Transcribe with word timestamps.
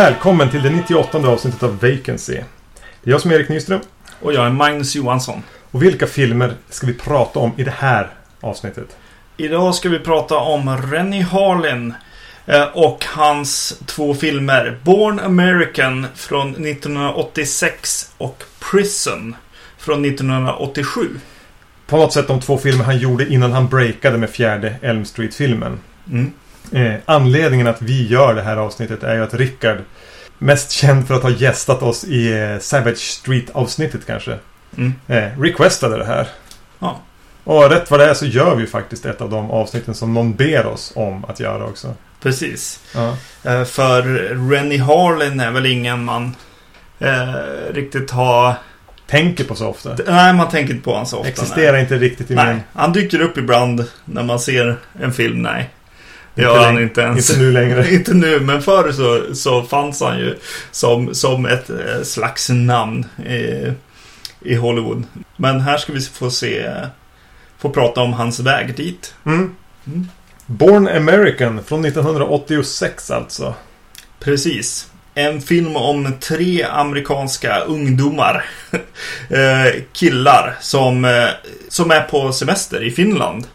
Välkommen 0.00 0.50
till 0.50 0.62
det 0.62 0.70
98 0.70 1.28
avsnittet 1.28 1.62
av 1.62 1.78
Vacancy. 1.80 2.34
Det 3.02 3.10
är 3.10 3.10
jag 3.10 3.20
som 3.20 3.30
är 3.30 3.34
Erik 3.34 3.48
Nyström. 3.48 3.80
Och 4.20 4.32
jag 4.32 4.46
är 4.46 4.50
Magnus 4.50 4.96
Johansson. 4.96 5.42
Och 5.70 5.82
vilka 5.82 6.06
filmer 6.06 6.54
ska 6.68 6.86
vi 6.86 6.94
prata 6.94 7.38
om 7.38 7.52
i 7.56 7.64
det 7.64 7.74
här 7.78 8.10
avsnittet? 8.40 8.96
Idag 9.36 9.74
ska 9.74 9.88
vi 9.88 9.98
prata 9.98 10.36
om 10.36 10.76
Rennie 10.76 11.22
Harlin 11.22 11.94
eh, 12.46 12.62
och 12.62 13.04
hans 13.04 13.80
två 13.86 14.14
filmer. 14.14 14.78
Born 14.82 15.20
American 15.20 16.06
från 16.14 16.50
1986 16.66 18.12
och 18.18 18.42
Prison 18.70 19.34
från 19.78 20.04
1987. 20.04 21.08
På 21.86 21.96
något 21.96 22.12
sätt 22.12 22.28
de 22.28 22.40
två 22.40 22.58
filmer 22.58 22.84
han 22.84 22.98
gjorde 22.98 23.32
innan 23.32 23.52
han 23.52 23.68
breakade 23.68 24.18
med 24.18 24.30
fjärde 24.30 24.76
Elm 24.82 25.04
Street-filmen. 25.04 25.80
Mm. 26.10 26.32
Eh, 26.72 26.92
anledningen 27.04 27.66
att 27.66 27.82
vi 27.82 28.06
gör 28.06 28.34
det 28.34 28.42
här 28.42 28.56
avsnittet 28.56 29.02
är 29.02 29.14
ju 29.14 29.22
att 29.22 29.34
Rickard, 29.34 29.78
mest 30.38 30.70
känd 30.70 31.06
för 31.06 31.14
att 31.14 31.22
ha 31.22 31.30
gästat 31.30 31.82
oss 31.82 32.04
i 32.04 32.32
eh, 32.32 32.58
Savage 32.58 32.96
Street-avsnittet 32.98 34.06
kanske, 34.06 34.38
Mm. 34.76 34.92
eh, 35.08 35.40
requestade 35.40 35.98
det 35.98 36.04
här. 36.04 36.28
Ja. 36.78 37.00
Och 37.44 37.70
rätt 37.70 37.90
vad 37.90 38.00
det 38.00 38.06
är 38.10 38.14
så 38.14 38.26
gör 38.26 38.54
vi 38.54 38.60
ju 38.60 38.66
faktiskt 38.66 39.06
ett 39.06 39.20
av 39.20 39.30
de 39.30 39.50
avsnitten 39.50 39.94
som 39.94 40.14
någon 40.14 40.34
ber 40.34 40.66
oss 40.66 40.92
om 40.94 41.24
att 41.24 41.40
göra 41.40 41.64
också. 41.64 41.94
Precis. 42.22 42.80
Ja. 42.94 43.16
Eh, 43.50 43.64
För 43.64 44.02
Rennie 44.50 44.78
Harlin 44.78 45.40
är 45.40 45.50
väl 45.50 45.66
ingen 45.66 46.04
man 46.04 46.36
eh, 46.98 47.34
riktigt 47.72 48.10
har... 48.10 48.54
Tänker 49.06 49.44
på 49.44 49.54
så 49.54 49.66
ofta. 49.68 49.96
Nej, 50.06 50.32
man 50.32 50.48
tänker 50.48 50.72
inte 50.74 50.84
på 50.84 50.90
honom 50.90 51.06
så 51.06 51.16
ofta. 51.16 51.28
Existerar 51.28 51.78
inte 51.78 51.98
riktigt 51.98 52.30
i 52.30 52.34
Nej. 52.34 52.46
min... 52.46 52.54
nej, 52.54 52.64
han 52.74 52.92
dyker 52.92 53.20
upp 53.20 53.38
ibland 53.38 53.84
när 54.04 54.22
man 54.22 54.40
ser 54.40 54.76
en 55.00 55.12
film. 55.12 55.42
Nej. 55.42 55.70
Gör 56.42 56.64
han 56.64 56.82
inte 56.82 57.00
ens. 57.00 57.30
Inte 57.30 57.42
nu 57.42 57.52
längre. 57.52 57.90
Inte 57.94 58.14
nu, 58.14 58.40
men 58.40 58.62
förr 58.62 58.92
så, 58.92 59.34
så 59.34 59.62
fanns 59.62 60.00
han 60.00 60.18
ju 60.18 60.38
som, 60.70 61.14
som 61.14 61.46
ett 61.46 61.70
eh, 61.70 62.02
slags 62.02 62.48
namn 62.48 63.06
i, 63.26 63.72
i 64.40 64.54
Hollywood. 64.54 65.04
Men 65.36 65.60
här 65.60 65.78
ska 65.78 65.92
vi 65.92 66.00
få 66.00 66.30
se, 66.30 66.70
få 67.58 67.70
prata 67.70 68.00
om 68.00 68.12
hans 68.12 68.40
väg 68.40 68.76
dit. 68.76 69.14
Mm. 69.26 69.54
Mm. 69.86 70.08
Born 70.46 70.88
American 70.88 71.64
från 71.64 71.84
1986 71.84 73.10
alltså. 73.10 73.54
Precis. 74.20 74.90
En 75.14 75.40
film 75.40 75.76
om 75.76 76.12
tre 76.20 76.62
amerikanska 76.62 77.60
ungdomar. 77.60 78.44
eh, 79.28 79.82
killar 79.92 80.56
som, 80.60 81.04
eh, 81.04 81.28
som 81.68 81.90
är 81.90 82.00
på 82.00 82.32
semester 82.32 82.82
i 82.82 82.90
Finland. 82.90 83.46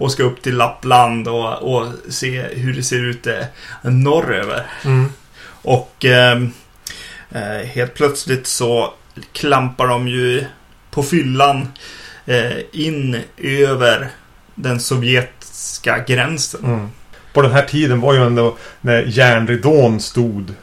Och 0.00 0.12
ska 0.12 0.22
upp 0.22 0.42
till 0.42 0.56
Lappland 0.56 1.28
och, 1.28 1.74
och 1.74 1.86
se 2.08 2.42
hur 2.42 2.72
det 2.72 2.82
ser 2.82 3.04
ut 3.04 3.26
eh, 3.26 3.44
norröver. 3.82 4.66
Mm. 4.84 5.12
Och 5.62 6.04
ehm, 6.04 6.52
eh, 7.30 7.66
helt 7.66 7.94
plötsligt 7.94 8.46
så 8.46 8.94
klampar 9.32 9.86
de 9.86 10.08
ju 10.08 10.44
på 10.90 11.02
fyllan 11.02 11.68
eh, 12.26 12.56
in 12.72 13.20
över 13.36 14.10
den 14.54 14.80
sovjetiska 14.80 16.04
gränsen. 16.06 16.64
Mm. 16.64 16.88
På 17.32 17.42
den 17.42 17.52
här 17.52 17.66
tiden 17.66 18.00
var 18.00 18.14
ju 18.14 18.26
ändå 18.26 18.56
när 18.80 19.02
järnridån 19.02 20.00
stod. 20.00 20.54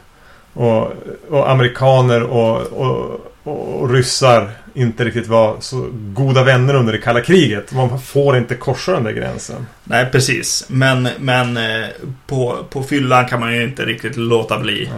Och, 0.52 0.92
och 1.28 1.50
amerikaner 1.50 2.22
och, 2.22 2.60
och, 2.60 3.32
och 3.48 3.90
ryssar 3.90 4.50
inte 4.74 5.04
riktigt 5.04 5.26
var 5.26 5.56
så 5.60 5.88
goda 5.92 6.42
vänner 6.42 6.74
under 6.74 6.92
det 6.92 6.98
kalla 6.98 7.20
kriget. 7.20 7.72
Man 7.72 8.00
får 8.00 8.36
inte 8.36 8.54
korsa 8.54 8.92
den 8.92 9.04
där 9.04 9.12
gränsen. 9.12 9.66
Nej, 9.84 10.06
precis. 10.12 10.64
Men, 10.68 11.08
men 11.18 11.56
eh, 11.56 11.88
på, 12.26 12.66
på 12.70 12.82
fyllan 12.82 13.26
kan 13.26 13.40
man 13.40 13.54
ju 13.54 13.62
inte 13.62 13.84
riktigt 13.84 14.16
låta 14.16 14.58
bli. 14.58 14.90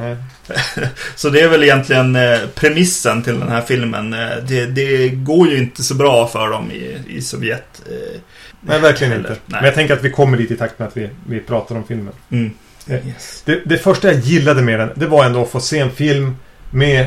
Så 1.14 1.30
det 1.30 1.40
är 1.40 1.48
väl 1.48 1.62
egentligen 1.62 2.16
eh, 2.16 2.38
premissen 2.54 3.22
till 3.22 3.40
den 3.40 3.48
här 3.48 3.62
filmen. 3.62 4.12
Eh, 4.12 4.36
det, 4.48 4.66
det 4.66 5.08
går 5.08 5.48
ju 5.48 5.58
inte 5.58 5.82
så 5.82 5.94
bra 5.94 6.26
för 6.26 6.50
dem 6.50 6.70
i, 6.70 6.98
i 7.08 7.22
Sovjet. 7.22 7.82
Nej, 8.60 8.80
verkligen 8.80 9.12
heller. 9.12 9.28
inte. 9.30 9.40
Nej. 9.46 9.60
Men 9.60 9.64
jag 9.64 9.74
tänker 9.74 9.94
att 9.94 10.04
vi 10.04 10.10
kommer 10.10 10.36
dit 10.36 10.50
i 10.50 10.56
takt 10.56 10.78
med 10.78 10.88
att 10.88 10.96
vi, 10.96 11.08
vi 11.26 11.40
pratar 11.40 11.74
om 11.76 11.84
filmen. 11.84 12.14
Mm. 12.30 12.50
Yes. 12.88 13.42
Det, 13.44 13.60
det 13.64 13.78
första 13.78 14.12
jag 14.12 14.20
gillade 14.20 14.62
med 14.62 14.80
den, 14.80 14.90
det 14.94 15.06
var 15.06 15.24
ändå 15.24 15.42
att 15.42 15.50
få 15.50 15.60
se 15.60 15.78
en 15.78 15.90
film 15.90 16.36
med 16.70 17.06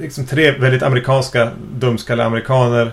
liksom 0.00 0.26
tre 0.26 0.50
väldigt 0.50 0.82
amerikanska 0.82 1.50
dumskalle-amerikaner. 1.74 2.92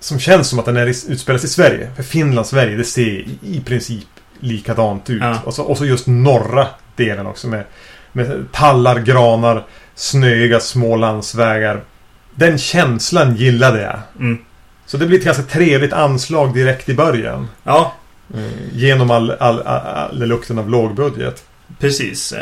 Som 0.00 0.18
känns 0.18 0.48
som 0.48 0.58
att 0.58 0.64
den 0.64 0.76
är, 0.76 0.86
utspelas 0.86 1.44
i 1.44 1.48
Sverige. 1.48 1.90
För 1.96 2.02
Finland, 2.02 2.46
Sverige, 2.46 2.76
det 2.76 2.84
ser 2.84 3.24
i, 3.42 3.62
princip 3.64 4.06
likadant 4.40 5.10
ut. 5.10 5.22
Ja. 5.22 5.38
Och, 5.44 5.54
så, 5.54 5.62
och 5.62 5.78
så 5.78 5.86
just 5.86 6.06
norra 6.06 6.66
delen 6.96 7.26
också 7.26 7.48
med, 7.48 7.64
med 8.12 8.52
tallar, 8.52 8.98
granar, 8.98 9.64
snöiga 9.94 10.60
små 10.60 10.96
landsvägar. 10.96 11.80
Den 12.34 12.58
känslan 12.58 13.36
gillade 13.36 13.80
jag. 13.82 13.98
Mm. 14.18 14.38
Så 14.86 14.96
det 14.96 15.06
blir 15.06 15.18
ett 15.18 15.24
ganska 15.24 15.42
trevligt 15.42 15.92
anslag 15.92 16.54
direkt 16.54 16.88
i 16.88 16.94
början. 16.94 17.48
Ja, 17.64 17.94
Eh, 18.34 18.42
Genom 18.72 19.10
all, 19.10 19.30
all, 19.30 19.62
all, 19.62 19.80
all 19.86 20.18
lukten 20.18 20.58
av 20.58 20.70
lågbudget. 20.70 21.44
Precis. 21.78 22.32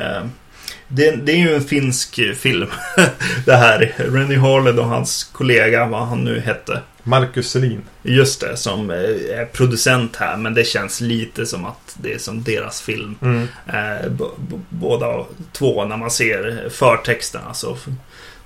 Eh, 0.89 0.95
Det, 0.97 1.11
det 1.11 1.33
är 1.33 1.37
ju 1.37 1.55
en 1.55 1.65
finsk 1.65 2.21
film. 2.37 2.69
Det 3.45 3.57
här. 3.57 3.95
Rennie 3.97 4.39
Harlin 4.39 4.79
och 4.79 4.89
hans 4.89 5.25
kollega, 5.25 5.87
vad 5.87 6.07
han 6.07 6.25
nu 6.25 6.41
hette. 6.41 6.81
Marcus 7.03 7.51
Selin. 7.51 7.83
Just 8.03 8.41
det, 8.41 8.57
som 8.57 8.91
eh, 8.91 8.97
är 9.41 9.45
producent 9.53 10.17
här. 10.17 10.37
Men 10.37 10.55
det 10.55 10.65
känns 10.65 11.01
lite 11.01 11.47
som 11.47 11.65
att 11.65 11.97
det 12.03 12.13
är 12.13 12.19
som 12.19 12.43
deras 12.43 12.83
film. 12.83 13.17
Mm. 13.23 13.49
Eh, 13.67 14.27
båda 14.69 15.25
två, 15.53 15.85
när 15.85 15.97
man 15.97 16.11
ser 16.11 16.69
förtexterna 16.71 17.55
så, 17.55 17.77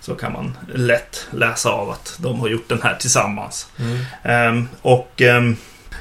så 0.00 0.14
kan 0.14 0.32
man 0.32 0.56
lätt 0.74 1.26
läsa 1.30 1.70
av 1.70 1.90
att 1.90 2.16
de 2.18 2.40
har 2.40 2.48
gjort 2.48 2.68
den 2.68 2.82
här 2.82 2.94
tillsammans. 2.94 3.68
Mm. 3.78 3.98
Ehm, 4.22 4.68
och 4.82 5.22
ehm, 5.22 5.56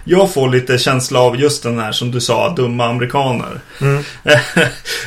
jag 0.09 0.33
får 0.33 0.49
lite 0.49 0.77
känsla 0.77 1.19
av 1.19 1.39
just 1.39 1.63
den 1.63 1.79
här 1.79 1.91
som 1.91 2.11
du 2.11 2.21
sa, 2.21 2.53
dumma 2.55 2.85
amerikaner. 2.85 3.59
Mm. 3.81 4.03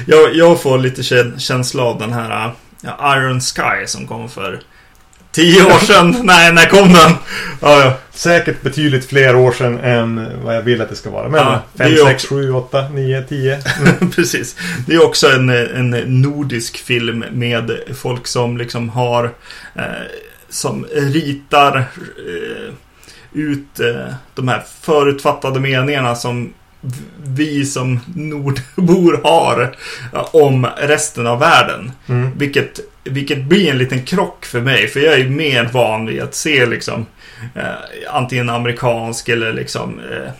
jag, 0.07 0.35
jag 0.35 0.63
får 0.63 0.79
lite 0.79 1.03
kä- 1.03 1.39
känsla 1.39 1.83
av 1.83 1.99
den 1.99 2.13
här 2.13 2.51
ja, 2.81 3.17
Iron 3.17 3.41
Sky 3.41 3.87
som 3.87 4.07
kom 4.07 4.29
för 4.29 4.61
tio 5.33 5.65
år 5.65 5.79
sedan. 5.87 6.17
Nej, 6.23 6.53
när 6.53 6.67
kom 6.67 6.93
den? 6.93 7.13
Ja, 7.61 7.85
ja. 7.85 7.95
Säkert 8.11 8.63
betydligt 8.63 9.09
fler 9.09 9.37
år 9.37 9.53
sedan 9.53 9.79
än 9.79 10.29
vad 10.45 10.57
jag 10.57 10.63
vill 10.63 10.81
att 10.81 10.89
det 10.89 10.97
ska 10.97 11.11
vara. 11.11 11.29
Men 11.29 11.41
Ja, 11.41 11.63
det 11.73 11.85
är 11.85 11.89
5, 11.89 11.97
ju 11.97 12.05
6, 12.05 12.27
7, 12.27 12.53
8, 12.53 12.89
9, 12.89 13.23
10. 13.23 13.59
Precis. 14.15 14.57
Det 14.87 14.95
är 14.95 15.05
också 15.05 15.29
en, 15.29 15.49
en 15.51 15.91
nordisk 16.23 16.77
film 16.77 17.25
med 17.33 17.71
folk 18.03 18.27
som 18.27 18.57
liksom 18.59 18.89
har 18.89 19.25
eh, 19.75 19.83
som 20.49 20.87
ritar 20.93 21.77
eh, 21.79 22.75
ut 23.35 23.81
eh, 23.81 24.15
de 24.35 24.49
här 24.49 24.63
förutfattade 24.81 25.61
meningarna 25.61 26.15
som 26.15 26.53
vi 27.25 27.67
som 27.67 28.01
nordbor 28.15 29.21
har 29.25 29.77
eh, 30.13 30.35
om 30.35 30.67
resten 30.77 31.27
av 31.27 31.39
världen. 31.39 31.93
Mm. 32.07 32.31
Vilket, 32.39 32.81
vilket 33.05 33.45
blir 33.45 33.71
en 33.71 33.79
liten 33.79 34.03
krock 34.03 34.45
för 34.45 34.61
mig. 34.61 34.89
För 34.89 35.01
jag 35.01 35.21
är 35.21 35.29
mer 35.29 35.69
van 35.73 36.07
vid 36.07 36.23
att 36.23 36.35
se 36.35 36.67
liksom 36.67 37.07
eh, 37.55 37.65
antingen 38.11 38.51
amerikansk 38.51 39.29
eller 39.29 39.53
liksom 39.53 40.01
eh, 40.11 40.31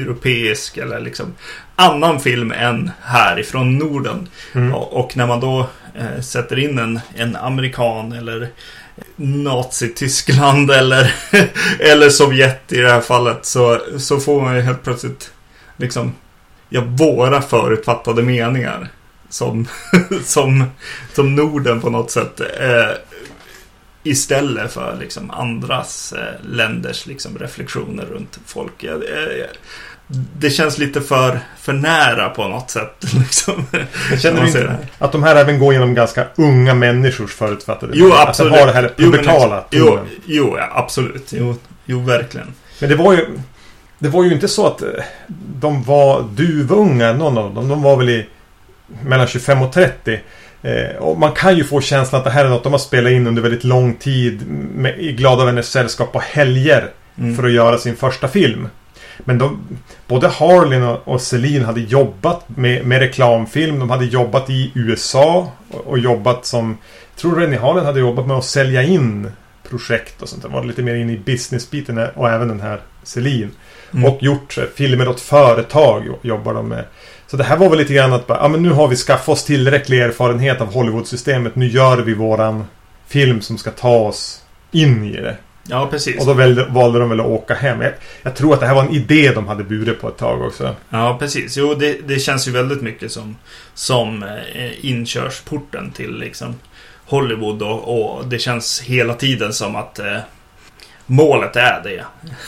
europeisk 0.00 0.76
eller 0.76 1.00
liksom 1.00 1.34
annan 1.76 2.20
film 2.20 2.52
än 2.52 2.90
härifrån 3.02 3.78
Norden. 3.78 4.28
Mm. 4.54 4.74
Och, 4.74 4.92
och 4.92 5.16
när 5.16 5.26
man 5.26 5.40
då 5.40 5.68
eh, 5.94 6.20
sätter 6.20 6.58
in 6.58 6.78
en, 6.78 7.00
en 7.16 7.36
amerikan 7.36 8.12
eller 8.12 8.48
Nazityskland 9.16 10.70
eller, 10.70 11.14
eller 11.78 12.10
Sovjet 12.10 12.72
i 12.72 12.76
det 12.80 12.90
här 12.90 13.00
fallet 13.00 13.46
så, 13.46 13.80
så 13.98 14.20
får 14.20 14.42
man 14.42 14.56
ju 14.56 14.60
helt 14.60 14.82
plötsligt 14.82 15.32
liksom 15.76 16.14
ja, 16.68 16.82
våra 16.86 17.42
förutfattade 17.42 18.22
meningar 18.22 18.88
som, 19.28 19.68
som, 20.24 20.64
som 21.14 21.34
Norden 21.34 21.80
på 21.80 21.90
något 21.90 22.10
sätt 22.10 22.40
eh, 22.40 22.90
istället 24.02 24.72
för 24.72 24.96
liksom 25.00 25.30
andras 25.30 26.12
eh, 26.12 26.46
länders 26.46 27.06
liksom 27.06 27.38
reflektioner 27.38 28.04
runt 28.04 28.40
folk. 28.46 28.84
Jag, 28.84 29.04
jag, 29.04 29.48
det 30.38 30.50
känns 30.50 30.78
lite 30.78 31.00
för, 31.00 31.40
för 31.60 31.72
nära 31.72 32.28
på 32.28 32.48
något 32.48 32.70
sätt. 32.70 32.94
Liksom. 33.18 33.66
Känner 34.18 34.40
du 34.40 34.46
inte 34.46 34.76
att 34.98 35.12
de 35.12 35.22
här 35.22 35.36
även 35.36 35.58
går 35.58 35.72
genom 35.72 35.94
ganska 35.94 36.26
unga 36.36 36.74
människors 36.74 37.34
förutfattade 37.34 37.92
Jo, 37.96 38.12
absolut. 38.16 38.52
Att 38.52 38.58
de 38.58 38.60
har 38.60 38.66
det 38.66 38.72
här 38.72 38.90
Jo, 38.96 39.10
pubertala 39.12 39.64
Jo, 39.70 39.86
tonen. 39.86 40.04
jo 40.26 40.54
ja, 40.58 40.68
absolut. 40.74 41.32
Jo, 41.32 41.56
jo, 41.86 42.00
verkligen. 42.00 42.54
Men 42.80 42.88
det 42.90 42.96
var 42.96 43.12
ju... 43.12 43.26
Det 44.00 44.08
var 44.08 44.24
ju 44.24 44.32
inte 44.32 44.48
så 44.48 44.66
att 44.66 44.82
eh, 44.82 44.88
de 45.60 45.82
var 45.82 46.22
duvunga, 46.34 47.12
någon 47.12 47.38
av 47.38 47.54
dem. 47.54 47.68
De 47.68 47.82
var 47.82 47.96
väl 47.96 48.08
i 48.08 48.26
mellan 49.02 49.26
25 49.26 49.62
och 49.62 49.72
30. 49.72 50.20
Eh, 50.62 50.96
och 50.98 51.18
man 51.18 51.32
kan 51.32 51.56
ju 51.56 51.64
få 51.64 51.80
känslan 51.80 52.18
att 52.18 52.24
det 52.24 52.30
här 52.30 52.44
är 52.44 52.48
något 52.48 52.62
de 52.64 52.72
har 52.72 52.78
spelat 52.78 53.12
in 53.12 53.26
under 53.26 53.42
väldigt 53.42 53.64
lång 53.64 53.94
tid 53.94 54.46
med, 54.74 54.98
i 54.98 55.12
glada 55.12 55.44
vänners 55.44 55.66
sällskap 55.66 56.12
på 56.12 56.18
helger 56.20 56.90
Mm. 57.20 57.36
för 57.36 57.44
att 57.44 57.52
göra 57.52 57.78
sin 57.78 57.96
första 57.96 58.28
film. 58.28 58.68
Men 59.24 59.38
de, 59.38 59.60
både 60.06 60.28
Harlin 60.28 60.82
och, 60.82 61.08
och 61.08 61.20
Celine 61.20 61.64
hade 61.64 61.80
jobbat 61.80 62.48
med, 62.48 62.86
med 62.86 62.98
reklamfilm. 62.98 63.78
De 63.78 63.90
hade 63.90 64.04
jobbat 64.04 64.50
i 64.50 64.72
USA 64.74 65.52
och, 65.70 65.86
och 65.86 65.98
jobbat 65.98 66.46
som... 66.46 66.78
Jag 67.14 67.20
tror 67.20 67.36
Rennie 67.36 67.58
Harlin 67.58 67.84
hade 67.84 68.00
jobbat 68.00 68.26
med 68.26 68.36
att 68.36 68.44
sälja 68.44 68.82
in 68.82 69.30
projekt 69.68 70.22
och 70.22 70.28
sånt 70.28 70.42
där. 70.42 70.48
Var 70.48 70.64
lite 70.64 70.82
mer 70.82 70.94
inne 70.94 71.12
i 71.12 71.18
businessbiten 71.18 71.98
och 72.14 72.30
även 72.30 72.48
den 72.48 72.60
här 72.60 72.80
Celine. 73.02 73.50
Mm. 73.92 74.04
Och 74.04 74.22
gjort 74.22 74.58
filmer 74.74 75.08
åt 75.08 75.20
företag 75.20 76.04
jobbar 76.22 76.54
de 76.54 76.68
med. 76.68 76.84
Så 77.26 77.36
det 77.36 77.44
här 77.44 77.56
var 77.56 77.68
väl 77.68 77.78
lite 77.78 77.94
grann 77.94 78.12
att 78.12 78.26
bara, 78.26 78.38
ja, 78.38 78.48
men 78.48 78.62
nu 78.62 78.70
har 78.70 78.88
vi 78.88 78.96
skaffat 78.96 79.28
oss 79.28 79.44
tillräcklig 79.44 80.00
erfarenhet 80.00 80.60
av 80.60 80.72
Hollywood-systemet. 80.72 81.56
Nu 81.56 81.66
gör 81.66 81.98
vi 81.98 82.14
våran 82.14 82.64
film 83.06 83.40
som 83.40 83.58
ska 83.58 83.70
ta 83.70 83.98
oss 83.98 84.42
in 84.70 85.04
i 85.04 85.16
det. 85.16 85.36
Ja, 85.70 85.86
precis. 85.90 86.20
Och 86.20 86.26
då 86.26 86.34
valde, 86.34 86.64
valde 86.64 86.98
de 86.98 87.08
väl 87.08 87.20
att 87.20 87.26
åka 87.26 87.54
hem. 87.54 87.80
Jag, 87.80 87.92
jag, 88.22 88.36
tror 88.36 88.54
att 88.54 88.60
det 88.60 88.66
här 88.66 88.74
var 88.74 88.82
en 88.82 88.94
idé 88.94 89.32
de 89.34 89.46
hade 89.46 89.64
burit 89.64 90.00
på 90.00 90.08
ett 90.08 90.16
tag 90.16 90.42
också. 90.42 90.76
Ja, 90.90 91.16
precis. 91.18 91.56
Jo, 91.56 91.74
det, 91.74 92.08
det 92.08 92.18
känns 92.18 92.48
ju 92.48 92.52
väldigt 92.52 92.82
mycket 92.82 93.12
som, 93.12 93.36
som 93.74 94.22
eh, 94.22 94.84
inkörsporten 94.86 95.90
till 95.90 96.18
liksom 96.18 96.54
Hollywood 97.04 97.62
och, 97.62 98.16
och, 98.16 98.26
det 98.26 98.38
känns 98.38 98.80
hela 98.80 99.14
tiden 99.14 99.52
som 99.52 99.76
att 99.76 99.98
eh, 99.98 100.18
målet 101.06 101.56
är 101.56 101.82
det. 101.82 102.04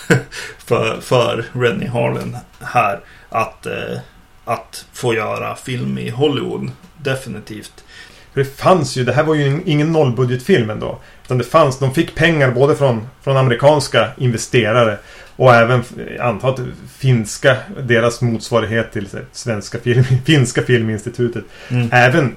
för, 0.58 1.00
för 1.00 1.44
Rennie 1.52 1.88
Harlan 1.88 2.36
här. 2.60 3.00
Att, 3.28 3.66
eh, 3.66 3.98
att 4.44 4.86
få 4.92 5.14
göra 5.14 5.56
film 5.56 5.98
i 5.98 6.10
Hollywood. 6.10 6.70
Definitivt. 6.96 7.84
För 8.32 8.40
det 8.40 8.56
fanns 8.56 8.96
ju, 8.96 9.04
det 9.04 9.12
här 9.12 9.24
var 9.24 9.34
ju 9.34 9.62
ingen 9.66 9.92
nollbudgetfilm 9.92 10.70
ändå. 10.70 10.98
Utan 11.30 11.38
det 11.38 11.44
fanns, 11.44 11.78
de 11.78 11.94
fick 11.94 12.14
pengar 12.14 12.50
både 12.50 12.76
från, 12.76 13.06
från 13.22 13.36
amerikanska 13.36 14.08
investerare 14.18 14.98
och 15.36 15.54
även, 15.54 15.82
antar 16.20 16.48
att 16.48 16.60
finska, 16.98 17.56
deras 17.86 18.20
motsvarighet 18.20 18.92
till 18.92 19.08
svenska 19.32 19.78
film, 19.78 20.04
finska 20.24 20.62
filminstitutet. 20.62 21.44
Mm. 21.68 21.88
Även 21.92 22.34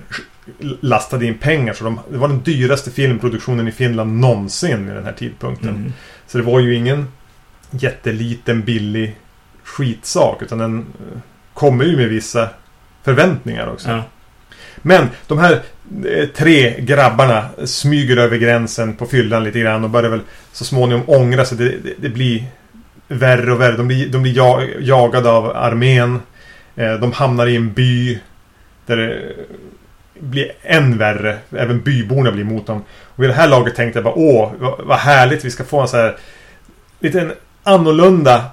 lastade 0.81 1.25
in 1.25 1.37
pengar. 1.37 1.73
Så 1.73 1.83
de, 1.83 1.99
det 2.09 2.17
var 2.17 2.27
den 2.27 2.43
dyraste 2.43 2.91
filmproduktionen 2.91 3.67
i 3.67 3.71
Finland 3.71 4.19
någonsin 4.19 4.85
vid 4.85 4.95
den 4.95 5.05
här 5.05 5.13
tidpunkten. 5.13 5.69
Mm. 5.69 5.93
Så 6.27 6.37
det 6.37 6.43
var 6.43 6.59
ju 6.59 6.75
ingen 6.75 7.07
jätteliten 7.71 8.61
billig 8.61 9.15
skitsak. 9.63 10.41
Utan 10.41 10.57
den 10.57 10.79
eh, 10.79 11.19
kommer 11.53 11.85
ju 11.85 11.97
med 11.97 12.09
vissa 12.09 12.49
förväntningar 13.03 13.67
också. 13.67 13.89
Ja. 13.89 14.03
Men 14.85 15.07
de 15.27 15.39
här 15.39 15.61
eh, 16.05 16.27
tre 16.27 16.81
grabbarna 16.81 17.49
smyger 17.65 18.17
över 18.17 18.37
gränsen 18.37 18.95
på 18.95 19.05
fyllan 19.05 19.43
lite 19.43 19.59
grann 19.59 19.83
och 19.83 19.89
börjar 19.89 20.09
väl 20.09 20.21
så 20.51 20.65
småningom 20.65 21.03
ångra 21.07 21.45
sig. 21.45 21.57
Det, 21.57 21.69
det, 21.69 21.93
det 21.97 22.09
blir 22.09 22.43
värre 23.07 23.51
och 23.51 23.61
värre. 23.61 23.77
De 23.77 23.87
blir, 23.87 24.07
de 24.07 24.21
blir 24.21 24.35
jag, 24.35 24.69
jagade 24.79 25.29
av 25.29 25.57
armén. 25.57 26.19
Eh, 26.75 26.93
de 26.93 27.11
hamnar 27.11 27.47
i 27.47 27.55
en 27.55 27.73
by 27.73 28.19
där 28.85 28.97
det 28.97 29.35
blir 30.19 30.51
än 30.61 30.97
värre. 30.97 31.37
Även 31.51 31.81
byborna 31.81 32.31
blir 32.31 32.43
emot 32.43 32.67
dem. 32.67 32.83
Och 33.01 33.23
vid 33.23 33.29
det 33.29 33.33
här 33.33 33.47
laget 33.47 33.75
tänkte 33.75 33.97
jag 33.97 34.03
bara 34.03 34.15
åh, 34.15 34.51
vad 34.79 34.97
härligt 34.97 35.45
vi 35.45 35.51
ska 35.51 35.63
få 35.63 35.81
en 35.81 35.87
så 35.87 35.97
här 35.97 36.17
lite 36.99 37.35
annorlunda 37.63 38.43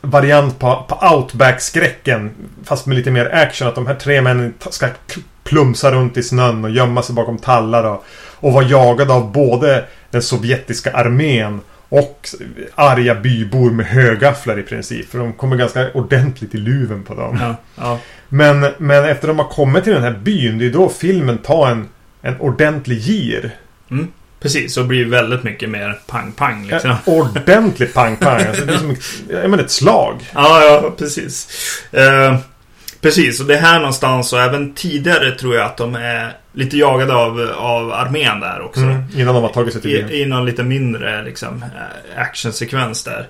variant 0.00 0.58
på, 0.58 0.84
på 0.88 0.94
Outback-skräcken. 1.14 2.30
Fast 2.64 2.86
med 2.86 2.96
lite 2.96 3.10
mer 3.10 3.34
action. 3.34 3.68
Att 3.68 3.74
de 3.74 3.86
här 3.86 3.94
tre 3.94 4.22
männen 4.22 4.54
ska 4.70 4.88
plumsa 5.48 5.92
runt 5.92 6.16
i 6.16 6.22
snön 6.22 6.64
och 6.64 6.70
gömma 6.70 7.02
sig 7.02 7.14
bakom 7.14 7.38
tallar 7.38 7.84
och, 7.84 8.04
och 8.34 8.52
vara 8.52 8.64
jagade 8.64 9.12
av 9.12 9.32
både 9.32 9.84
den 10.10 10.22
sovjetiska 10.22 10.92
armén 10.92 11.60
och 11.88 12.28
arga 12.74 13.14
bybor 13.14 13.70
med 13.70 13.86
högafflar 13.86 14.58
i 14.58 14.62
princip. 14.62 15.10
För 15.10 15.18
de 15.18 15.32
kommer 15.32 15.56
ganska 15.56 15.92
ordentligt 15.92 16.54
i 16.54 16.58
luven 16.58 17.02
på 17.02 17.14
dem. 17.14 17.38
Ja, 17.40 17.56
ja. 17.76 17.98
Men, 18.28 18.66
men 18.78 19.04
efter 19.04 19.28
de 19.28 19.38
har 19.38 19.48
kommit 19.48 19.84
till 19.84 19.92
den 19.92 20.02
här 20.02 20.18
byn, 20.22 20.58
det 20.58 20.66
är 20.66 20.70
då 20.70 20.88
filmen 20.88 21.38
tar 21.38 21.70
en, 21.70 21.88
en 22.22 22.40
ordentlig 22.40 22.98
gir. 22.98 23.50
Mm. 23.90 24.08
Precis, 24.40 24.74
så 24.74 24.84
blir 24.84 25.04
väldigt 25.04 25.42
mycket 25.42 25.70
mer 25.70 25.98
pang-pang 26.06 26.66
liksom. 26.66 26.90
Ja, 26.90 27.12
ordentlig 27.12 27.94
pang-pang. 27.94 28.42
alltså, 28.48 28.64
det 28.64 28.72
är 28.72 28.78
som 28.78 29.54
ett, 29.54 29.60
ett 29.60 29.70
slag. 29.70 30.30
Ja, 30.34 30.64
ja, 30.64 30.94
precis. 30.98 31.48
Uh, 31.94 32.36
precis, 33.00 33.40
och 33.40 33.46
det 33.46 33.54
är 33.54 33.60
här 33.60 33.78
någonstans 33.78 34.32
och 34.32 34.40
även 34.40 34.74
tidigare 34.74 35.30
tror 35.30 35.54
jag 35.54 35.64
att 35.64 35.76
de 35.76 35.94
är 35.94 36.36
lite 36.52 36.76
jagade 36.76 37.14
av, 37.14 37.40
av 37.56 37.92
armén 37.92 38.40
där 38.40 38.60
också. 38.60 38.80
Mm, 38.80 39.02
innan 39.16 39.34
de 39.34 39.42
har 39.42 39.52
tagit 39.52 39.72
sig 39.72 39.82
till 39.82 39.90
byn. 39.90 40.10
I, 40.10 40.22
I 40.22 40.26
någon 40.26 40.46
lite 40.46 40.62
mindre 40.62 41.24
liksom, 41.24 41.62
eh, 41.62 42.20
actionsekvens 42.22 43.04
där. 43.04 43.26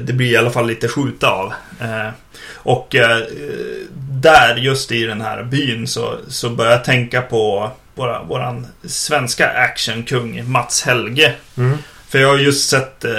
Det 0.00 0.12
blir 0.12 0.32
i 0.32 0.36
alla 0.36 0.50
fall 0.50 0.66
lite 0.66 0.88
skjuta 0.88 1.30
av. 1.30 1.52
Uh, 1.82 2.10
och 2.54 2.96
där, 4.20 4.56
just 4.56 4.92
i 4.92 5.04
den 5.04 5.20
här 5.20 5.42
byn, 5.42 5.86
så, 5.86 6.18
så 6.28 6.50
börjar 6.50 6.72
jag 6.72 6.84
tänka 6.84 7.22
på 7.22 7.70
våra, 7.94 8.22
våran 8.22 8.66
svenska 8.84 9.48
actionkung 9.48 10.50
Mats 10.50 10.82
Helge. 10.82 11.34
Mm. 11.56 11.78
För 12.10 12.18
jag 12.18 12.28
har 12.28 12.38
just 12.38 12.70
sett 12.70 13.04
eh, 13.04 13.12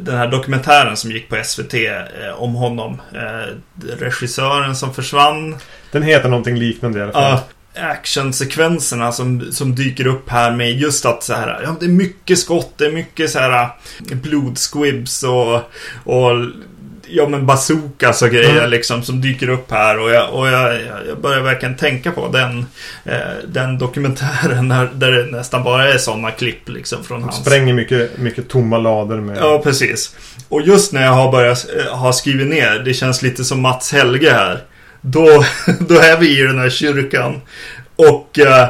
den 0.00 0.16
här 0.16 0.28
dokumentären 0.28 0.96
som 0.96 1.10
gick 1.10 1.28
på 1.28 1.42
SVT 1.44 1.74
eh, 1.74 2.02
om 2.36 2.54
honom. 2.54 3.00
Eh, 3.14 3.54
regissören 3.98 4.76
som 4.76 4.94
försvann. 4.94 5.56
Den 5.90 6.02
heter 6.02 6.28
någonting 6.28 6.56
liknande 6.56 6.98
i 6.98 7.02
alla 7.02 7.12
fall. 7.12 7.38
Ja, 7.74 7.90
actionsekvenserna 7.90 9.12
som, 9.12 9.52
som 9.52 9.74
dyker 9.74 10.06
upp 10.06 10.30
här 10.30 10.50
med 10.50 10.72
just 10.72 11.06
att 11.06 11.22
så 11.22 11.34
här, 11.34 11.60
ja, 11.64 11.76
det 11.80 11.86
är 11.86 11.90
mycket 11.90 12.38
skott, 12.38 12.72
det 12.76 12.86
är 12.86 12.92
mycket 12.92 13.30
så 13.30 13.38
här 13.38 13.68
blodsquibs 13.98 15.22
och, 15.22 15.54
och 16.04 16.46
ja 17.08 17.28
men 17.28 17.46
bazookas 17.46 18.22
och 18.22 18.30
grejer 18.30 18.58
mm. 18.58 18.70
liksom 18.70 19.02
som 19.02 19.20
dyker 19.20 19.48
upp 19.48 19.70
här 19.70 19.98
och 19.98 20.10
jag, 20.10 20.34
och 20.34 20.48
jag, 20.48 20.80
jag 21.08 21.20
börjar 21.20 21.40
verkligen 21.40 21.76
tänka 21.76 22.12
på 22.12 22.28
den, 22.28 22.66
eh, 23.04 23.18
den 23.48 23.78
dokumentären 23.78 24.68
där, 24.68 24.90
där 24.94 25.12
det 25.12 25.24
nästan 25.24 25.64
bara 25.64 25.92
är 25.92 25.98
sådana 25.98 26.30
klipp 26.30 26.68
liksom 26.68 27.04
från 27.04 27.22
hans. 27.22 27.36
Spränger 27.36 27.74
mycket, 27.74 28.18
mycket 28.18 28.48
tomma 28.48 28.78
lador 28.78 29.20
med. 29.20 29.36
Ja, 29.36 29.60
precis. 29.64 30.16
Och 30.48 30.62
just 30.62 30.92
när 30.92 31.04
jag 31.04 31.12
har 31.12 31.32
börjat 31.32 31.66
eh, 31.76 31.96
ha 31.96 32.12
skrivit 32.12 32.46
ner, 32.46 32.78
det 32.84 32.94
känns 32.94 33.22
lite 33.22 33.44
som 33.44 33.60
Mats 33.60 33.92
Helge 33.92 34.32
här. 34.32 34.62
Då, 35.00 35.26
då 35.88 35.94
är 35.94 36.16
vi 36.16 36.40
i 36.40 36.42
den 36.42 36.58
här 36.58 36.70
kyrkan. 36.70 37.40
Och 37.96 38.38
eh, 38.38 38.68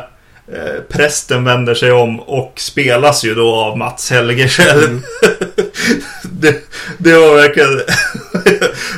Eh, 0.52 0.80
prästen 0.88 1.44
vänder 1.44 1.74
sig 1.74 1.92
om 1.92 2.20
och 2.20 2.52
spelas 2.56 3.24
ju 3.24 3.34
då 3.34 3.54
av 3.54 3.78
Mats 3.78 4.10
Helge 4.10 4.48
själv. 4.48 4.84
Mm. 4.84 5.02
det, 6.40 6.56
det, 6.98 7.12
var 7.12 7.34
verkligen... 7.34 7.70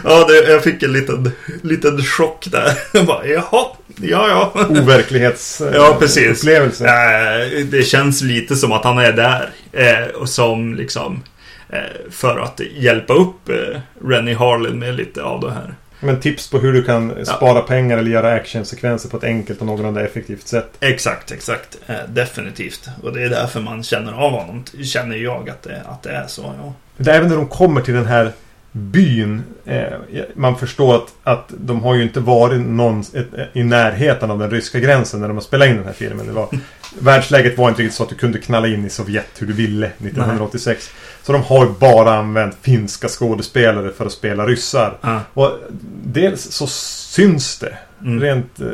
ja, 0.04 0.26
det, 0.28 0.52
jag 0.52 0.64
fick 0.64 0.83
en 0.83 0.92
liten, 0.92 1.33
liten 1.62 2.02
chock 2.02 2.49
där. 2.50 2.73
Jag 2.92 3.07
bara, 3.07 3.26
jaha, 3.26 3.66
ja, 3.97 4.28
ja. 4.28 4.52
Overklighetsupplevelse. 4.68 6.85
ja, 6.88 7.38
Eh, 7.38 7.66
det 7.66 7.83
känns 7.83 8.23
lite 8.23 8.57
som 8.57 8.73
att 8.73 8.85
han 8.85 8.99
är 8.99 9.12
där. 9.12 9.50
Eh, 9.73 10.14
och 10.14 10.28
som 10.28 10.75
liksom... 10.75 11.23
Eh, 11.71 12.11
för 12.11 12.38
att 12.38 12.61
hjälpa 12.76 13.14
upp 13.14 13.50
Rennie 14.04 14.35
Harlin 14.35 14.78
med 14.78 14.95
lite 14.95 15.23
av 15.23 15.40
det 15.40 15.50
här. 15.50 15.75
Men 16.00 16.21
tips 16.21 16.50
på 16.50 16.59
hur 16.59 16.73
du 16.73 16.83
kan 16.83 17.26
spara 17.26 17.59
ja. 17.59 17.62
pengar 17.62 17.99
eller 17.99 18.11
göra 18.11 18.33
actionsekvenser 18.33 19.09
på 19.09 19.16
ett 19.16 19.25
enkelt 19.25 19.61
och 19.61 19.66
någorlunda 19.66 20.04
effektivt 20.04 20.49
sätt. 20.49 20.71
Exakt, 20.80 21.33
exakt. 21.33 21.78
Definitivt. 22.09 22.88
Och 23.02 23.12
det 23.12 23.23
är 23.23 23.28
därför 23.28 23.61
man 23.61 23.83
känner 23.83 24.12
av 24.12 24.30
honom. 24.30 24.64
Känner 24.83 25.16
jag 25.16 25.50
att 25.50 25.62
det, 25.62 25.83
att 25.87 26.02
det 26.02 26.11
är 26.11 26.26
så, 26.26 26.54
ja. 26.62 26.75
Även 26.99 27.28
när 27.28 27.37
de 27.37 27.47
kommer 27.47 27.81
till 27.81 27.95
den 27.95 28.07
här 28.07 28.33
byn. 28.73 29.43
Eh, 29.64 29.83
man 30.35 30.57
förstår 30.57 30.97
att, 30.97 31.14
att 31.23 31.52
de 31.59 31.83
har 31.83 31.95
ju 31.95 32.02
inte 32.02 32.21
varit 32.21 32.61
någon, 32.61 33.00
ett, 33.00 33.28
i 33.52 33.64
närheten 33.64 34.31
av 34.31 34.38
den 34.38 34.50
ryska 34.50 34.81
gränsen 34.81 35.21
när 35.21 35.28
de 35.28 35.37
har 35.37 35.45
spelat 35.45 35.69
in 35.69 35.76
den 35.76 35.85
här 35.85 35.93
filmen. 35.93 36.26
Det 36.26 36.33
var, 36.33 36.49
världsläget 37.00 37.59
var 37.59 37.69
inte 37.69 37.83
riktigt 37.83 37.97
så 37.97 38.02
att 38.02 38.09
du 38.09 38.14
kunde 38.14 38.38
knalla 38.38 38.69
in 38.69 38.85
i 38.85 38.90
Sovjet 38.90 39.31
hur 39.38 39.47
du 39.47 39.52
ville 39.52 39.87
1986. 39.87 40.90
Nej. 40.93 41.19
Så 41.23 41.33
de 41.33 41.43
har 41.43 41.67
ju 41.67 41.73
bara 41.78 42.14
använt 42.19 42.57
finska 42.62 43.09
skådespelare 43.09 43.93
för 43.93 44.07
att 44.07 44.12
spela 44.12 44.47
ryssar. 44.47 44.99
Ah. 45.00 45.21
Och 45.35 45.59
dels 46.02 46.43
så 46.43 46.67
syns 46.67 47.59
det 47.59 47.78
mm. 48.02 48.21
rent 48.21 48.61
eh, 48.61 48.67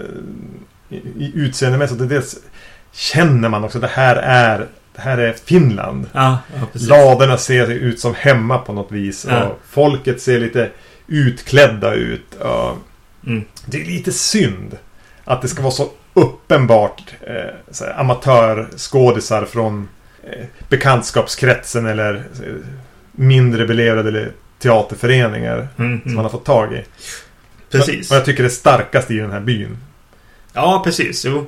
i 1.18 1.32
utseendemässigt. 1.34 2.08
Dels 2.08 2.36
känner 2.92 3.48
man 3.48 3.64
också 3.64 3.78
att 3.78 3.82
det 3.82 3.88
här 3.88 4.16
är 4.16 4.66
här 4.96 5.18
är 5.18 5.32
Finland. 5.32 6.06
Ja, 6.12 6.38
Ladorna 6.72 7.38
ser 7.38 7.70
ut 7.70 8.00
som 8.00 8.14
hemma 8.14 8.58
på 8.58 8.72
något 8.72 8.92
vis. 8.92 9.24
Och 9.24 9.60
folket 9.68 10.22
ser 10.22 10.40
lite 10.40 10.70
utklädda 11.06 11.94
ut. 11.94 12.36
Mm. 13.26 13.44
Det 13.66 13.80
är 13.80 13.84
lite 13.84 14.12
synd 14.12 14.78
att 15.24 15.42
det 15.42 15.48
ska 15.48 15.62
vara 15.62 15.72
så 15.72 15.90
uppenbart 16.14 17.14
eh, 17.20 17.98
amatörskådisar 17.98 19.44
från 19.44 19.88
eh, 20.22 20.44
bekantskapskretsen 20.68 21.86
eller 21.86 22.14
eh, 22.14 22.54
mindre 23.12 23.66
belevrade 23.66 24.32
teaterföreningar 24.58 25.68
mm, 25.78 26.00
som 26.02 26.14
man 26.14 26.24
har 26.24 26.30
fått 26.30 26.44
tag 26.44 26.72
i. 26.72 26.84
Precis. 27.70 28.10
Och 28.10 28.16
jag 28.16 28.24
tycker 28.24 28.42
det 28.42 28.48
är 28.48 28.50
starkast 28.50 29.10
i 29.10 29.16
den 29.16 29.30
här 29.30 29.40
byn. 29.40 29.76
Ja, 30.52 30.80
precis. 30.84 31.24
Jo. 31.24 31.46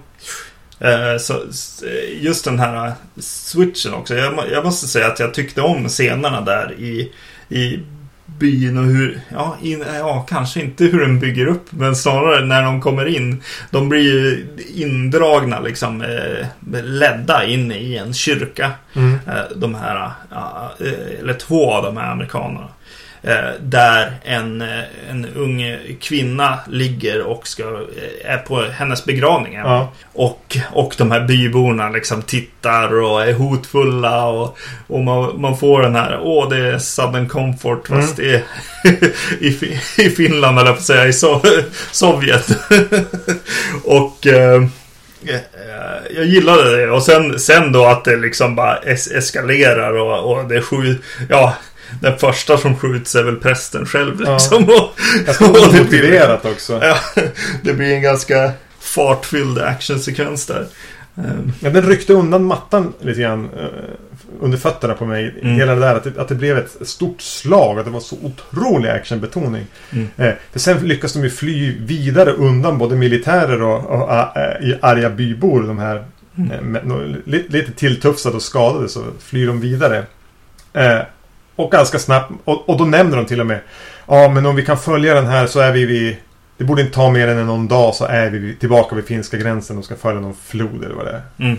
Eh, 0.79 1.19
så 1.19 1.43
just 2.21 2.45
den 2.45 2.59
här 2.59 2.93
switchen 3.19 3.95
också. 3.95 4.15
Jag, 4.53 4.65
måste 4.65 4.87
säga 4.87 5.07
att 5.07 5.21
jag 5.21 5.35
tyckte 5.35 5.63
om 5.63 5.89
scenerna 5.89 6.41
där 6.41 6.75
i, 6.79 7.13
i 7.49 7.81
byn 8.27 8.79
och 8.79 8.85
hur, 8.85 9.21
ja, 9.29 9.57
in, 9.63 9.85
ja, 9.99 10.27
kanske 10.29 10.61
inte 10.61 10.85
hur 10.85 11.01
den 11.01 11.21
bygger 11.21 11.47
upp, 11.47 11.67
men 11.71 11.97
snarare 11.97 12.45
när 12.45 12.63
de 12.63 12.81
kommer 12.81 13.07
in. 13.07 13.43
De 13.71 13.89
blir 13.89 14.03
ju 14.03 14.47
indragna, 14.75 15.61
liksom, 15.61 16.03
eh, 16.03 16.47
ledda 16.83 17.45
in 17.45 17.73
i 17.73 17.97
en 17.97 18.15
kyrka. 18.15 18.71
Mm. 18.95 19.15
Eh, 19.27 19.57
de 19.57 19.75
här, 19.75 20.11
eh, 20.81 21.21
eller 21.21 21.35
två 21.35 21.73
av 21.73 21.85
de 21.85 21.97
här 21.97 22.13
amerikanerna. 22.13 22.69
Eh, 23.27 23.51
där 23.61 24.13
en, 24.25 24.63
eh, 24.63 25.11
en 25.11 25.27
ung 25.37 25.79
kvinna 26.01 26.59
ligger 26.69 27.23
och 27.23 27.49
ska, 27.49 27.63
eh, 27.63 28.33
är 28.33 28.39
på 28.39 28.63
hennes 28.63 29.05
begravning. 29.05 29.55
Ja. 29.55 29.93
Och, 30.13 30.57
och 30.73 30.95
de 30.99 31.11
här 31.11 31.21
byborna 31.21 31.89
liksom 31.89 32.23
tittar 32.23 33.03
och 33.03 33.23
är 33.23 33.33
hotfulla 33.33 34.27
och, 34.27 34.59
och 34.87 35.01
man, 35.01 35.41
man 35.41 35.59
får 35.59 35.83
den 35.83 35.95
här, 35.95 36.19
åh 36.23 36.49
det 36.49 36.57
är 36.57 36.79
Southern 36.79 37.29
Comfort 37.29 37.89
fast 37.89 38.17
det 38.17 38.35
är 38.35 38.43
i, 39.41 39.51
Fi- 39.51 40.03
i 40.03 40.11
Finland 40.11 40.59
eller 40.59 40.73
på 40.73 40.79
att 40.79 40.85
säga, 40.85 41.07
i 41.07 41.13
so 41.13 41.41
Sovjet. 41.93 42.49
och 43.85 44.27
eh, 44.27 44.63
jag 46.15 46.25
gillade 46.25 46.77
det 46.77 46.91
och 46.91 47.03
sen, 47.03 47.39
sen 47.39 47.73
då 47.73 47.87
att 47.87 48.05
det 48.05 48.17
liksom 48.17 48.55
bara 48.57 48.77
es 48.79 49.11
eskalerar 49.11 49.93
och, 49.93 50.33
och 50.33 50.49
det 50.49 50.61
skjut, 50.61 51.03
ja 51.29 51.57
den 52.01 52.19
första 52.19 52.59
som 52.59 52.77
skjuts 52.77 53.15
är 53.15 53.23
väl 53.23 53.37
prästen 53.37 53.87
själv 53.87 54.23
Ja. 54.25 54.33
liksom. 54.33 54.65
Och, 54.65 54.91
Ganska 55.27 55.45
och 55.47 55.53
det 55.53 55.69
blir- 55.71 55.81
omotiverat 55.81 56.45
också. 56.45 56.81
Ja, 56.83 56.97
det 57.63 57.73
blir 57.75 57.93
en 57.95 58.03
ganska 58.03 58.51
fartfylld 58.81 59.59
actionsekvens 59.59 60.47
där. 60.47 60.67
Ehm, 61.17 61.53
Ja, 61.61 61.71
den 61.71 61.83
ryckte 61.89 62.13
undan 62.13 62.45
mattan 62.45 62.93
lite 63.01 63.21
grann 63.21 63.45
eh, 63.59 63.67
under 64.41 64.59
fötterna 64.59 64.95
på 64.95 65.07
mig. 65.07 65.35
Mm. 65.43 65.55
Hela 65.55 65.75
det 65.75 65.81
där 65.81 65.95
att 65.97 66.05
det, 66.05 66.19
att 66.19 66.29
det 66.29 66.35
blev 66.35 66.59
ett 66.59 66.77
stort 66.89 67.21
slag. 67.23 67.79
Att 67.79 67.85
det 67.85 67.91
var 67.91 68.01
så 68.01 68.17
otrolig 68.23 68.89
actionbetoning. 68.91 69.67
Mm. 69.93 70.09
Eh, 70.17 70.33
för 70.53 70.59
sen 70.59 70.79
lyckas 70.89 71.13
de 71.13 71.23
ju 71.23 71.31
fly 71.31 71.77
vidare 71.79 72.31
undan 72.33 72.79
både 72.79 72.97
militärer 72.97 73.63
och, 73.63 73.85
och 73.87 74.13
äh, 74.37 74.69
i 74.69 74.79
arga 74.83 75.11
bybor. 75.11 75.63
De 75.63 75.79
här 75.79 76.05
Mm. 76.39 76.51
eh, 76.53 76.61
med, 76.61 76.87
no, 76.87 77.17
lite, 77.27 77.53
lite 77.53 77.73
tilltufsade 77.73 78.37
och 78.37 78.43
skadade 78.43 78.89
så 78.89 79.05
flyr 79.21 79.47
de 79.47 79.61
vidare. 79.61 80.05
Eh, 80.73 80.99
och 81.57 81.71
ganska 81.71 81.99
snabbt. 81.99 82.33
Och, 82.45 82.69
och 82.69 82.79
då 82.79 82.85
nämner 82.85 83.17
de 83.17 83.27
till 83.27 83.41
och 83.41 83.47
med. 83.47 83.61
Ja, 84.07 84.29
men 84.29 84.47
om 84.47 84.57
vi 84.57 84.65
kan 84.65 84.79
följa 84.79 85.15
den 85.15 85.27
här 85.27 85.47
så 85.47 85.61
är 85.61 85.73
vi 85.73 85.87
vid... 85.87 86.17
Det 86.59 86.65
borde 86.65 86.83
inte 86.83 86.95
ta 86.95 87.11
mer 87.11 87.29
än 87.29 87.47
någon 87.47 87.69
dag 87.69 87.95
så 87.95 88.05
är 88.05 88.31
vi 88.31 88.55
tillbaka 88.57 88.97
vid 88.97 89.05
finska 89.05 89.37
gränsen 89.37 89.79
och 89.79 89.85
ska 89.85 89.97
följa 89.97 90.21
någon 90.21 90.37
flod 90.45 90.85
eller 90.85 90.95
vad 90.95 91.05
det 91.07 91.13
är. 91.13 91.23
Mm. 91.39 91.59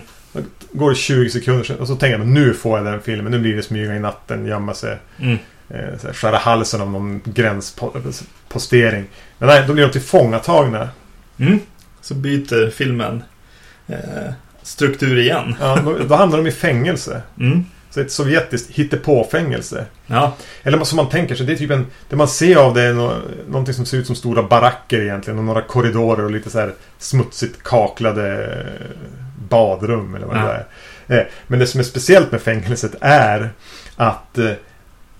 Går 0.72 0.90
det 0.90 0.96
20 0.96 1.30
sekunder 1.30 1.64
sedan 1.64 1.76
och 1.78 1.86
så 1.86 1.96
tänker 1.96 2.18
jag 2.18 2.26
nu 2.28 2.54
får 2.54 2.78
jag 2.78 2.86
den 2.86 3.00
filmen. 3.00 3.32
Nu 3.32 3.38
blir 3.38 3.56
det 3.56 3.62
smyga 3.62 3.94
i 3.94 3.98
natten, 4.00 4.46
gömma 4.46 4.74
sig, 4.74 4.96
Mm. 5.18 5.38
eh, 5.68 6.12
skära 6.12 6.36
halsen 6.36 6.80
av 6.80 6.90
någon 6.90 7.20
gränspostering. 7.24 9.04
Men 9.38 9.48
nej, 9.48 9.64
då 9.66 9.72
blir 9.72 9.84
de 9.84 9.92
tillfångatagna. 9.92 10.88
Mm. 11.38 11.58
Så 12.00 12.14
byter 12.14 12.70
filmen 12.70 13.22
eh, 13.86 13.96
struktur 14.62 15.18
igen. 15.18 15.54
Ja, 15.60 15.78
då, 15.84 15.98
då 15.98 16.14
hamnar 16.14 16.36
de 16.36 16.46
i 16.46 16.52
fängelse. 16.52 17.22
Mm. 17.40 17.64
Så 17.90 18.00
ett 18.00 18.12
sovjetiskt 18.12 18.70
hittepåfängelse. 18.70 19.84
Ja. 20.06 20.36
Eller 20.62 20.84
som 20.84 20.96
man 20.96 21.08
tänker 21.08 21.34
sig, 21.34 21.46
det 21.46 21.52
är 21.52 21.56
typ 21.56 21.70
en... 21.70 21.86
Det 22.08 22.16
man 22.16 22.28
ser 22.28 22.56
av 22.56 22.74
det 22.74 22.82
är 22.82 22.92
nå, 22.92 23.12
någonting 23.48 23.74
som 23.74 23.86
ser 23.86 23.98
ut 23.98 24.06
som 24.06 24.16
stora 24.16 24.42
baracker 24.42 25.00
egentligen. 25.00 25.38
Och 25.38 25.44
några 25.44 25.62
korridorer 25.62 26.24
och 26.24 26.30
lite 26.30 26.50
så 26.50 26.58
här 26.58 26.72
smutsigt 26.98 27.62
kaklade 27.62 28.44
eh, 28.44 28.96
badrum 29.48 30.14
eller 30.14 30.26
vad 30.26 30.36
Ja. 30.36 30.42
det 31.06 31.14
är. 31.14 31.20
Eh, 31.20 31.26
Men 31.46 31.58
det 31.58 31.66
som 31.66 31.80
är 31.80 31.84
speciellt 31.84 32.32
med 32.32 32.40
fängelset 32.42 32.94
är 33.00 33.50
att 33.96 34.38
eh, 34.38 34.50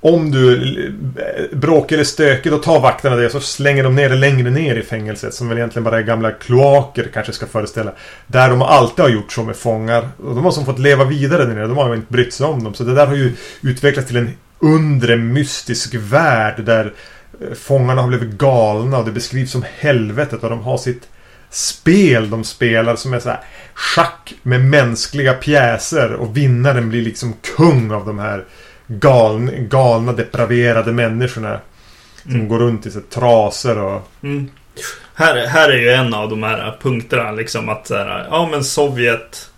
om 0.00 0.30
du 0.30 0.78
eh, 1.16 1.58
bråkar 1.58 1.96
eller 1.96 2.04
stökig 2.04 2.52
då 2.52 2.58
tar 2.58 2.80
vakterna 2.80 3.16
det 3.16 3.30
så 3.30 3.40
slänger 3.40 3.84
de 3.84 3.94
ner 3.94 4.08
det 4.08 4.16
längre 4.16 4.50
ner 4.50 4.76
i 4.76 4.82
fängelset. 4.82 5.34
Som 5.34 5.48
väl 5.48 5.58
egentligen 5.58 5.84
bara 5.84 5.98
är 5.98 6.02
gamla 6.02 6.30
kloaker 6.30 7.10
kanske 7.14 7.32
ska 7.32 7.46
föreställa. 7.46 7.92
Där 8.26 8.50
de 8.50 8.62
alltid 8.62 9.02
har 9.02 9.10
gjort 9.10 9.32
så 9.32 9.42
med 9.42 9.56
fångar. 9.56 10.08
Och 10.22 10.34
de 10.34 10.44
har 10.44 10.50
som 10.50 10.64
fått 10.64 10.78
leva 10.78 11.04
vidare 11.04 11.44
där 11.44 11.54
nere. 11.54 11.66
De 11.66 11.76
har 11.76 11.88
ju 11.88 11.94
inte 11.94 12.12
brytt 12.12 12.34
sig 12.34 12.46
om 12.46 12.64
dem. 12.64 12.74
Så 12.74 12.84
det 12.84 12.94
där 12.94 13.06
har 13.06 13.14
ju 13.14 13.32
utvecklats 13.62 14.08
till 14.08 14.16
en 14.16 14.30
undre 14.58 15.16
mystisk 15.16 15.94
värld 15.94 16.64
där 16.64 16.92
eh, 17.40 17.54
fångarna 17.54 18.02
har 18.02 18.08
blivit 18.08 18.38
galna 18.38 18.98
och 18.98 19.04
det 19.04 19.12
beskrivs 19.12 19.50
som 19.50 19.64
helvetet 19.78 20.42
och 20.42 20.50
de 20.50 20.60
har 20.60 20.78
sitt 20.78 21.08
spel 21.50 22.30
de 22.30 22.44
spelar 22.44 22.96
som 22.96 23.14
är 23.14 23.20
så 23.20 23.28
här 23.28 23.40
schack 23.74 24.34
med 24.42 24.60
mänskliga 24.60 25.34
pjäser 25.34 26.12
och 26.12 26.36
vinnaren 26.36 26.88
blir 26.88 27.02
liksom 27.02 27.34
kung 27.56 27.90
av 27.90 28.06
de 28.06 28.18
här 28.18 28.44
galna, 28.88 29.52
galna 29.52 30.12
depraverade 30.12 30.92
människorna. 30.92 31.60
Som 32.22 32.34
Mm. 32.34 32.48
går 32.48 32.58
runt 32.58 32.86
i 32.86 32.90
så 32.90 33.00
trasor 33.00 33.78
och... 33.78 34.08
Mm. 34.22 34.50
Här, 35.14 35.46
här 35.46 35.68
är 35.68 35.78
ju 35.78 35.90
en 35.90 36.14
av 36.14 36.30
de 36.30 36.42
här 36.42 36.76
punkterna 36.82 37.32
liksom 37.32 37.68
att 37.68 37.86
så 37.86 37.96
här, 37.96 38.26
ja 38.30 38.48
men 38.50 38.64
Sovjet 38.64 39.50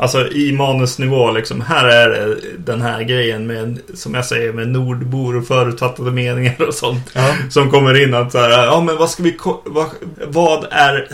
Alltså 0.00 0.28
i 0.32 0.52
manusnivå 0.52 1.30
liksom. 1.30 1.60
Här 1.60 1.84
är 1.84 2.08
det 2.08 2.36
den 2.58 2.82
här 2.82 3.02
grejen 3.02 3.46
med, 3.46 3.78
som 3.94 4.14
jag 4.14 4.24
säger, 4.26 4.52
med 4.52 4.68
nordbor 4.68 5.36
och 5.36 5.46
förutfattade 5.46 6.10
meningar 6.10 6.62
och 6.62 6.74
sånt. 6.74 7.10
Ja. 7.12 7.34
Som 7.50 7.70
kommer 7.70 8.02
in 8.02 8.14
att 8.14 8.32
så 8.32 8.38
här, 8.38 8.50
ja 8.50 8.80
men 8.80 8.96
vad 8.96 9.10
ska 9.10 9.22
vi, 9.22 9.38
vad, 9.64 9.88
vad 10.26 10.66
är 10.70 11.08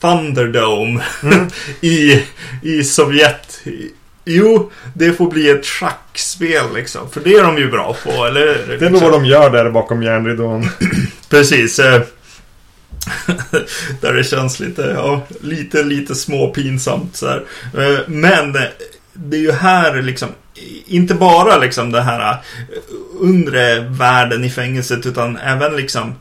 Thunderdome 0.00 1.02
Mm. 1.22 1.48
i, 1.80 2.22
i 2.62 2.84
Sovjet? 2.84 3.60
Jo, 4.24 4.70
det 4.94 5.12
får 5.12 5.30
bli 5.30 5.50
ett 5.50 5.66
schackspel 5.66 6.74
liksom. 6.74 7.10
För 7.10 7.20
det 7.20 7.34
är 7.34 7.42
de 7.42 7.58
ju 7.58 7.70
bra 7.70 7.96
på, 8.04 8.10
eller? 8.24 8.76
Det 8.80 8.86
är 8.86 8.90
nog 8.90 9.02
vad 9.02 9.12
de 9.12 9.24
gör 9.24 9.50
där 9.50 9.70
bakom 9.70 10.02
järnridån. 10.02 10.68
Precis. 11.30 11.78
eh, 11.78 12.02
Där 14.00 14.12
det 14.12 14.24
känns 14.24 14.60
lite, 14.60 14.82
ja, 14.96 15.22
lite, 15.40 15.82
lite 15.82 16.14
småpinsamt 16.14 17.16
så 17.16 17.26
här. 17.28 17.44
Eh, 17.78 17.98
Men 18.06 18.52
det 19.12 19.36
är 19.36 19.40
ju 19.40 19.52
här 19.52 20.02
liksom, 20.02 20.28
inte 20.86 21.14
bara 21.14 21.58
liksom 21.58 21.92
det 21.92 22.00
här 22.02 22.32
eh, 22.32 22.36
undre 23.22 23.80
världen 23.80 24.44
i 24.44 24.50
fängelset 24.50 25.06
utan 25.06 25.36
även 25.36 25.76
liksom 25.76 26.14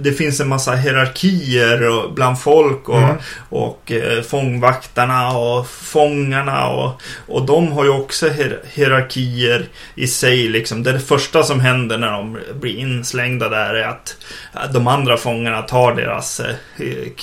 det 0.00 0.12
finns 0.12 0.40
en 0.40 0.48
massa 0.48 0.74
hierarkier 0.74 1.82
och, 1.88 2.12
bland 2.14 2.40
folk 2.40 2.88
och, 2.88 2.98
Mm. 2.98 3.16
och 3.48 3.92
eh, 3.92 4.22
fångvaktarna 4.22 5.30
och 5.38 5.68
fångarna 5.68 6.66
och, 6.68 7.02
och 7.26 7.46
de 7.46 7.72
har 7.72 7.84
ju 7.84 7.90
också 7.90 8.28
hier- 8.28 8.60
hierarkier 8.74 9.66
i 9.94 10.06
sig 10.06 10.48
liksom. 10.48 10.82
Det, 10.82 10.90
är 10.90 10.94
det 10.94 11.00
första 11.00 11.42
som 11.42 11.60
händer 11.60 11.98
när 11.98 12.12
de 12.12 12.38
blir 12.60 12.76
inslängda 12.76 13.48
där 13.48 13.74
är 13.74 13.88
att 13.88 14.16
eh, 14.54 14.72
de 14.72 14.86
andra 14.86 15.16
fångarna 15.16 15.62
tar 15.62 15.94
deras 15.94 16.40
eh, 16.40 16.54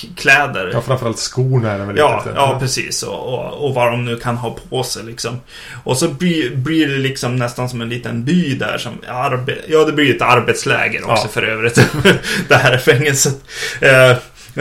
k- 0.00 0.08
kläder. 0.16 0.70
Ja, 0.72 0.80
framförallt 0.80 1.18
skorna 1.18 1.72
är 1.72 1.78
det 1.78 1.84
väl 1.84 1.96
Ja, 1.98 2.22
lite. 2.26 2.36
ja 2.36 2.56
precis. 2.60 3.02
Och, 3.02 3.34
och, 3.34 3.64
och 3.68 3.74
vad 3.74 3.92
de 3.92 4.04
nu 4.04 4.16
kan 4.16 4.36
ha 4.36 4.56
på 4.70 4.82
sig 4.82 5.04
liksom. 5.04 5.40
Och 5.84 5.96
så 5.98 6.08
blir, 6.08 6.56
blir 6.56 6.88
det 6.88 6.98
liksom 6.98 7.36
nästan 7.36 7.68
som 7.68 7.80
en 7.80 7.88
liten 7.88 8.24
by 8.24 8.54
där 8.54 8.78
som 8.78 8.92
arbe 9.08 9.56
Ja, 9.68 9.84
det 9.84 9.92
blir 9.92 10.16
ett 10.16 10.22
arbetsläger 10.22 11.10
också 11.10 11.24
Ja. 11.24 11.28
för 11.28 11.42
övrigt. 11.42 11.74
det 12.48 12.54
här 12.54 12.72
är 12.72 12.78
fängelset. 12.78 13.36
Eh, 13.80 14.16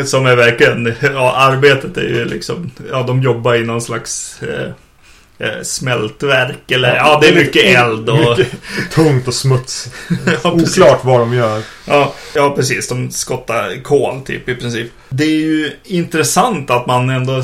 som 0.06 0.26
är 0.26 0.36
verkligen, 0.36 0.94
ja 1.02 1.36
arbetet 1.36 1.98
är 1.98 2.02
ju 2.02 2.26
liksom, 2.26 2.72
ja 2.92 3.04
de 3.04 3.22
jobbar 3.22 3.56
i 3.56 3.64
någon 3.66 3.82
slags 3.82 4.42
eh, 4.44 4.70
smältverk 5.64 6.72
eller, 6.72 6.96
ja, 6.96 7.20
det 7.22 7.28
är 7.28 7.36
mycket 7.36 7.64
eld 7.66 8.10
och... 8.10 8.38
Mycket 8.38 8.52
tungt 8.92 9.28
och 9.28 9.34
smuts. 9.34 9.90
ja. 10.44 10.52
Oklart 10.52 11.04
vad 11.04 11.20
de 11.20 11.34
gör. 11.34 11.62
Ja, 11.86 12.14
ja, 12.36 12.54
precis. 12.56 12.88
De 12.88 13.12
skottar 13.12 13.84
kol 13.84 14.22
typ 14.26 14.50
i 14.50 14.56
princip. 14.56 14.92
Det 15.10 15.24
är 15.24 15.40
ju 15.40 15.72
intressant 15.84 16.70
att 16.70 16.88
man 16.88 17.10
ändå 17.10 17.44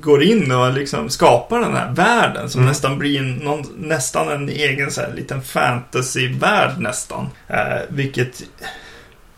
går 0.00 0.22
in 0.22 0.52
och 0.52 0.72
liksom 0.72 1.10
skapar 1.10 1.60
den 1.60 1.74
här 1.76 1.92
världen 1.92 2.50
som 2.50 2.60
Mm. 2.60 2.68
nästan 2.68 2.98
blir 2.98 3.20
någon, 3.22 3.64
nästan 3.76 4.28
en 4.28 4.48
egen 4.48 4.90
så 4.90 5.00
här, 5.00 5.12
liten 5.16 5.42
fantasyvärld 5.42 6.78
nästan. 6.78 7.28
Eh, 7.48 7.56
vilket 7.88 8.42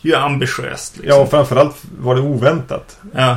ju 0.00 0.12
är 0.12 0.18
ambitiöst. 0.20 0.92
Ja, 0.96 1.02
Liksom. 1.02 1.20
och 1.22 1.30
framförallt 1.30 1.76
var 1.98 2.14
det 2.14 2.20
oväntat. 2.20 2.96
Ja, 3.14 3.36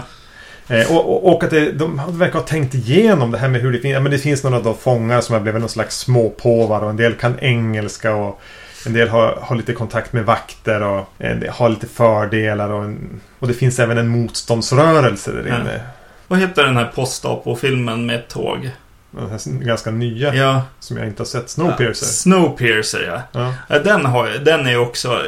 Eh, 0.71 0.95
och, 0.97 1.31
och, 1.33 1.43
att 1.43 1.49
det, 1.49 1.71
de 1.71 2.01
verkar 2.07 2.39
ha 2.39 2.45
tänkt 2.45 2.73
igenom 2.75 3.31
det 3.31 3.37
här 3.37 3.49
med 3.49 3.61
hur 3.61 3.71
det 3.71 3.79
finns. 3.79 3.93
Ja, 3.93 3.99
men 3.99 4.11
det 4.11 4.17
finns 4.17 4.43
några 4.43 4.59
då 4.59 4.73
fångar 4.73 5.21
som 5.21 5.33
har 5.33 5.39
blivit 5.39 5.61
någon 5.61 5.69
slags 5.69 5.97
småpåvar 5.97 6.81
och 6.81 6.89
en 6.89 6.97
del 6.97 7.13
kan 7.13 7.39
engelska 7.39 8.15
och 8.15 8.41
en 8.85 8.93
del 8.93 9.09
har, 9.09 9.39
har 9.41 9.55
lite 9.55 9.73
kontakt 9.73 10.13
med 10.13 10.25
vakter 10.25 10.83
och 10.83 11.05
del 11.17 11.49
har 11.49 11.69
lite 11.69 11.87
fördelar 11.87 12.69
och, 12.69 12.83
en, 12.83 13.21
och 13.39 13.47
det 13.47 13.53
finns 13.53 13.79
även 13.79 13.97
en 13.97 14.07
motståndsrörelse 14.07 15.31
där 15.31 15.45
Ja. 15.49 15.61
inne. 15.61 15.81
Vad 16.27 16.39
heter 16.39 16.63
den 16.63 16.77
här 16.77 16.91
postapo-filmen 16.95 18.05
med 18.05 18.15
ett 18.15 18.27
tåg? 18.27 18.69
Den 19.11 19.29
här 19.29 19.63
ganska 19.65 19.91
nya 19.91 20.35
Ja, 20.35 20.61
som 20.79 20.97
jag 20.97 21.07
inte 21.07 21.21
har 21.21 21.25
sett. 21.25 21.49
Snowpiercer. 21.49 22.05
Snowpiercer 22.05 23.23
ja. 23.33 23.53
Ja. 23.69 23.79
Den, 23.79 24.05
har, 24.05 24.27
den 24.29 24.67
är 24.67 24.77
också 24.77 25.21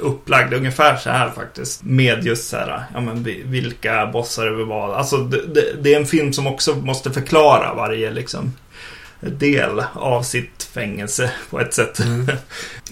upplagd 0.00 0.54
ungefär 0.54 0.96
så 0.96 1.10
här 1.10 1.30
faktiskt. 1.30 1.82
Med 1.84 2.24
just 2.24 2.48
så 2.48 2.56
här, 2.56 2.82
ja 2.94 3.00
men 3.00 3.22
vi- 3.22 3.42
vilka 3.44 4.06
bossar 4.06 4.46
över 4.46 4.64
vad. 4.64 4.90
Alltså 4.94 5.16
det, 5.16 5.46
det, 5.54 5.82
det 5.82 5.94
är 5.94 6.00
en 6.00 6.06
film 6.06 6.32
som 6.32 6.46
också 6.46 6.74
måste 6.74 7.10
förklara 7.10 7.74
varje 7.74 8.10
liksom 8.10 8.52
del 9.20 9.82
av 9.94 10.22
sitt 10.22 10.62
fängelse 10.62 11.30
på 11.50 11.60
ett 11.60 11.74
sätt. 11.74 11.98
Mm. 12.00 12.28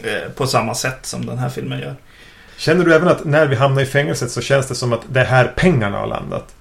Eh, 0.04 0.30
på 0.36 0.46
samma 0.46 0.74
sätt 0.74 0.98
som 1.06 1.26
den 1.26 1.38
här 1.38 1.48
filmen 1.48 1.80
gör. 1.80 1.94
Känner 2.56 2.84
du 2.84 2.94
även 2.94 3.08
att 3.08 3.24
när 3.24 3.46
vi 3.46 3.56
hamnar 3.56 3.82
i 3.82 3.86
fängelset 3.86 4.30
så 4.30 4.40
känns 4.40 4.66
det 4.68 4.74
som 4.74 4.92
att 4.92 5.00
det 5.08 5.20
är 5.20 5.24
här 5.24 5.52
pengarna 5.56 5.98
har 5.98 6.06
landat? 6.06 6.54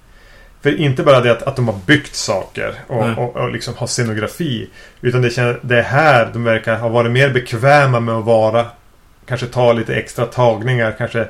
För 0.63 0.79
inte 0.79 1.03
bara 1.03 1.21
det 1.21 1.31
att, 1.31 1.43
att 1.43 1.55
de 1.55 1.67
har 1.67 1.75
byggt 1.85 2.15
saker 2.15 2.73
och, 2.87 3.17
och, 3.17 3.35
och 3.35 3.51
liksom 3.51 3.73
har 3.77 3.87
scenografi. 3.87 4.69
Utan 5.01 5.21
det, 5.21 5.57
det 5.61 5.77
är 5.77 5.83
här 5.83 6.29
de 6.33 6.43
verkar 6.43 6.77
ha 6.77 6.89
varit 6.89 7.11
mer 7.11 7.29
bekväma 7.29 7.99
med 7.99 8.15
att 8.15 8.25
vara. 8.25 8.65
Kanske 9.25 9.47
ta 9.47 9.73
lite 9.73 9.95
extra 9.95 10.25
tagningar. 10.25 10.95
Kanske 10.97 11.27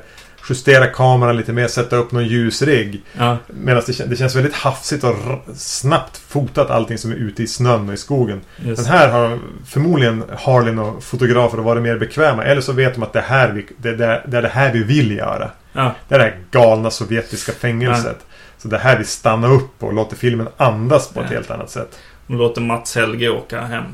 justera 0.48 0.86
kameran 0.86 1.36
lite 1.36 1.52
mer. 1.52 1.68
Sätta 1.68 1.96
upp 1.96 2.12
någon 2.12 2.26
ljusrigg. 2.26 3.02
Ja, 3.18 3.38
Medan 3.46 3.82
det, 3.86 4.04
det 4.04 4.16
känns 4.16 4.36
väldigt 4.36 4.54
hafsigt 4.54 5.04
och 5.04 5.16
snabbt 5.56 6.16
fotat 6.16 6.70
allting 6.70 6.98
som 6.98 7.10
är 7.10 7.16
ute 7.16 7.42
i 7.42 7.46
snön 7.46 7.88
och 7.88 7.94
i 7.94 7.96
skogen. 7.96 8.40
just. 8.56 8.84
Den 8.84 8.92
här 8.92 9.08
har 9.08 9.38
förmodligen 9.66 10.24
Harlin 10.38 10.78
och 10.78 11.04
fotografer 11.04 11.58
varit 11.58 11.82
mer 11.82 11.98
bekväma. 11.98 12.44
Eller 12.44 12.60
så 12.60 12.72
vet 12.72 12.94
de 12.94 13.02
att 13.02 13.12
det, 13.12 13.20
här 13.20 13.52
vi, 13.52 13.66
det, 13.76 13.96
det, 13.96 14.22
det 14.26 14.36
är 14.38 14.42
det 14.42 14.48
här 14.48 14.72
vi 14.72 14.82
vill 14.82 15.16
göra. 15.16 15.50
Ja, 15.72 15.94
Det 16.08 16.14
är 16.14 16.18
det 16.18 16.24
här 16.24 16.36
galna 16.50 16.90
sovjetiska 16.90 17.52
fängelset. 17.52 18.18
Så 18.62 18.68
det 18.68 18.78
här 18.78 18.98
vi 18.98 19.04
stannar 19.04 19.52
upp 19.52 19.82
och 19.82 19.92
låter 19.94 20.16
filmen 20.16 20.48
andas 20.56 21.08
på 21.08 21.20
ett 21.20 21.26
Ja. 21.30 21.36
helt 21.36 21.50
annat 21.50 21.70
sätt. 21.70 21.98
de 22.26 22.36
låter 22.38 22.60
Mats 22.60 22.94
Helge 22.96 23.28
åka 23.28 23.60
hem 23.60 23.84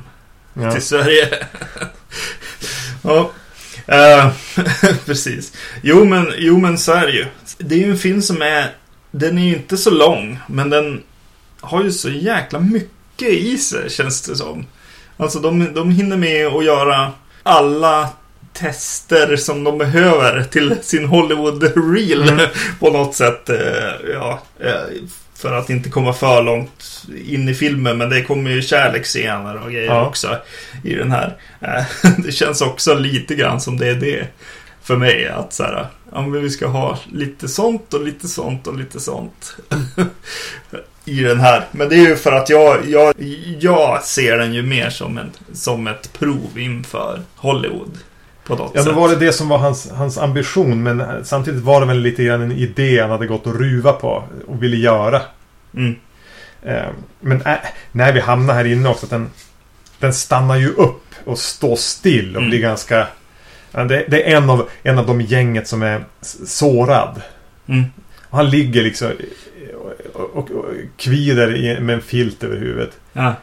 Ja. 0.54 0.72
till 0.72 0.82
Sverige. 0.82 1.28
ja, 3.02 3.30
eh, 3.86 4.30
precis. 5.06 5.52
Jo 5.82 6.04
men, 6.04 6.32
jo 6.38 6.58
men 6.58 6.78
så 6.78 6.92
är 6.92 7.06
det 7.06 7.12
ju. 7.12 7.26
Det 7.58 7.74
är 7.74 7.78
ju 7.78 7.90
en 7.90 7.98
film 7.98 8.22
som 8.22 8.42
är... 8.42 8.74
Den 9.10 9.38
är 9.38 9.42
ju 9.42 9.54
inte 9.56 9.76
så 9.76 9.90
lång, 9.90 10.38
men 10.46 10.70
den 10.70 11.02
har 11.60 11.84
ju 11.84 11.92
så 11.92 12.10
jäkla 12.10 12.58
mycket 12.60 13.28
i 13.28 13.58
sig, 13.58 13.90
känns 13.90 14.22
det 14.22 14.36
som. 14.36 14.66
Alltså 15.16 15.38
de, 15.38 15.74
de 15.74 15.90
hinner 15.90 16.16
med 16.16 16.46
att 16.46 16.64
göra 16.64 17.12
alla 17.42 18.08
tester 18.58 19.36
som 19.36 19.64
de 19.64 19.78
behöver 19.78 20.42
till 20.42 20.74
sin 20.82 21.06
Hollywood-reel 21.06 22.28
Mm. 22.32 22.46
på 22.80 22.90
något 22.90 23.14
sätt. 23.14 23.48
eh, 23.48 23.56
Ja, 24.12 24.42
eh, 24.60 24.72
för 25.34 25.52
att 25.52 25.70
inte 25.70 25.90
komma 25.90 26.12
för 26.12 26.42
långt 26.42 27.02
in 27.26 27.48
i 27.48 27.54
filmen. 27.54 27.98
Men 27.98 28.10
det 28.10 28.22
kommer 28.22 28.50
ju 28.50 28.62
kärleksscener 28.62 29.62
och 29.64 29.72
grejer 29.72 29.86
Ja. 29.86 30.06
också 30.06 30.36
i 30.84 30.94
den 30.94 31.10
här. 31.10 31.36
Eh, 31.60 32.10
Det 32.24 32.32
känns 32.32 32.60
också 32.62 32.94
lite 32.94 33.34
grann 33.34 33.60
som 33.60 33.78
det 33.78 33.88
är 33.88 33.94
det 33.94 34.26
för 34.82 34.96
mig. 34.96 35.28
Att 35.28 35.52
så 35.52 35.62
här, 35.62 35.86
ja, 36.12 36.26
men 36.26 36.42
vi 36.42 36.50
ska 36.50 36.66
ha 36.66 36.98
lite 37.12 37.48
sånt 37.48 37.94
och 37.94 38.04
lite 38.04 38.28
sånt 38.28 38.66
och 38.66 38.78
lite 38.78 39.00
sånt. 39.00 39.56
I 41.04 41.20
den 41.22 41.40
här. 41.40 41.64
Men 41.72 41.88
det 41.88 41.94
är 41.94 42.08
ju 42.08 42.16
för 42.16 42.32
att 42.32 42.50
jag, 42.50 42.88
jag, 42.88 43.14
jag 43.60 44.02
ser 44.04 44.38
den 44.38 44.54
ju 44.54 44.62
mer 44.62 44.90
som, 44.90 45.18
en, 45.18 45.30
som 45.52 45.86
ett 45.86 46.12
prov 46.18 46.58
inför 46.58 47.20
Hollywood. 47.36 47.98
På 48.48 48.54
något 48.56 48.72
Ja, 48.74 48.82
sätt. 48.84 48.94
då 48.94 49.00
var 49.00 49.08
det 49.08 49.16
det 49.16 49.32
som 49.32 49.48
var 49.48 49.58
hans, 49.58 49.90
hans 49.90 50.18
ambition. 50.18 50.82
Men 50.82 51.24
samtidigt 51.24 51.62
var 51.62 51.80
det 51.80 51.86
väl 51.86 51.98
lite 52.00 52.24
grann 52.24 52.42
en 52.42 52.52
idé 52.52 53.00
han 53.00 53.10
hade 53.10 53.26
gått 53.26 53.46
och 53.46 53.58
ruva 53.60 53.92
på 53.92 54.24
och 54.46 54.62
ville 54.62 54.76
göra. 54.76 55.22
Mm. 55.74 55.96
Eh, 56.62 56.82
Men 57.20 57.42
äh, 57.42 57.54
när 57.92 58.12
vi 58.12 58.20
hamnar 58.20 58.54
här 58.54 58.64
inne 58.64 58.88
också, 58.88 59.06
att 59.06 59.10
den, 59.10 59.30
den 59.98 60.14
stannar 60.14 60.56
ju 60.56 60.68
upp 60.68 61.04
och 61.24 61.38
står 61.38 61.76
still 61.76 62.30
och 62.36 62.42
Mm. 62.42 62.50
blir 62.50 62.60
ganska... 62.60 63.06
Det, 63.72 64.04
det 64.08 64.30
är 64.32 64.36
en 64.36 64.50
av, 64.50 64.68
en 64.82 64.98
av 64.98 65.06
de 65.06 65.20
gänget 65.20 65.68
som 65.68 65.82
är 65.82 66.04
sårad. 66.46 67.22
Mm. 67.66 67.84
Han 68.30 68.50
ligger 68.50 68.82
liksom 68.82 69.10
och, 70.14 70.22
och, 70.36 70.50
och 70.50 70.64
kvider 70.96 71.80
med 71.80 71.94
en 71.94 72.00
filt 72.02 72.44
över 72.44 72.56
huvudet. 72.56 72.90
Ja. 73.12 73.34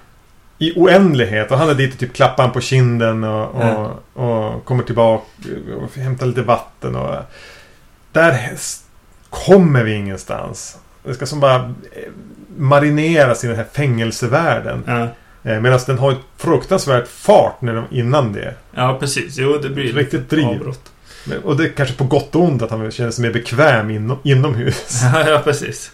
I 0.57 0.73
oändlighet. 0.75 1.51
Och 1.51 1.57
han 1.57 1.69
är 1.69 1.73
dit 1.75 1.93
och 1.93 1.99
typ 1.99 2.13
klappar 2.13 2.43
han 2.43 2.51
på 2.51 2.61
kinden 2.61 3.23
och, 3.23 3.55
och, 3.55 3.63
Ja. 3.63 4.21
och 4.23 4.65
kommer 4.65 4.83
tillbaka 4.83 5.25
och 5.81 5.95
hämtar 6.01 6.25
lite 6.25 6.41
vatten. 6.41 6.95
Och, 6.95 7.15
där 8.11 8.51
kommer 9.29 9.83
vi 9.83 9.93
ingenstans. 9.93 10.77
Det 11.03 11.13
ska 11.13 11.25
som 11.25 11.39
bara 11.39 11.55
eh, 11.55 12.11
marineras 12.57 13.43
i 13.43 13.47
den 13.47 13.55
här 13.55 13.65
fängelsevärlden. 13.73 14.83
Ja. 14.87 15.07
Eh, 15.51 15.61
Medan 15.61 15.79
den 15.87 15.97
har 15.97 16.11
ett 16.11 16.17
fruktansvärt 16.37 17.07
fart 17.07 17.61
när 17.61 17.73
de, 17.75 17.85
innan 17.91 18.33
det. 18.33 18.53
ja, 18.75 18.97
precis. 18.99 19.37
Jo, 19.37 19.57
det 19.61 19.69
blir 19.69 19.93
Riktigt 19.93 20.29
driv. 20.29 20.45
avbrott. 20.45 20.91
Men- 21.27 21.39
Och 21.43 21.57
det 21.57 21.63
är 21.63 21.69
kanske 21.69 21.95
på 21.95 22.03
gott 22.03 22.35
och 22.35 22.41
ont 22.43 22.61
att 22.61 22.71
han 22.71 22.91
känner 22.91 23.11
sig 23.11 23.21
mer 23.25 23.33
bekväm 23.33 23.89
inom, 23.89 24.17
inomhus. 24.23 25.01
Ja, 25.13 25.29
ja 25.29 25.41
precis. 25.43 25.91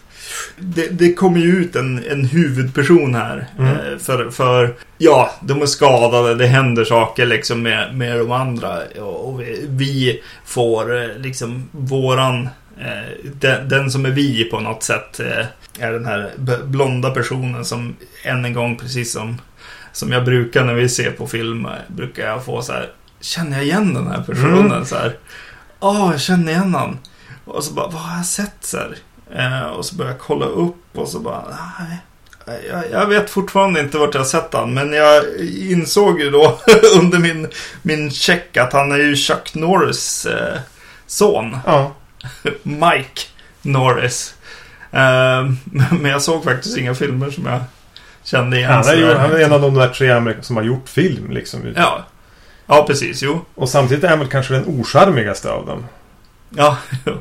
Det, 0.58 0.88
det 0.88 1.14
kommer 1.14 1.40
ju 1.40 1.58
ut 1.58 1.76
en, 1.76 2.04
en 2.10 2.26
huvudperson 2.26 3.16
här. 3.16 3.48
Mm. 3.60 3.72
Eh, 3.72 3.98
för, 3.98 4.30
för, 4.30 4.76
ja, 4.98 5.32
de 5.42 5.62
är 5.62 5.66
skadade, 5.66 6.36
det 6.36 6.48
händer 6.48 6.86
saker 6.86 7.26
liksom 7.26 7.62
med, 7.62 7.96
med 7.96 8.18
de 8.18 8.32
andra. 8.32 8.78
Och, 9.02 9.42
vi, 9.42 9.66
vi 9.68 10.22
får 10.46 11.02
eh, 11.02 11.18
liksom 11.18 11.70
våran, 11.72 12.50
eh, 12.80 13.30
den, 13.40 13.70
den 13.70 13.92
som 13.92 14.06
är 14.06 14.12
vi 14.12 14.44
på 14.44 14.60
något 14.60 14.84
sätt, 14.84 15.20
eh, 15.20 15.46
är 15.80 15.92
den 15.92 16.06
här 16.06 16.32
blonda 16.64 17.10
personen 17.10 17.66
som 17.66 17.96
än 18.24 18.46
en 18.46 18.54
gång, 18.54 18.78
precis 18.78 19.14
som, 19.14 19.42
som 19.92 20.12
jag 20.12 20.26
brukar 20.26 20.66
när 20.66 20.74
vi 20.74 20.90
ser 20.90 21.12
på 21.12 21.28
film, 21.28 21.68
brukar 21.88 22.28
jag 22.28 22.46
få 22.46 22.62
så 22.62 22.74
här, 22.74 22.90
känner 23.22 23.58
jag 23.58 23.66
igen 23.66 23.94
den 23.94 24.08
här 24.08 24.24
personen? 24.24 24.72
Mm. 24.72 24.86
Så 24.86 24.96
här, 24.96 25.16
Åh, 25.84 26.12
jag 26.12 26.22
känner 26.22 26.52
igen 26.52 26.76
han. 26.76 26.98
Och 27.46 27.64
så 27.64 27.74
bara, 27.74 27.88
vad 27.88 28.02
har 28.02 28.18
jag 28.18 28.26
sett 28.26 28.56
så 28.62 28.78
här? 28.78 28.96
Eh, 29.36 29.66
och 29.66 29.86
så 29.86 29.96
börjar 29.96 30.12
jag 30.12 30.20
kolla 30.20 30.46
upp 30.46 30.98
och 30.98 31.08
så 31.08 31.20
bara, 31.20 31.44
nej. 31.80 31.98
Jag, 32.70 32.84
jag 32.92 33.08
vet 33.08 33.30
fortfarande 33.30 33.80
inte 33.80 33.98
vart 33.98 34.16
jag 34.16 34.28
sett 34.28 34.54
han, 34.54 34.74
men 34.74 34.94
jag 34.94 35.24
insåg 35.50 36.22
ju 36.22 36.32
då 36.32 36.60
under 37.02 37.20
min, 37.20 37.48
min 37.82 38.12
check 38.12 38.58
att 38.58 38.74
han 38.74 38.92
är 38.92 38.98
ju 38.98 39.16
Chuck 39.16 39.56
Norris 39.56 40.26
eh, 40.26 40.60
son. 41.08 41.58
Ja. 41.66 41.92
Mike 42.64 43.22
Norris. 43.62 44.36
Eh, 44.92 45.52
men 46.00 46.06
jag 46.06 46.22
såg 46.22 46.44
faktiskt 46.44 46.78
inga 46.78 46.96
filmer 46.96 47.30
som 47.30 47.46
jag 47.46 47.62
kände 48.24 48.58
igen. 48.58 48.72
Han 48.72 48.88
är, 48.88 48.96
ju, 48.96 49.14
han 49.14 49.32
är 49.32 49.40
en 49.40 49.54
av 49.54 49.62
de 49.62 49.74
där 49.74 49.88
tre 49.90 50.12
amerikaner 50.12 50.44
som 50.44 50.56
har 50.56 50.64
gjort 50.64 50.90
film. 50.90 51.32
Liksom. 51.32 51.74
Ja. 51.76 52.06
ja, 52.68 52.86
precis. 52.88 53.22
Jo. 53.22 53.46
Och 53.56 53.70
samtidigt 53.70 54.04
är 54.04 54.10
han 54.10 54.20
väl 54.20 54.28
kanske 54.28 54.54
den 54.54 54.66
ocharmigaste 54.68 55.52
av 55.52 55.66
dem. 55.66 55.86
Ja. 56.56 56.78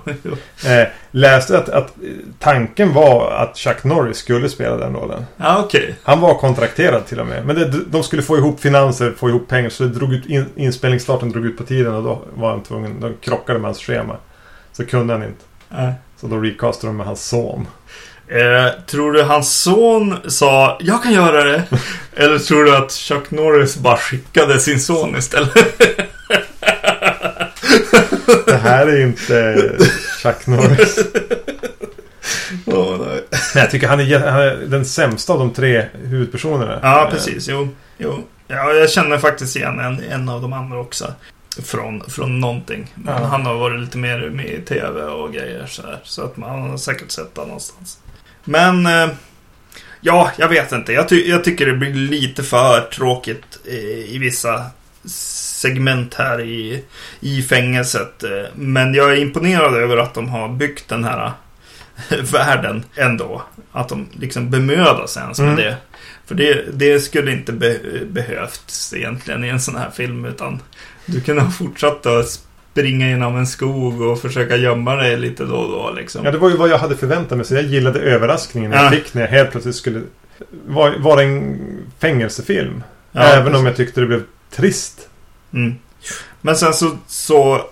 Eh, 0.66 0.88
läste 1.10 1.58
att, 1.58 1.68
att 1.68 1.94
tanken 2.38 2.92
var 2.92 3.32
att 3.32 3.56
Chuck 3.56 3.84
Norris 3.84 4.16
skulle 4.16 4.48
spela 4.48 4.76
den 4.76 4.94
rollen. 4.94 5.24
Ja, 5.36 5.62
okej. 5.64 5.94
Han 6.02 6.20
var 6.20 6.34
kontrakterad 6.34 7.06
till 7.06 7.20
och 7.20 7.26
med. 7.26 7.46
Men 7.46 7.56
det, 7.56 7.68
de 7.86 8.02
skulle 8.02 8.22
få 8.22 8.36
ihop 8.36 8.60
finanser, 8.60 9.14
få 9.18 9.28
ihop 9.28 9.48
pengar. 9.48 9.70
Så 9.70 9.82
det 9.82 9.88
drog 9.88 10.14
ut 10.14 10.26
in, 10.26 10.46
inspelningsstarten 10.56 11.30
drog 11.30 11.46
ut 11.46 11.58
på 11.58 11.64
tiden 11.64 11.94
och 11.94 12.02
då 12.02 12.22
var 12.34 12.50
han 12.50 12.62
tvungen. 12.62 13.00
De 13.00 13.14
krockade 13.20 13.58
med 13.58 13.68
hans 13.68 13.78
schema. 13.78 14.16
Så 14.72 14.86
kunde 14.86 15.14
han 15.14 15.22
inte. 15.22 15.44
Ja. 15.68 15.92
Så 16.16 16.26
då 16.26 16.36
recastade 16.36 16.88
de 16.88 16.96
med 16.96 17.06
hans 17.06 17.28
son. 17.28 17.66
Eh, 18.28 18.80
tror 18.86 19.12
du 19.12 19.22
hans 19.22 19.62
son 19.62 20.16
sa 20.28 20.78
jag 20.80 21.02
kan 21.02 21.12
göra 21.12 21.44
det? 21.44 21.64
Eller 22.16 22.38
tror 22.38 22.64
du 22.64 22.76
att 22.76 22.92
Chuck 22.92 23.30
Norris 23.30 23.76
bara 23.76 23.96
skickade 23.96 24.60
sin 24.60 24.80
son 24.80 25.16
istället? 25.16 25.52
Det 28.46 28.56
här 28.62 28.86
är 28.86 29.00
inte 29.02 29.56
Chuck 30.22 30.46
Norris. 30.46 30.98
Åh, 32.66 32.96
nej. 33.06 33.24
Men 33.54 33.60
jag 33.62 33.70
tycker 33.70 33.88
han 33.88 34.00
är, 34.00 34.18
han 34.30 34.40
är 34.42 34.56
den 34.66 34.84
sämsta 34.84 35.32
av 35.32 35.38
de 35.38 35.52
tre 35.52 35.86
huvudpersonerna. 36.02 36.78
Ja, 36.82 37.08
precis. 37.12 37.48
Jo, 37.48 37.68
jo. 37.98 38.24
Ja, 38.48 38.72
jag 38.72 38.90
känner 38.90 39.18
faktiskt 39.18 39.56
igen 39.56 39.78
en, 39.78 40.00
en 40.10 40.28
av 40.28 40.42
de 40.42 40.52
andra 40.52 40.78
också. 40.80 41.14
Från, 41.64 42.10
från 42.10 42.40
någonting. 42.40 42.92
Men 42.94 43.22
Ja. 43.22 43.28
han 43.28 43.46
har 43.46 43.54
varit 43.54 43.80
lite 43.80 43.98
mer 43.98 44.30
med 44.30 44.46
i 44.46 44.60
tv 44.60 45.02
och 45.02 45.32
grejer 45.32 45.66
så 45.66 45.82
här. 45.82 45.98
Så 46.02 46.22
att 46.24 46.36
man 46.36 46.70
har 46.70 46.76
säkert 46.76 47.10
sett 47.10 47.34
det 47.34 47.40
någonstans. 47.40 47.98
Men... 48.44 48.86
Eh, 48.86 49.08
ja, 50.00 50.30
jag 50.36 50.48
vet 50.48 50.72
inte. 50.72 50.92
Jag, 50.92 51.08
ty 51.08 51.28
jag 51.30 51.44
tycker 51.44 51.66
det 51.66 51.72
blir 51.72 51.92
lite 51.94 52.42
för 52.42 52.80
tråkigt 52.80 53.66
i 54.08 54.18
vissa 54.18 54.66
segment 55.04 56.14
här 56.14 56.40
i, 56.40 56.84
i 57.20 57.42
fängelset. 57.42 58.22
Eh, 58.22 58.30
Men 58.54 58.94
jag 58.94 59.12
är 59.12 59.16
imponerad 59.16 59.74
över 59.74 59.96
att 59.96 60.14
de 60.14 60.28
har 60.28 60.48
byggt 60.48 60.88
den 60.88 61.04
här 61.04 61.32
världen 62.32 62.84
ändå. 62.96 63.42
Att 63.72 63.88
de 63.88 64.06
liksom 64.20 64.50
bemödar 64.50 65.06
sig 65.06 65.22
ens 65.22 65.38
med 65.40 65.48
Mm. 65.48 65.60
det. 65.64 65.76
För 66.26 66.34
det, 66.34 66.64
det 66.72 67.00
skulle 67.00 67.32
inte 67.32 67.52
be, 67.52 67.78
behövts 68.06 68.94
egentligen 68.94 69.44
i 69.44 69.48
en 69.48 69.60
sån 69.60 69.76
här 69.76 69.90
film. 69.90 70.24
Utan 70.24 70.60
du 71.06 71.20
kunde 71.20 71.42
ha 71.42 71.50
fortsatt 71.50 72.06
att 72.06 72.28
springa 72.72 73.08
genom 73.08 73.36
en 73.36 73.46
skog 73.46 74.00
och 74.00 74.20
försöka 74.20 74.56
gömma 74.56 74.96
dig 74.96 75.16
lite 75.18 75.44
då 75.44 75.54
och 75.56 75.68
då. 75.70 75.92
Liksom. 75.96 76.24
Ja, 76.24 76.30
det 76.30 76.38
var 76.38 76.50
ju 76.50 76.56
vad 76.56 76.68
jag 76.68 76.78
hade 76.78 76.96
förväntat 76.96 77.36
mig. 77.38 77.46
Så 77.46 77.54
jag 77.54 77.62
gillade 77.64 78.00
överraskningen 78.00 78.72
jag 78.72 78.84
Ja. 78.84 78.90
fick 78.90 79.14
när 79.14 79.22
jag 79.22 79.28
helt 79.28 79.50
plötsligt 79.50 79.76
skulle 79.76 80.02
vara 80.66 80.98
var 80.98 81.22
en 81.22 81.58
fängelsefilm. 81.98 82.82
Ja, 83.12 83.20
Även 83.22 83.44
precis. 83.44 83.58
om 83.60 83.66
jag 83.66 83.76
tyckte 83.76 84.00
det 84.00 84.06
blev 84.06 84.22
trist. 84.50 85.08
Mm. 85.54 85.74
Men 86.40 86.56
sen 86.56 86.74
så, 86.74 86.98
så 87.06 87.54
eh, 87.54 87.62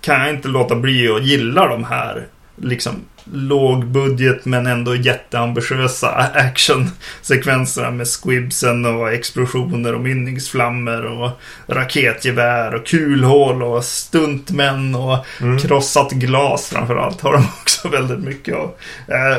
kan 0.00 0.20
jag 0.20 0.30
inte 0.30 0.48
låta 0.48 0.74
bli 0.74 1.08
att 1.08 1.24
gilla 1.24 1.66
de 1.68 1.84
här 1.84 2.26
liksom 2.56 2.94
låg 3.32 3.86
budget 3.86 4.44
men 4.44 4.66
ändå 4.66 4.94
jätteambitiösa 4.94 6.08
actionsekvenserna 6.34 7.90
med 7.90 8.06
squibsen 8.06 8.84
och 8.84 9.12
explosioner 9.12 9.94
och 9.94 10.00
mynningsflammor 10.00 11.04
och 11.04 11.30
raketgevär 11.66 12.74
och 12.74 12.86
kulhål 12.86 13.62
och 13.62 13.84
stuntmän 13.84 14.94
och 14.94 15.26
Mm. 15.40 15.58
krossat 15.58 16.12
glas 16.12 16.68
framförallt 16.68 17.20
har 17.20 17.32
de 17.32 17.38
också 17.62 17.88
väldigt 17.88 18.20
mycket 18.20 18.54
av. 18.54 18.74
Eh, 19.08 19.36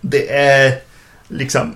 det 0.00 0.32
är 0.32 0.78
liksom 1.28 1.74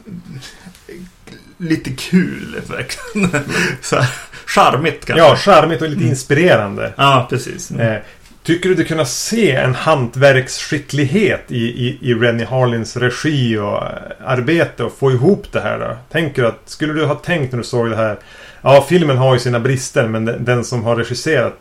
lite 1.58 1.90
kul 1.90 2.60
verkligen. 2.68 3.30
Så 3.80 3.96
här, 3.96 4.10
charmigt 4.46 5.04
kanske. 5.04 5.24
Ja, 5.24 5.36
charmigt 5.36 5.82
och 5.82 5.88
lite 5.88 6.04
inspirerande. 6.04 6.92
Ja, 6.96 7.26
precis. 7.30 7.70
Eh, 7.70 8.02
tycker 8.42 8.68
du 8.68 8.74
du 8.74 8.84
kunna 8.84 9.04
se 9.04 9.52
en 9.52 9.74
hantverksskicklighet 9.74 11.44
i, 11.48 11.64
i, 11.64 11.98
i 12.00 12.14
Rennie 12.14 12.44
Harlins 12.44 12.96
regi 12.96 13.58
och 13.58 13.76
eh, 13.76 13.92
arbete 14.24 14.84
och 14.84 14.98
få 14.98 15.12
ihop 15.12 15.46
det 15.52 15.60
här 15.60 15.78
då? 15.78 15.96
Tänker 16.12 16.42
du 16.42 16.48
att, 16.48 16.60
skulle 16.64 16.92
du 16.92 17.04
ha 17.04 17.14
tänkt 17.14 17.52
när 17.52 17.58
du 17.58 17.64
såg 17.64 17.90
det 17.90 17.96
här 17.96 18.18
Ja, 18.62 18.86
filmen 18.88 19.16
har 19.16 19.34
ju 19.34 19.40
sina 19.40 19.60
brister 19.60 20.08
men 20.08 20.24
den, 20.24 20.44
den 20.44 20.64
som 20.64 20.84
har 20.84 20.96
regisserat 20.96 21.58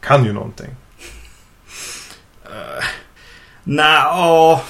kan 0.00 0.24
ju 0.24 0.32
någonting. 0.32 0.70
Nej, 3.64 4.02
ja. 4.04 4.62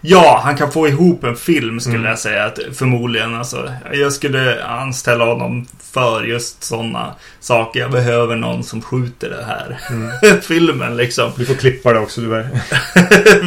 Ja, 0.00 0.40
han 0.44 0.56
kan 0.56 0.72
få 0.72 0.88
ihop 0.88 1.24
en 1.24 1.36
film 1.36 1.80
skulle 1.80 1.96
Mm. 1.96 2.08
jag 2.08 2.18
säga. 2.18 2.44
Att, 2.44 2.58
förmodligen. 2.72 3.34
Alltså, 3.34 3.72
jag 3.92 4.12
skulle 4.12 4.64
anställa 4.64 5.24
honom 5.24 5.66
för 5.92 6.22
just 6.24 6.64
sådana 6.64 7.14
saker. 7.40 7.80
Jag 7.80 7.90
behöver 7.90 8.36
någon 8.36 8.64
som 8.64 8.82
skjuter 8.82 9.30
det 9.30 9.44
här 9.44 9.78
Mm. 9.90 10.40
filmen 10.42 10.96
liksom. 10.96 11.30
Du 11.36 11.46
får 11.46 11.54
klippa 11.54 11.92
det 11.92 11.98
också. 11.98 12.20
Är... 12.20 12.48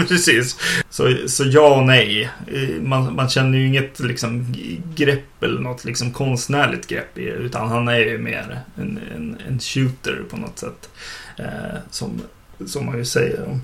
Precis. 0.08 0.58
Så, 0.90 1.16
så 1.28 1.44
ja 1.46 1.76
och 1.76 1.84
nej. 1.88 2.30
Man, 2.82 3.16
man 3.16 3.30
känner 3.30 3.58
ju 3.58 3.68
inget 3.68 4.00
liksom 4.00 4.56
grepp 4.96 5.44
eller 5.44 5.60
något 5.62 5.86
liksom 5.86 6.12
konstnärligt 6.12 6.88
grepp 6.88 7.18
i 7.18 7.26
det. 7.26 7.32
Utan 7.32 7.68
han 7.70 7.88
är 7.88 7.98
ju 8.00 8.18
mer 8.18 8.60
en, 8.76 9.00
en, 9.16 9.38
en 9.48 9.60
shooter 9.60 10.22
på 10.30 10.38
något 10.38 10.60
sätt. 10.60 10.90
Eh, 11.38 11.78
som, 11.92 12.22
som 12.68 12.86
man 12.86 12.98
ju 12.98 13.06
säger 13.06 13.46
om 13.48 13.62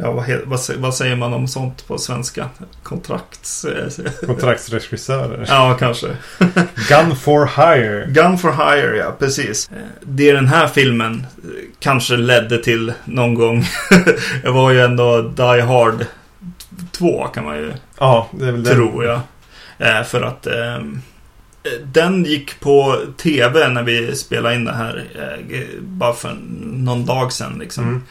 Ja, 0.00 0.10
vad, 0.12 0.26
vad, 0.44 0.60
vad 0.76 0.94
säger 0.94 1.16
man 1.16 1.34
om 1.34 1.48
sånt 1.48 1.86
på 1.86 1.98
svenska? 1.98 2.48
Kontrakts... 2.82 3.64
eh, 3.64 4.26
Kontraktsregissörer. 4.26 5.44
Ja, 5.48 5.76
kanske. 5.78 6.06
Gun 6.88 7.16
for 7.16 7.46
hire. 7.46 8.06
Gun 8.06 8.38
for 8.38 8.52
hire, 8.52 8.96
ja, 8.96 9.16
precis. 9.18 9.70
Eh, 9.70 9.76
Det 10.00 10.32
den 10.32 10.46
här 10.48 10.66
filmen 10.66 11.26
eh, 11.44 11.48
kanske 11.78 12.16
ledde 12.16 12.62
till 12.62 12.92
någon 13.04 13.34
gång. 13.34 13.64
det 14.42 14.50
var 14.50 14.70
ju 14.70 14.80
ändå 14.80 15.22
Die 15.22 15.60
Hard 15.60 16.06
2 16.92 17.26
kan 17.26 17.44
man 17.44 17.56
ju 17.56 17.72
Ja, 17.98 18.28
det 18.32 18.46
är 18.48 18.52
väl 18.52 18.64
jag. 19.04 19.20
Eh, 19.78 20.04
för 20.04 20.22
att 20.22 20.46
eh, 20.46 20.78
den 21.84 22.24
gick 22.24 22.60
på 22.60 22.96
tv 23.16 23.68
när 23.68 23.82
vi 23.82 24.16
spelade 24.16 24.54
in 24.54 24.64
det 24.64 24.72
här. 24.72 25.04
Eh, 25.14 25.64
bara 25.80 26.12
för 26.12 26.36
någon 26.60 27.06
dag 27.06 27.32
sedan 27.32 27.56
liksom. 27.58 27.84
Mm. 27.84 28.02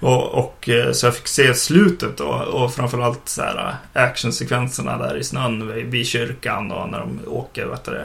Och, 0.00 0.24
och 0.34 0.68
eh, 0.68 0.92
så 0.92 1.06
jag 1.06 1.16
fick 1.16 1.28
se 1.28 1.54
slutet 1.54 2.16
då, 2.16 2.24
och 2.28 2.74
framförallt 2.74 3.20
så 3.28 3.42
här 3.42 3.76
eh, 3.94 4.02
actionsekvenserna 4.02 4.98
där 4.98 5.16
i 5.16 5.24
snön 5.24 5.90
vid, 5.90 6.06
kyrkan 6.06 6.72
och 6.72 6.88
när 6.88 6.98
de 6.98 7.20
åker, 7.26 7.66
vet 7.66 7.84
du 7.84 8.00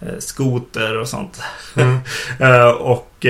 eh, 0.00 0.18
skoter 0.18 0.96
och 0.98 1.08
sånt. 1.08 1.40
Mm. 1.76 1.98
Och 2.80 3.26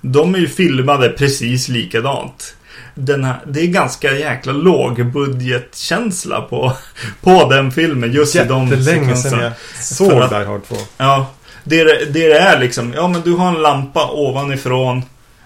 de 0.00 0.34
är 0.34 0.38
ju 0.38 0.48
filmade 0.48 1.08
precis 1.08 1.68
likadant. 1.68 2.56
Den 2.94 3.24
här, 3.24 3.40
det 3.46 3.60
är 3.60 3.66
ganska 3.66 4.12
jäkla 4.18 4.52
låg 4.52 5.06
budgetkänsla 5.06 6.40
på, 6.40 6.72
på 7.20 7.48
den 7.50 7.70
filmen. 7.72 8.12
Just 8.12 8.36
i 8.36 8.38
de 8.38 8.68
Jättelänge 8.68 9.16
sedan 9.16 9.30
sekvenserna. 9.30 9.42
jag 9.42 9.52
såg 9.84 10.12
att- 10.12 10.30
Die 10.30 10.44
Hard 10.44 10.60
2. 10.68 10.76
Ja, 10.96 11.30
det, 11.64 11.84
det 11.84 12.04
det 12.04 12.32
är 12.32 12.60
liksom, 12.60 12.92
ja 12.96 13.08
men 13.08 13.20
du 13.22 13.32
har 13.32 13.48
en 13.48 13.62
lampa 13.62 14.10
ovanifrån 14.10 15.02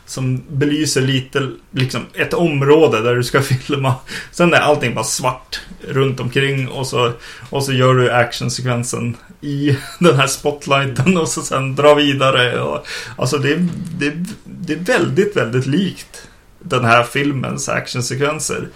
som 0.08 0.42
belyser 0.48 1.00
lite, 1.00 1.50
liksom 1.70 2.06
ett 2.14 2.34
område 2.34 3.02
där 3.02 3.14
du 3.14 3.24
ska 3.24 3.42
filma. 3.66 3.94
Sen 4.30 4.54
är 4.54 4.58
allting 4.58 4.94
bara 4.94 5.04
svart 5.04 5.60
runt 5.88 6.20
omkring 6.20 6.68
och 6.68 6.86
så, 6.86 7.12
och 7.50 7.64
så 7.64 7.72
gör 7.72 7.94
du 7.94 8.10
actionsekvensen 8.10 9.16
i 9.40 9.76
den 9.98 10.16
här 10.16 10.26
spotlighten 10.26 11.16
och 11.16 11.28
så 11.28 11.42
sen 11.42 11.74
dra 11.74 11.94
vidare. 11.94 12.60
Och, 12.60 12.86
alltså 13.16 13.38
det, 13.38 13.56
det, 13.98 14.12
det 14.44 14.72
är 14.72 14.78
väldigt, 14.78 15.36
väldigt 15.36 15.66
likt 15.66 16.28
den 16.58 16.84
här 16.84 17.02
filmens 17.02 17.68
actionsekvenser 17.68 18.68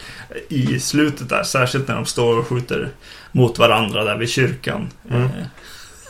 i 0.48 0.80
slutet 0.80 1.28
där. 1.28 1.42
Särskilt 1.42 1.88
när 1.88 1.94
de 1.94 2.06
står 2.06 2.38
och 2.38 2.46
skjuter 2.46 2.90
mot 3.32 3.58
varandra 3.58 4.04
där 4.04 4.16
vid 4.16 4.30
kyrkan. 4.30 4.90
Mm. 5.10 5.22
Eh, 5.22 5.46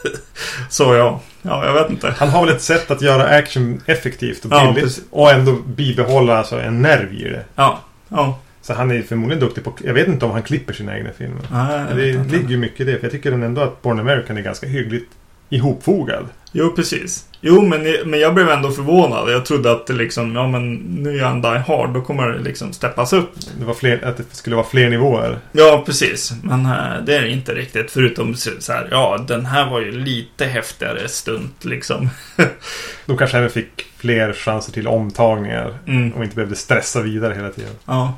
Så 0.69 0.95
ja, 0.95 1.21
ja, 1.43 1.67
jag 1.67 1.75
vet 1.75 1.91
inte. 1.91 2.15
Han 2.19 2.29
har 2.29 2.47
väl 2.47 2.55
ett 2.55 2.63
sätt 2.63 2.91
att 2.91 3.03
göra 3.03 3.25
action 3.37 3.81
effektivt 3.87 4.45
och 4.45 4.53
Ja, 4.53 4.61
billigt. 4.67 4.85
precis. 4.85 5.05
och 5.11 5.31
ändå 5.31 5.53
bibehålla 5.53 6.39
alltså, 6.39 6.61
en 6.61 6.83
nerv 6.83 7.13
i 7.15 7.25
det. 7.25 7.45
Ja, 7.55 7.81
ja. 8.09 8.39
Så 8.63 8.75
han 8.75 8.91
är 8.91 9.03
förmodligen 9.03 9.41
duktig 9.41 9.65
på... 9.65 9.75
Jag 9.85 9.95
vet 9.95 10.09
inte 10.09 10.25
om 10.25 10.31
han 10.31 10.43
klipper 10.43 10.73
sina 10.73 10.97
egna 10.99 11.11
filmer. 11.19 11.41
Nej, 11.53 11.81
det 11.95 12.25
ligger 12.37 12.49
ju 12.49 12.57
mycket 12.57 12.81
i 12.81 12.85
det. 12.85 12.97
För 12.97 13.05
jag 13.05 13.13
tycker 13.13 13.33
ändå 13.33 13.61
att 13.61 13.83
Born 13.83 14.01
American 14.01 14.37
är 14.37 14.43
ganska 14.43 14.67
hyggligt 14.67 15.11
ihopfogad. 15.57 16.27
Jo, 16.53 16.71
precis. 16.77 17.25
Jo, 17.41 17.63
men, 17.63 17.83
men 18.05 18.21
jag 18.21 18.35
blev 18.35 18.49
ändå 18.51 18.71
förvånad. 18.71 19.31
Jag 19.31 19.45
trodde 19.47 19.73
att 19.73 19.87
det 19.87 19.93
liksom, 19.93 20.35
ja 20.35 20.49
men 20.49 20.75
nu 20.75 21.19
är 21.19 21.25
han 21.25 21.43
Die 21.43 21.49
Hard, 21.67 21.91
då 21.95 22.01
kommer 22.01 22.29
det 22.29 22.39
liksom 22.39 22.73
steppas 22.73 23.13
upp. 23.13 23.31
Det 23.59 23.65
var 23.65 23.75
fler, 23.75 24.05
att 24.05 24.17
det 24.17 24.25
skulle 24.31 24.57
vara 24.57 24.67
fler 24.67 24.91
nivåer. 24.91 25.39
Ja, 25.53 25.83
precis. 25.87 26.33
Men 26.43 26.67
äh, 26.67 27.05
det 27.07 27.17
är 27.17 27.23
det 27.23 27.31
inte 27.31 27.55
riktigt. 27.55 27.91
Förutom 27.91 28.35
så 28.35 28.73
här, 28.73 28.89
ja, 28.91 29.25
den 29.29 29.47
här 29.47 29.71
var 29.71 29.81
ju 29.81 29.93
lite 29.93 30.45
häftigare 30.47 31.09
stunt 31.09 31.65
liksom. 31.65 32.11
De 33.07 33.17
kanske 33.19 33.39
även 33.39 33.51
fick 33.51 33.87
fler 33.97 34.33
chanser 34.33 34.73
till 34.73 34.87
omtagningar. 34.89 35.79
Mm, 35.87 36.13
Och 36.13 36.23
inte 36.25 36.37
behövde 36.37 36.57
stressa 36.57 37.01
vidare 37.03 37.35
hela 37.35 37.51
tiden. 37.51 37.73
ja. 37.87 38.15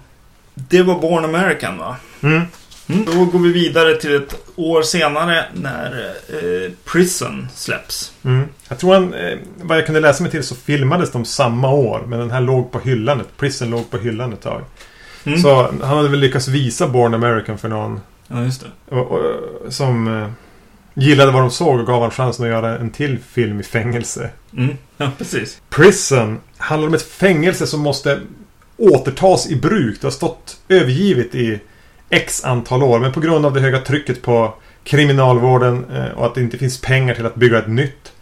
Det 0.55 0.83
var 0.83 1.01
Born 1.01 1.25
American 1.25 1.79
va? 1.79 1.97
Mm. 2.23 2.43
Mm. 2.87 3.05
Då 3.05 3.25
går 3.25 3.39
vi 3.39 3.53
vidare 3.53 3.97
till 3.97 4.15
ett 4.17 4.37
år 4.57 4.83
senare 4.83 5.45
när 5.55 6.15
eh, 6.29 6.71
Prison 6.85 7.49
släpps. 7.55 8.13
Mm. 8.25 8.49
Jag 8.69 8.79
tror 8.79 8.95
han, 8.95 9.15
eh, 9.15 9.39
vad 9.63 9.79
jag 9.79 9.87
kunde 9.87 10.01
läsa 10.01 10.23
mig 10.23 10.31
till 10.31 10.43
så 10.43 10.55
filmades 10.55 11.13
de 11.13 11.25
samma 11.25 11.71
år. 11.71 12.05
Men 12.07 12.19
den 12.19 12.31
här 12.31 12.41
låg 12.41 12.73
på 12.73 12.79
hyllan. 12.81 13.23
Prison 13.37 13.71
låg 13.71 13.91
på 13.91 13.99
hyllan 13.99 14.33
ett 14.33 14.43
tag. 14.43 14.63
Mm. 15.25 15.39
Så 15.39 15.63
han 15.63 15.81
hade 15.83 16.09
väl 16.09 16.21
lyckats 16.21 16.49
visa 16.49 16.89
Born 16.89 17.15
American 17.15 17.59
för 17.59 17.69
någon 17.69 18.01
Ja, 18.29 18.45
just 18.45 18.61
det. 18.61 18.97
och, 18.97 19.13
och, 19.13 19.23
som 19.73 20.23
eh, 20.23 20.29
gillade 20.95 21.33
vad 21.33 21.43
de 21.43 21.51
såg 21.51 21.81
och 21.81 21.87
gav 21.87 22.03
han 22.03 22.11
chansen 22.11 22.45
att 22.45 22.51
göra 22.51 22.79
en 22.79 22.91
till 22.91 23.19
film 23.19 23.61
i 23.61 23.63
fängelse. 23.63 24.31
Mm. 24.57 24.77
Ja, 24.97 25.11
precis. 25.19 25.61
Prison 25.71 26.41
handlar 26.57 26.89
om 26.89 26.95
ett 26.95 27.03
fängelse 27.11 27.67
som 27.67 27.81
måste 27.81 28.21
återtas 28.77 29.51
i 29.51 29.57
bruk. 29.57 30.01
Det 30.01 30.07
har 30.07 30.13
stått 30.13 30.57
övergivet 30.69 31.35
i 31.35 31.61
X 32.11 32.45
antal 32.45 32.83
år. 32.83 33.01
Men 33.01 33.13
på 33.13 33.21
grund 33.21 33.47
av 33.47 33.55
det 33.55 33.61
höga 33.61 33.81
trycket 33.81 34.23
på 34.23 34.55
kriminalvården 34.85 35.85
eh, 35.95 36.19
och 36.19 36.27
att 36.27 36.35
det 36.35 36.41
inte 36.41 36.59
finns 36.59 36.81
pengar 36.81 37.15
till 37.15 37.27
att 37.27 37.35
bygga 37.35 37.59
ett 37.59 37.69
nytt. 37.69 38.13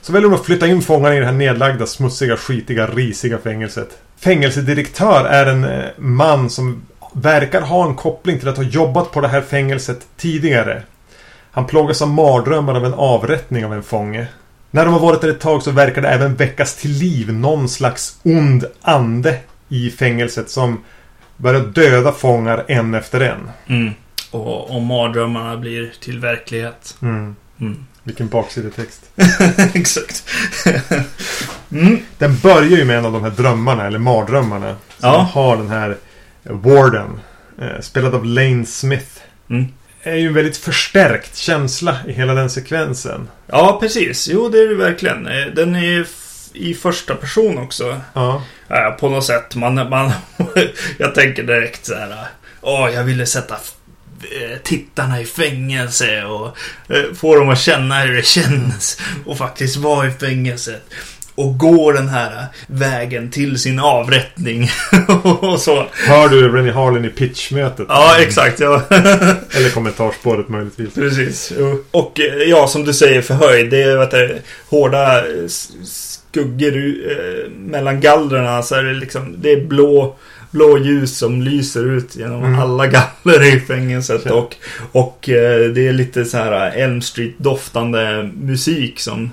Så 0.00 0.12
väljer 0.12 0.30
de 0.30 0.36
att 0.36 0.46
flytta 0.46 0.66
in 0.66 0.82
fångarna 0.82 1.16
i 1.16 1.18
det 1.18 1.26
här 1.26 1.32
nedlagda, 1.32 1.86
smutsiga, 1.86 2.36
skitiga, 2.36 2.86
risiga 2.86 3.38
fängelset. 3.38 3.98
Fängelsedirektör 4.16 5.24
är 5.24 5.46
en 5.46 5.64
eh, 5.64 5.84
man 5.96 6.50
som 6.50 6.82
verkar 7.12 7.60
ha 7.60 7.86
en 7.86 7.94
koppling 7.94 8.38
till 8.38 8.48
att 8.48 8.56
ha 8.56 8.64
jobbat 8.64 9.12
på 9.12 9.20
det 9.20 9.28
här 9.28 9.40
fängelset 9.40 10.06
tidigare. 10.16 10.82
Han 11.50 11.66
plågas 11.66 12.02
av 12.02 12.08
mardrömmar 12.08 12.74
av 12.74 12.84
en 12.84 12.94
avrättning 12.94 13.64
av 13.64 13.74
en 13.74 13.82
fånge. 13.82 14.26
När 14.70 14.84
de 14.84 14.94
har 14.94 15.00
varit 15.00 15.20
där 15.20 15.28
ett 15.28 15.40
tag 15.40 15.62
så 15.62 15.70
verkar 15.70 16.02
det 16.02 16.08
även 16.08 16.34
väckas 16.34 16.76
till 16.76 16.90
liv 16.90 17.32
någon 17.32 17.68
slags 17.68 18.20
ond 18.22 18.64
ande 18.82 19.38
i 19.68 19.90
fängelset 19.90 20.50
som 20.50 20.84
börjar 21.42 21.60
döda 21.60 22.12
fångar 22.12 22.64
en 22.68 22.94
efter 22.94 23.20
en. 23.20 23.50
Mm. 23.66 23.90
Och 24.30 24.70
om 24.76 24.86
mardrömmarna 24.86 25.56
blir 25.56 25.92
till 26.00 26.20
verklighet. 26.20 26.96
Mm. 27.02 27.36
Mm. 27.60 27.84
Vilken 28.02 28.28
baksidetext. 28.28 29.02
Exakt. 29.74 30.24
mm. 31.72 31.98
Den 32.18 32.38
börjar 32.38 32.78
ju 32.78 32.84
med 32.84 32.98
en 32.98 33.04
av 33.06 33.12
de 33.12 33.22
här 33.22 33.30
drömmarna, 33.30 33.86
eller 33.86 33.98
mardrömmarna. 33.98 34.76
Som 34.98 35.08
Ja. 35.10 35.28
har 35.32 35.56
den 35.56 35.68
här 35.68 35.96
Warden. 36.42 37.20
Eh, 37.60 37.80
spelad 37.80 38.14
av 38.14 38.24
Lane 38.24 38.66
Smith. 38.66 39.06
Mm. 39.50 39.66
är 40.02 40.14
ju 40.16 40.26
en 40.26 40.34
väldigt 40.34 40.56
förstärkt 40.56 41.36
känsla 41.36 41.96
i 42.06 42.12
hela 42.12 42.34
den 42.34 42.50
sekvensen. 42.50 43.28
Ja, 43.46 43.78
precis. 43.80 44.28
Jo, 44.32 44.48
det 44.48 44.58
är 44.58 44.68
det 44.68 44.74
verkligen. 44.74 45.26
Eh, 45.26 45.46
Den 45.54 45.74
är 45.76 46.06
i 46.52 46.74
första 46.74 47.14
person 47.14 47.58
också. 47.58 48.00
Ja. 48.14 48.42
Eh, 48.68 48.90
På 48.90 49.08
något 49.08 49.24
sätt. 49.24 49.54
Man, 49.54 49.74
man, 49.74 50.12
jag 50.98 51.14
tänker 51.14 51.42
direkt 51.42 51.86
så 51.86 51.94
här. 51.94 52.26
Åh, 52.60 52.90
jag 52.94 53.04
ville 53.04 53.26
sätta 53.26 53.54
eh, 53.54 54.58
tittarna 54.62 55.20
i 55.20 55.24
fängelse 55.24 56.24
och 56.24 56.56
eh, 56.96 57.14
få 57.14 57.34
dem 57.36 57.48
att 57.48 57.60
känna 57.60 58.00
hur 58.00 58.14
det 58.16 58.26
känns 58.26 59.00
och 59.26 59.38
faktiskt 59.38 59.76
vara 59.76 60.06
i 60.06 60.10
fängelset. 60.10 60.82
Och 61.42 61.58
går 61.58 61.92
den 61.92 62.08
här 62.08 62.46
vägen 62.66 63.30
till 63.30 63.58
sin 63.58 63.78
avrättning. 63.80 64.70
och 65.40 65.60
så. 65.60 65.86
Hör 66.06 66.28
du 66.28 66.48
Rennie 66.48 66.72
Harlin 66.72 67.04
i 67.04 67.08
pitchmötet? 67.08 67.86
Ja, 67.88 68.16
exakt. 68.20 68.60
Ja. 68.60 68.82
Eller 68.90 69.74
kommentarspåret 69.74 70.48
möjligtvis. 70.48 70.94
Precis. 70.94 71.52
Och 71.90 72.20
eh, 72.20 72.42
ja, 72.48 72.66
som 72.66 72.84
du 72.84 72.92
säger 72.94 73.22
förhöjd. 73.22 73.70
Det 73.70 73.82
är 73.82 73.96
vet 73.98 74.10
du, 74.10 74.38
hårda 74.68 75.22
skuggor 75.84 76.76
eh, 77.10 77.50
mellan 77.50 78.00
gallrarna. 78.00 78.62
Så 78.62 78.74
är 78.74 78.82
det 78.82 78.94
liksom, 78.94 79.34
det 79.38 79.52
är 79.52 79.60
blå, 79.64 80.16
blå 80.50 80.78
ljus 80.78 81.18
som 81.18 81.42
lyser 81.42 81.90
ut 81.96 82.16
genom 82.16 82.44
Mm. 82.44 82.58
alla 82.60 82.86
galler 82.86 83.56
i 83.56 83.60
fängelset. 83.60 84.26
Och, 84.30 84.54
och 84.92 85.28
eh, 85.28 85.68
det 85.70 85.88
är 85.88 85.92
lite 85.92 86.24
så 86.24 86.36
här 86.36 86.70
Elm 86.76 87.00
Street-doftande 87.02 88.30
musik 88.36 89.00
som 89.00 89.30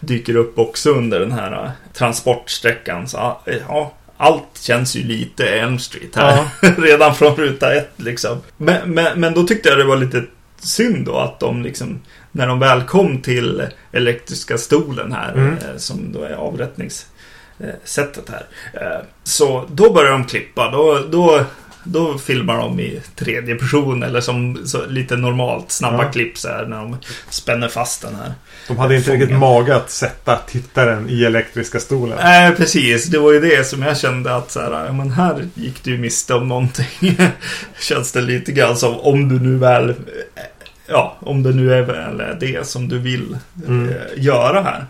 dyker 0.00 0.36
upp 0.36 0.58
också 0.58 0.90
under 0.90 1.20
den 1.20 1.32
här 1.32 1.64
eh, 1.64 1.70
transportsträckan. 1.92 3.08
Så 3.08 3.38
eh, 3.46 3.56
ja, 3.68 3.92
allt 4.16 4.58
känns 4.60 4.96
ju 4.96 5.02
lite 5.04 5.46
Elm 5.48 5.78
Street 5.78 6.16
här. 6.16 6.44
Redan 6.80 7.14
från 7.14 7.36
ruta 7.36 7.74
ett 7.74 7.92
liksom. 7.96 8.38
Men, 8.56 8.94
men, 8.94 9.20
men 9.20 9.34
då 9.34 9.42
tyckte 9.42 9.68
jag 9.68 9.78
det 9.78 9.84
var 9.84 9.96
lite 9.96 10.24
synd 10.60 11.06
då 11.06 11.16
att 11.18 11.40
de 11.40 11.62
liksom 11.62 12.00
när 12.32 12.46
de 12.46 12.58
väl 12.58 12.82
kom 12.82 13.22
till 13.22 13.66
elektriska 13.92 14.58
stolen 14.58 15.12
här 15.12 15.32
Mm. 15.32 15.52
eh, 15.52 15.76
som 15.76 16.12
då 16.12 16.22
är 16.22 16.32
avrättningssättet 16.34 18.28
här. 18.28 18.46
Så 19.24 19.66
då 19.72 19.92
börjar 19.92 20.12
de 20.12 20.24
klippa. 20.24 20.70
Då, 20.70 20.98
då, 21.10 21.44
då 21.92 22.18
filmar 22.18 22.56
de 22.58 22.80
i 22.80 23.00
tredje 23.16 23.54
person 23.54 24.02
eller 24.02 24.20
som 24.20 24.64
lite 24.88 25.16
normalt 25.16 25.70
snabba 25.70 26.02
Ja. 26.04 26.12
klipp 26.12 26.38
så 26.38 26.48
här 26.48 26.66
när 26.66 26.76
de 26.76 26.96
spänner 27.30 27.68
fast 27.68 28.02
den 28.02 28.14
här. 28.14 28.32
De 28.68 28.78
hade 28.78 28.96
inte 28.96 29.12
riktigt 29.12 29.36
mage 29.38 29.76
att 29.76 29.90
sätta 29.90 30.36
tittaren 30.36 31.06
i 31.10 31.24
elektriska 31.24 31.80
stolen. 31.80 32.18
Nej, 32.22 32.54
precis. 32.56 33.06
Det 33.06 33.18
var 33.18 33.32
ju 33.32 33.40
det 33.40 33.66
som 33.66 33.82
jag 33.82 33.98
kände 33.98 34.34
att 34.36 34.50
så 34.50 34.60
här, 34.60 34.92
men 34.92 35.10
här 35.10 35.48
gick 35.54 35.84
du 35.84 35.98
miste 35.98 36.34
om 36.34 36.48
någonting. 36.48 37.18
Känns 37.80 38.12
det 38.12 38.20
lite 38.20 38.52
grann 38.52 38.76
som 38.76 39.00
om 39.00 39.28
du 39.28 39.40
nu 39.40 39.56
väl, 39.58 39.94
ja, 40.86 41.16
om 41.20 41.42
det 41.42 41.50
nu 41.52 41.74
är 41.74 41.82
väl 41.82 42.22
det 42.40 42.66
som 42.66 42.88
du 42.88 42.98
vill 42.98 43.36
Mm. 43.66 43.88
eh, 43.88 43.94
göra 44.16 44.62
här. 44.62 44.86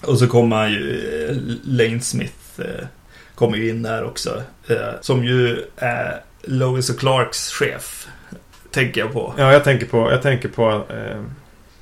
Och 0.00 0.18
så 0.18 0.26
kommer 0.26 0.68
ju 0.68 1.00
eh, 1.28 1.36
Lane 1.64 2.00
Smith, 2.00 2.34
eh, 2.58 2.86
kommer 3.34 3.56
ju 3.56 3.68
in 3.70 3.82
där 3.82 4.04
också. 4.04 4.42
Som 5.00 5.24
ju 5.24 5.64
är 5.76 6.20
Lois 6.42 6.90
och 6.90 6.98
Clarks 6.98 7.50
chef. 7.52 8.06
Tänker 8.72 9.00
jag 9.00 9.12
på. 9.12 9.34
Ja, 9.38 9.52
jag 9.52 9.64
tänker 9.64 9.86
på, 9.86 10.10
jag 10.10 10.22
tänker 10.22 10.48
på 10.48 10.70
eh, 10.70 11.20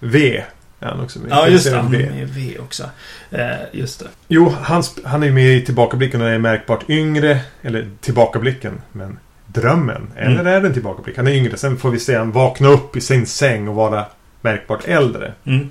V. 0.01 0.43
Är 0.81 0.87
han 0.87 1.01
också 1.01 1.19
med. 1.19 1.31
Ja, 1.31 1.49
just 1.49 1.71
det. 1.71 1.77
Han 1.77 1.95
är 1.95 1.99
med 2.11 2.19
i 2.23 2.25
V 2.25 2.57
också. 2.59 2.85
Eh, 3.31 3.47
just 3.73 3.99
det. 4.01 4.07
Jo, 4.29 4.55
han, 4.63 4.83
han 5.05 5.23
är 5.23 5.31
med 5.31 5.57
i 5.57 5.65
Tillbakablicken 5.65 6.21
och 6.23 6.29
är 6.29 6.39
märkbart 6.39 6.91
yngre. 6.91 7.41
Eller 7.63 7.89
Tillbakablicken, 8.01 8.81
men 8.93 9.19
drömmen. 9.47 10.13
Eller 10.17 10.31
Mm. 10.41 10.47
är 10.47 10.61
det 10.61 10.67
en 10.67 10.73
tillbakablick? 10.73 11.17
Han 11.17 11.27
är 11.27 11.33
yngre. 11.33 11.57
Sen 11.57 11.77
får 11.77 11.91
vi 11.91 11.99
se 11.99 12.17
han 12.17 12.33
vakna 12.33 12.69
upp 12.69 12.97
i 12.97 13.01
sin 13.01 13.27
säng 13.27 13.69
och 13.69 13.75
vara 13.75 14.07
märkbart 14.41 14.85
äldre. 14.85 15.33
Mm. 15.45 15.71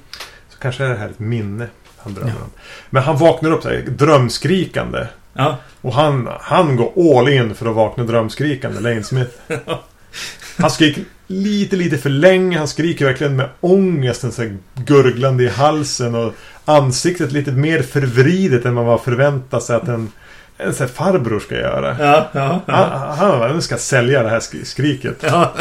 Så 0.50 0.60
kanske 0.60 0.84
är 0.86 0.89
det 0.89 0.95
här 0.97 1.10
ett 1.10 1.19
minne 1.19 1.67
han 1.97 2.13
drömmer 2.13 2.32
om. 2.36 2.50
Men 2.89 3.04
han 3.04 3.17
vaknar 3.17 3.52
upp 3.52 3.63
så 3.63 3.69
här, 3.69 3.78
drömskrikande. 3.88 5.08
Ja. 5.38 5.58
Och 5.82 5.93
han, 5.93 6.30
han 6.41 6.76
går 6.76 7.17
all 7.19 7.30
in 7.30 7.56
för 7.56 7.69
att 7.69 7.76
vakna 7.76 8.04
drömskrikande, 8.04 8.80
Lane 8.80 9.04
Smith. 9.04 9.32
Han 10.58 10.71
skriker 10.71 11.04
lite, 11.28 11.76
lite 11.76 11.97
för 11.97 12.10
länge. 12.10 12.58
Han 12.58 12.67
skriker 12.67 13.06
verkligen 13.06 13.36
med 13.36 13.50
ångesten 13.60 14.32
så 14.32 14.50
gurglande 14.76 15.43
i 15.43 15.47
halsen. 15.50 16.15
Och 16.15 16.34
ansiktet 16.65 17.32
lite 17.32 17.52
mer 17.52 17.82
förvridet 17.82 18.65
än 18.65 18.73
man 18.73 18.86
var 18.86 18.97
förväntat 18.97 19.63
sig 19.63 19.76
att 19.76 19.88
en, 19.88 20.12
en 20.58 20.73
så 20.73 20.88
farbror 20.88 21.39
ska 21.39 21.56
göra. 21.56 21.95
Ja, 22.00 22.30
ja, 22.34 22.62
ja. 22.65 22.73
Han, 22.73 23.17
han, 23.32 23.41
han 23.52 23.62
ska 23.62 23.78
sälja 23.78 24.23
det 24.23 24.30
här 24.30 24.39
sk- 24.39 24.63
skriket. 24.65 25.23
ja. 25.30 25.54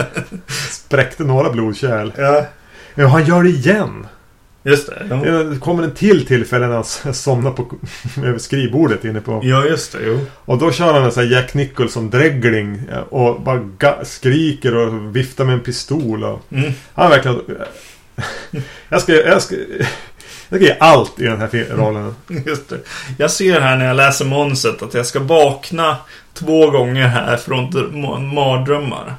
Spräckte 0.71 1.25
några 1.25 1.51
blodkärl. 1.51 2.11
ja. 2.17 2.47
Ja, 2.95 3.07
han 3.07 3.25
gör 3.25 3.43
det 3.43 3.49
igen. 3.51 4.07
Just 4.67 4.87
det. 4.87 5.07
Ja. 5.11 5.17
Det 5.43 5.59
kommer 5.59 5.83
en 5.83 5.95
till 5.95 6.27
tillfälle 6.27 6.67
när 6.67 6.75
han 7.05 7.15
somnar 7.15 7.51
på 7.51 7.67
över 8.25 8.39
skrivbordet 8.39 9.05
inne 9.05 9.21
på... 9.21 9.41
Ja, 9.45 9.65
just 9.65 9.93
det. 9.93 9.99
Jo. 10.07 10.21
Och 10.45 10.59
då 10.59 10.73
kör 10.73 10.93
han 10.93 11.05
en 11.05 11.13
sån 11.13 11.23
här 11.25 11.31
Jack 11.33 11.55
Nicholson-dregling 11.55 12.83
eh, 12.93 12.99
och 12.99 13.41
bara 13.41 14.05
skriker 14.05 14.77
och 14.77 15.17
viftar 15.17 15.45
med 15.45 15.55
en 15.55 15.61
pistol. 15.61 16.25
Och 16.25 16.43
Mm. 16.53 16.73
han 16.95 17.07
är 17.07 17.11
verkligen... 17.11 17.41
Jag 18.89 19.03
ska, 19.03 19.13
jag 19.13 19.43
ska, 19.43 19.55
jag 20.49 20.61
ska 20.61 20.67
ge 20.67 20.77
allt 20.81 21.21
i 21.21 21.25
den 21.25 21.41
här 21.41 21.67
rollen. 21.77 22.15
Just 22.47 22.69
det. 22.69 22.79
Jag 23.19 23.31
ser 23.31 23.61
här 23.61 23.77
när 23.77 23.87
jag 23.87 23.97
läser 23.97 24.25
manuset 24.25 24.83
att 24.83 24.95
jag 24.95 25.07
ska 25.07 25.21
vakna 25.21 25.97
två 26.35 26.71
gånger 26.71 27.07
här 27.09 27.37
från 27.37 27.71
dr- 27.71 27.93
ma- 27.93 28.35
mardrömmar. 28.35 29.15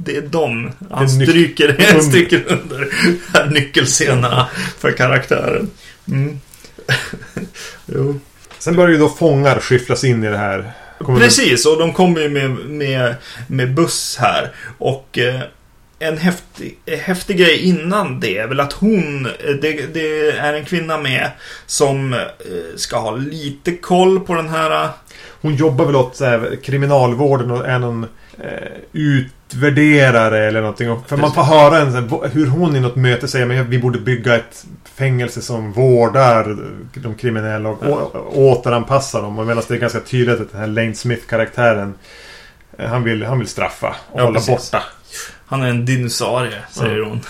Det 0.00 0.16
är 0.16 0.22
de. 0.22 0.72
Han 0.90 1.06
Det 1.06 1.12
är 1.12 1.18
nyc- 1.18 1.28
stryker, 1.28 1.68
under. 1.92 2.02
stryker 2.02 2.44
här 3.34 3.46
nyckelscenerna 3.50 4.48
för 4.78 4.92
karaktären. 4.92 5.70
Mm. 6.08 6.40
jo. 7.86 8.20
Sen 8.58 8.76
börjar 8.76 8.90
ju 8.90 8.98
då 8.98 9.08
fångar 9.08 9.60
skyfflas 9.60 10.04
in 10.04 10.24
i 10.24 10.28
det 10.28 10.36
här. 10.38 10.72
Kommer 10.98 11.20
Precis, 11.20 11.66
och 11.66 11.78
de 11.78 11.92
kommer 11.92 12.20
ju 12.20 12.28
med, 12.28 12.50
med, 12.50 13.14
med 13.46 13.74
buss 13.74 14.16
här. 14.20 14.52
Och 14.78 15.18
eh, 15.18 15.40
en 15.98 16.18
häftig, 16.18 16.78
häftig 16.98 17.38
grej 17.38 17.58
innan 17.58 18.20
det 18.20 18.38
är 18.38 18.46
väl 18.46 18.60
att 18.60 18.72
hon, 18.72 19.26
eh, 19.26 19.54
det, 19.62 19.94
det 19.94 20.30
är 20.30 20.52
en 20.54 20.64
kvinna 20.64 20.98
med 20.98 21.30
som 21.66 22.12
eh, 22.14 22.20
ska 22.76 22.98
ha 22.98 23.16
lite 23.16 23.72
koll 23.76 24.20
på 24.20 24.34
den 24.34 24.48
här 24.48 24.84
eh, 24.84 24.90
Hon 25.40 25.54
jobbar 25.54 25.84
väl 25.84 25.96
åt 25.96 26.20
här, 26.20 26.58
kriminalvården 26.64 27.50
och 27.50 27.66
är 27.68 27.78
någon 27.78 28.06
eh, 28.38 28.68
utvärderare 29.52 30.46
eller 30.48 30.60
någonting. 30.60 30.90
Och- 30.90 31.08
För 31.08 31.16
man 31.16 31.32
får 31.34 31.42
höra 31.42 31.78
en, 31.78 32.10
hur 32.32 32.46
hon 32.46 32.76
i 32.76 32.80
något 32.80 32.96
möte 32.96 33.28
säger 33.28 33.60
att 33.60 33.66
vi 33.66 33.78
borde 33.78 33.98
bygga 33.98 34.34
ett 34.36 34.64
fängelse 34.94 35.42
som 35.42 35.72
vårdar 35.72 36.56
de 36.94 37.14
kriminella 37.14 37.68
och 37.68 37.82
å, 37.82 38.30
återanpassar 38.34 39.22
dem. 39.22 39.38
Och 39.38 39.46
medan 39.46 39.62
det 39.68 39.74
är 39.74 39.78
ganska 39.78 40.00
tydligt 40.00 40.40
att 40.40 40.52
den 40.52 40.60
här 40.60 40.66
Lane 40.66 40.94
Smith-karaktären 40.94 41.94
eh, 42.78 42.88
han 42.88 43.02
vill, 43.04 43.22
han 43.24 43.38
vill 43.38 43.48
straffa 43.48 43.96
och 44.12 44.20
Ja, 44.20 44.24
hålla 44.24 44.34
precis. 44.40 44.70
borta. 44.70 44.82
Han 45.46 45.62
är 45.62 45.68
en 45.68 45.84
dinosaurie, 45.84 46.58
säger 46.70 46.96
Mm. 46.96 47.08
hon. 47.08 47.20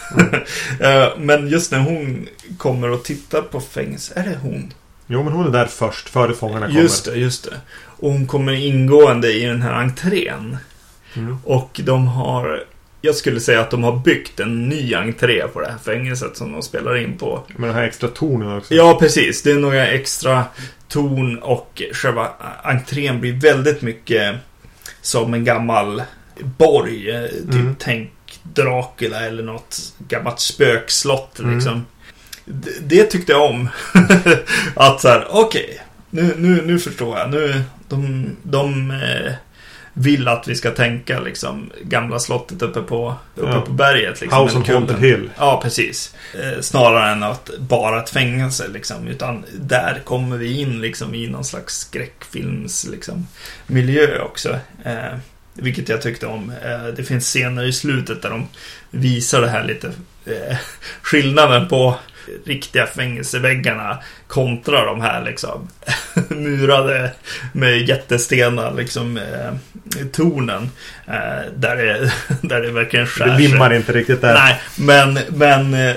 Eh, 0.81 1.09
Men 1.19 1.49
just 1.49 1.73
när 1.73 1.79
hon 1.79 2.29
kommer 2.59 2.91
och 2.91 3.05
tittar 3.05 3.43
på 3.43 3.61
fängelse, 3.61 4.13
är 4.17 4.23
det 4.25 4.39
hon? 4.43 4.73
Jo, 5.07 5.23
men 5.23 5.33
hon 5.33 5.47
är 5.47 5.51
där 5.51 5.67
först, 5.67 6.09
före 6.09 6.35
fångarna 6.35 6.67
kommer. 6.67 6.81
Just 6.81 7.05
det, 7.05 7.15
just 7.17 7.45
det. 7.45 7.57
Och 8.01 8.11
hon 8.13 8.27
kommer 8.27 8.53
ingående 8.53 9.33
i 9.33 9.45
den 9.45 9.63
här 9.63 9.73
entrén. 9.73 10.57
Mm. 11.19 11.39
Och 11.45 11.81
de 11.85 12.07
har, 12.07 12.65
jag 13.01 13.15
skulle 13.15 13.41
säga 13.41 13.61
att 13.61 13.71
de 13.71 13.85
har 13.85 13.97
byggt 13.99 14.41
en 14.41 14.69
ny 14.69 14.95
entré 14.95 15.49
på 15.49 15.61
det 15.61 15.67
här 15.71 15.79
fängelset 15.85 16.37
som 16.37 16.53
de 16.53 16.63
spelar 16.63 16.97
in 16.97 17.19
på. 17.19 17.43
Med 17.57 17.69
den 17.69 17.77
här 17.77 17.83
extra 17.85 18.09
tonen 18.09 18.57
också. 18.59 18.75
Ja, 18.75 18.97
precis. 19.01 19.43
Det 19.43 19.51
är 19.51 19.59
några 19.59 19.87
extra 19.87 20.45
ton 20.89 21.39
och 21.39 21.83
själva 21.93 22.29
entrén 22.63 23.21
blir 23.21 23.33
väldigt 23.33 23.83
mycket 23.83 24.35
som 25.03 25.35
en 25.35 25.45
gammal 25.45 26.03
borg. 26.41 27.11
eh, 27.11 27.23
Typ 27.31 27.53
Mm. 27.55 27.77
tänk 27.79 28.11
Dracula 28.43 29.21
eller 29.27 29.43
något 29.43 29.79
gammalt 30.09 30.41
spökslott 30.41 31.39
Mm. 31.39 31.55
liksom. 31.55 31.87
Det, 32.45 32.71
det 32.81 33.05
tyckte 33.05 33.33
jag 33.33 33.51
om. 33.51 33.69
att 34.77 35.01
så 35.01 35.09
här, 35.09 35.27
okej. 35.31 35.81
nu, 36.11 36.35
nu, 36.37 36.63
nu 36.67 36.79
förstår 36.79 37.19
jag. 37.19 37.31
Nu, 37.31 37.63
de, 37.89 38.27
de 38.43 38.91
eh, 38.91 39.33
vill 39.99 40.29
att 40.29 40.49
vi 40.49 40.55
ska 40.55 40.71
tänka 40.71 41.21
liksom 41.21 41.71
gamla 41.83 42.19
slottet 42.19 42.63
uppe 42.63 42.81
på, 42.83 43.15
uppe 43.35 43.51
Ja. 43.51 43.61
på 43.61 43.73
berget. 43.73 44.21
Liksom, 44.21 44.43
House 44.43 44.59
of. 44.59 44.69
Haunted 44.69 44.99
Hill. 44.99 45.31
Ja, 45.39 45.61
precis. 45.63 46.15
Eh, 46.35 46.61
snarare 46.61 47.11
än 47.13 47.23
att 47.23 47.51
bara 47.59 48.03
ett 48.03 48.11
fängelse 48.11 48.69
liksom. 48.69 49.09
Utan 49.09 49.45
där 49.61 50.01
kommer 50.05 50.37
vi 50.37 50.61
in 50.61 50.81
liksom 50.81 51.15
i 51.15 51.27
någon 51.27 51.45
slags 51.45 51.79
skräckfilms 51.79 52.87
liksom, 52.87 53.27
miljö 53.67 54.21
också. 54.23 54.59
Eh, 54.85 55.19
vilket 55.55 55.89
jag 55.89 56.03
tyckte 56.03 56.27
om. 56.27 56.53
Eh, 56.65 56.87
det 56.97 57.05
finns 57.05 57.25
scener 57.27 57.65
i 57.65 57.73
slutet 57.73 58.23
där 58.23 58.31
de 58.31 58.49
visar 58.91 59.41
det 59.41 59.49
här 59.49 59.65
lite 59.65 59.87
eh, 60.27 60.57
skillnaden 61.03 61.69
på 61.69 61.95
riktiga 62.45 62.87
fängelseväggarna 62.87 63.99
kontra 64.27 64.85
de 64.85 65.01
här 65.01 65.25
liksom 65.25 65.69
murade 66.29 67.11
med 67.53 67.89
jättestenar 67.89 68.75
liksom 68.75 69.17
eh, 69.17 69.53
tornen. 70.13 70.71
Eh, 71.07 71.53
där, 71.57 71.77
det, 71.77 72.13
där 72.49 72.61
det 72.61 72.71
verkligen 72.71 73.07
skär 73.07 73.27
Det 73.27 73.39
limmar 73.39 73.75
inte 73.75 73.93
riktigt 73.93 74.21
där. 74.21 74.35
Nej, 74.35 74.61
men, 74.77 75.19
men 75.29 75.75
eh, 75.75 75.97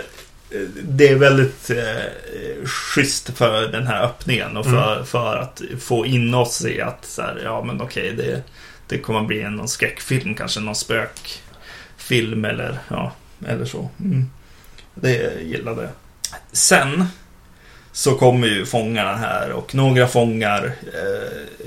det 0.84 1.08
är 1.08 1.16
väldigt 1.16 1.70
eh, 1.70 2.66
schysst 2.66 3.38
för 3.38 3.68
den 3.68 3.88
här 3.88 4.04
öppningen 4.04 4.58
och 4.58 4.66
för, 4.66 5.04
för 5.04 5.38
att 5.38 5.62
få 5.80 6.06
in 6.06 6.34
oss 6.34 6.66
i 6.66 6.82
att 6.82 7.06
så 7.06 7.22
här, 7.22 7.42
ja 7.44 7.64
men 7.64 7.82
okej, 7.82 8.14
det, 8.18 8.44
det 8.88 8.98
kommer 8.98 9.22
bli 9.22 9.42
en 9.42 9.56
någon 9.56 9.68
skräckfilm, 9.68 10.36
kanske 10.36 10.60
någon 10.60 10.76
spökfilm 10.76 12.46
eller, 12.46 12.78
ja, 12.88 13.12
eller 13.48 13.66
så. 13.66 13.90
Mm. 14.00 14.30
Det 14.96 15.42
gillade 15.42 15.82
jag. 15.82 15.92
Sen 16.52 17.06
så 17.92 18.16
kommer 18.16 18.48
ju 18.48 18.66
fångarna 18.66 19.16
här 19.16 19.52
och 19.52 19.76
några 19.76 20.08
fångar, 20.08 20.72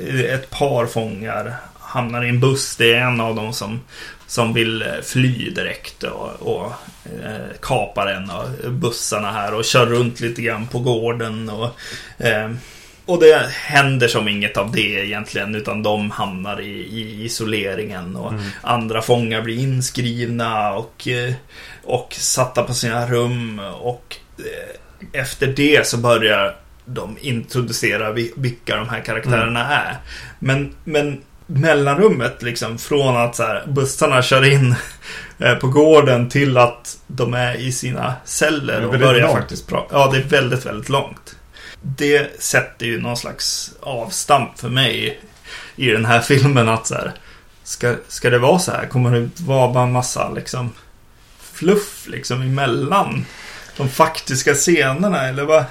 eh, 0.08 0.20
ett 0.20 0.50
par 0.50 0.86
fångar 0.86 1.54
hamnar 1.78 2.24
i 2.24 2.28
en 2.28 2.40
buss. 2.40 2.76
Det 2.76 2.94
är 2.94 3.00
en 3.00 3.20
av 3.20 3.34
dem 3.34 3.52
som, 3.52 3.80
som 4.26 4.52
vill 4.54 4.82
eh, 4.82 4.88
fly 5.02 5.50
direkt 5.50 6.02
och, 6.02 6.30
och 6.56 6.72
eh, 7.24 7.56
kapar 7.62 8.06
en 8.06 8.30
av 8.30 8.50
bussarna 8.70 9.30
här 9.32 9.54
och 9.54 9.64
kör 9.64 9.86
runt 9.86 10.20
lite 10.20 10.42
grann 10.42 10.66
på 10.66 10.78
gården. 10.78 11.48
Och, 11.50 11.70
eh, 12.26 12.50
och 13.06 13.20
det 13.20 13.46
händer 13.52 14.08
som 14.08 14.28
inget 14.28 14.56
av 14.56 14.72
det 14.72 15.06
egentligen 15.06 15.54
utan 15.54 15.82
de 15.82 16.10
hamnar 16.10 16.60
i, 16.60 16.70
i 16.80 17.24
isoleringen 17.24 18.16
och 18.16 18.32
Mm. 18.32 18.44
andra 18.62 19.02
fångar 19.02 19.42
blir 19.42 19.58
inskrivna 19.58 20.72
och, 20.72 21.08
och 21.84 22.14
satta 22.18 22.62
på 22.62 22.74
sina 22.74 23.06
rum 23.06 23.58
och 23.80 24.16
efter 25.12 25.46
det 25.46 25.86
så 25.86 25.96
börjar 25.96 26.56
de 26.84 27.16
introducera 27.20 28.12
vi- 28.12 28.32
vilka 28.36 28.76
de 28.76 28.88
här 28.88 29.00
karaktärerna 29.00 29.74
är. 29.76 29.96
Men, 30.38 30.74
men 30.84 31.22
mellanrummet 31.46 32.42
liksom 32.42 32.78
från 32.78 33.16
att 33.16 33.36
så 33.36 33.42
här, 33.42 33.64
bussarna 33.66 34.22
kör 34.22 34.44
in 34.52 34.74
eh, 35.38 35.54
på 35.54 35.68
gården 35.68 36.28
till 36.28 36.56
att 36.56 36.98
de 37.06 37.34
är 37.34 37.54
i 37.54 37.72
sina 37.72 38.14
celler 38.24 38.84
och 38.86 38.98
börjar 38.98 39.20
långt. 39.20 39.34
faktiskt 39.34 39.66
prata. 39.66 39.96
Ja, 39.98 40.10
det 40.12 40.18
är 40.18 40.22
väldigt, 40.22 40.66
väldigt 40.66 40.88
långt. 40.88 41.36
Det 41.82 42.42
sätter 42.42 42.86
ju 42.86 43.00
någon 43.00 43.16
slags 43.16 43.72
avstamp 43.80 44.58
för 44.58 44.68
mig 44.68 45.20
i 45.76 45.86
den 45.90 46.04
här 46.04 46.20
filmen 46.30 46.68
att 46.68 46.86
så 46.86 46.94
här, 46.94 47.12
ska, 47.62 47.94
ska 48.08 48.30
det 48.30 48.38
vara 48.38 48.58
så 48.58 48.72
här? 48.72 48.86
Kommer 48.86 49.10
det 49.20 49.40
vara 49.40 49.72
bara 49.72 49.84
en 49.84 49.92
massa 49.92 50.30
liksom 50.30 50.72
fluff 51.52 52.06
liksom 52.06 52.42
emellan 52.42 53.24
de 53.76 53.88
faktiska 53.88 54.54
scenerna 54.54 55.28
eller 55.28 55.44
vad? 55.44 55.64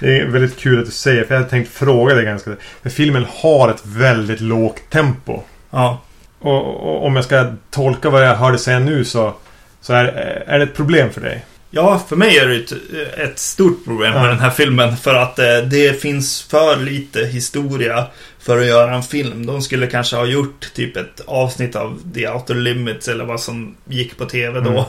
Det 0.00 0.18
är 0.18 0.26
väldigt 0.26 0.58
kul 0.58 0.78
att 0.78 0.86
du 0.86 0.92
säger, 0.92 1.24
för 1.24 1.34
jag 1.34 1.40
hade 1.40 1.50
tänkt 1.50 1.72
fråga 1.72 2.14
dig 2.14 2.24
ganska... 2.24 2.50
För 2.82 2.90
filmen 2.90 3.26
har 3.30 3.68
ett 3.70 3.82
väldigt 3.86 4.40
lågt 4.40 4.90
tempo. 4.90 5.40
Ja, 5.70 6.02
Och, 6.38 6.66
och 6.88 7.06
om 7.06 7.16
jag 7.16 7.24
ska 7.24 7.52
tolka 7.70 8.10
vad 8.10 8.26
jag 8.26 8.36
hörde 8.36 8.58
säga 8.58 8.78
nu 8.78 9.04
så, 9.04 9.34
så 9.80 9.92
är, 9.92 10.04
är 10.46 10.58
det 10.58 10.64
ett 10.64 10.74
problem 10.76 11.10
för 11.10 11.20
dig. 11.20 11.44
Ja, 11.70 12.02
för 12.08 12.16
mig 12.16 12.38
är 12.38 12.46
det 12.48 12.56
ett, 12.56 12.72
ett 13.18 13.38
stort 13.38 13.84
problem 13.84 14.12
med 14.12 14.22
Ja. 14.24 14.28
den 14.28 14.40
här 14.40 14.50
filmen. 14.50 14.96
För 14.96 15.14
att 15.14 15.38
eh, 15.38 15.58
det 15.70 16.00
finns 16.00 16.42
för 16.42 16.76
lite 16.76 17.20
historia 17.26 18.04
för 18.38 18.58
att 18.60 18.66
göra 18.66 18.94
en 18.94 19.02
film. 19.02 19.46
De 19.46 19.62
skulle 19.62 19.86
kanske 19.86 20.16
ha 20.16 20.24
gjort 20.26 20.70
typ 20.74 20.96
ett 20.96 21.20
avsnitt 21.26 21.76
av 21.76 22.02
The 22.14 22.28
Outer 22.28 22.54
Limits 22.54 23.08
eller 23.08 23.24
vad 23.24 23.40
som 23.40 23.76
gick 23.84 24.18
på 24.18 24.24
tv 24.24 24.60
då. 24.60 24.88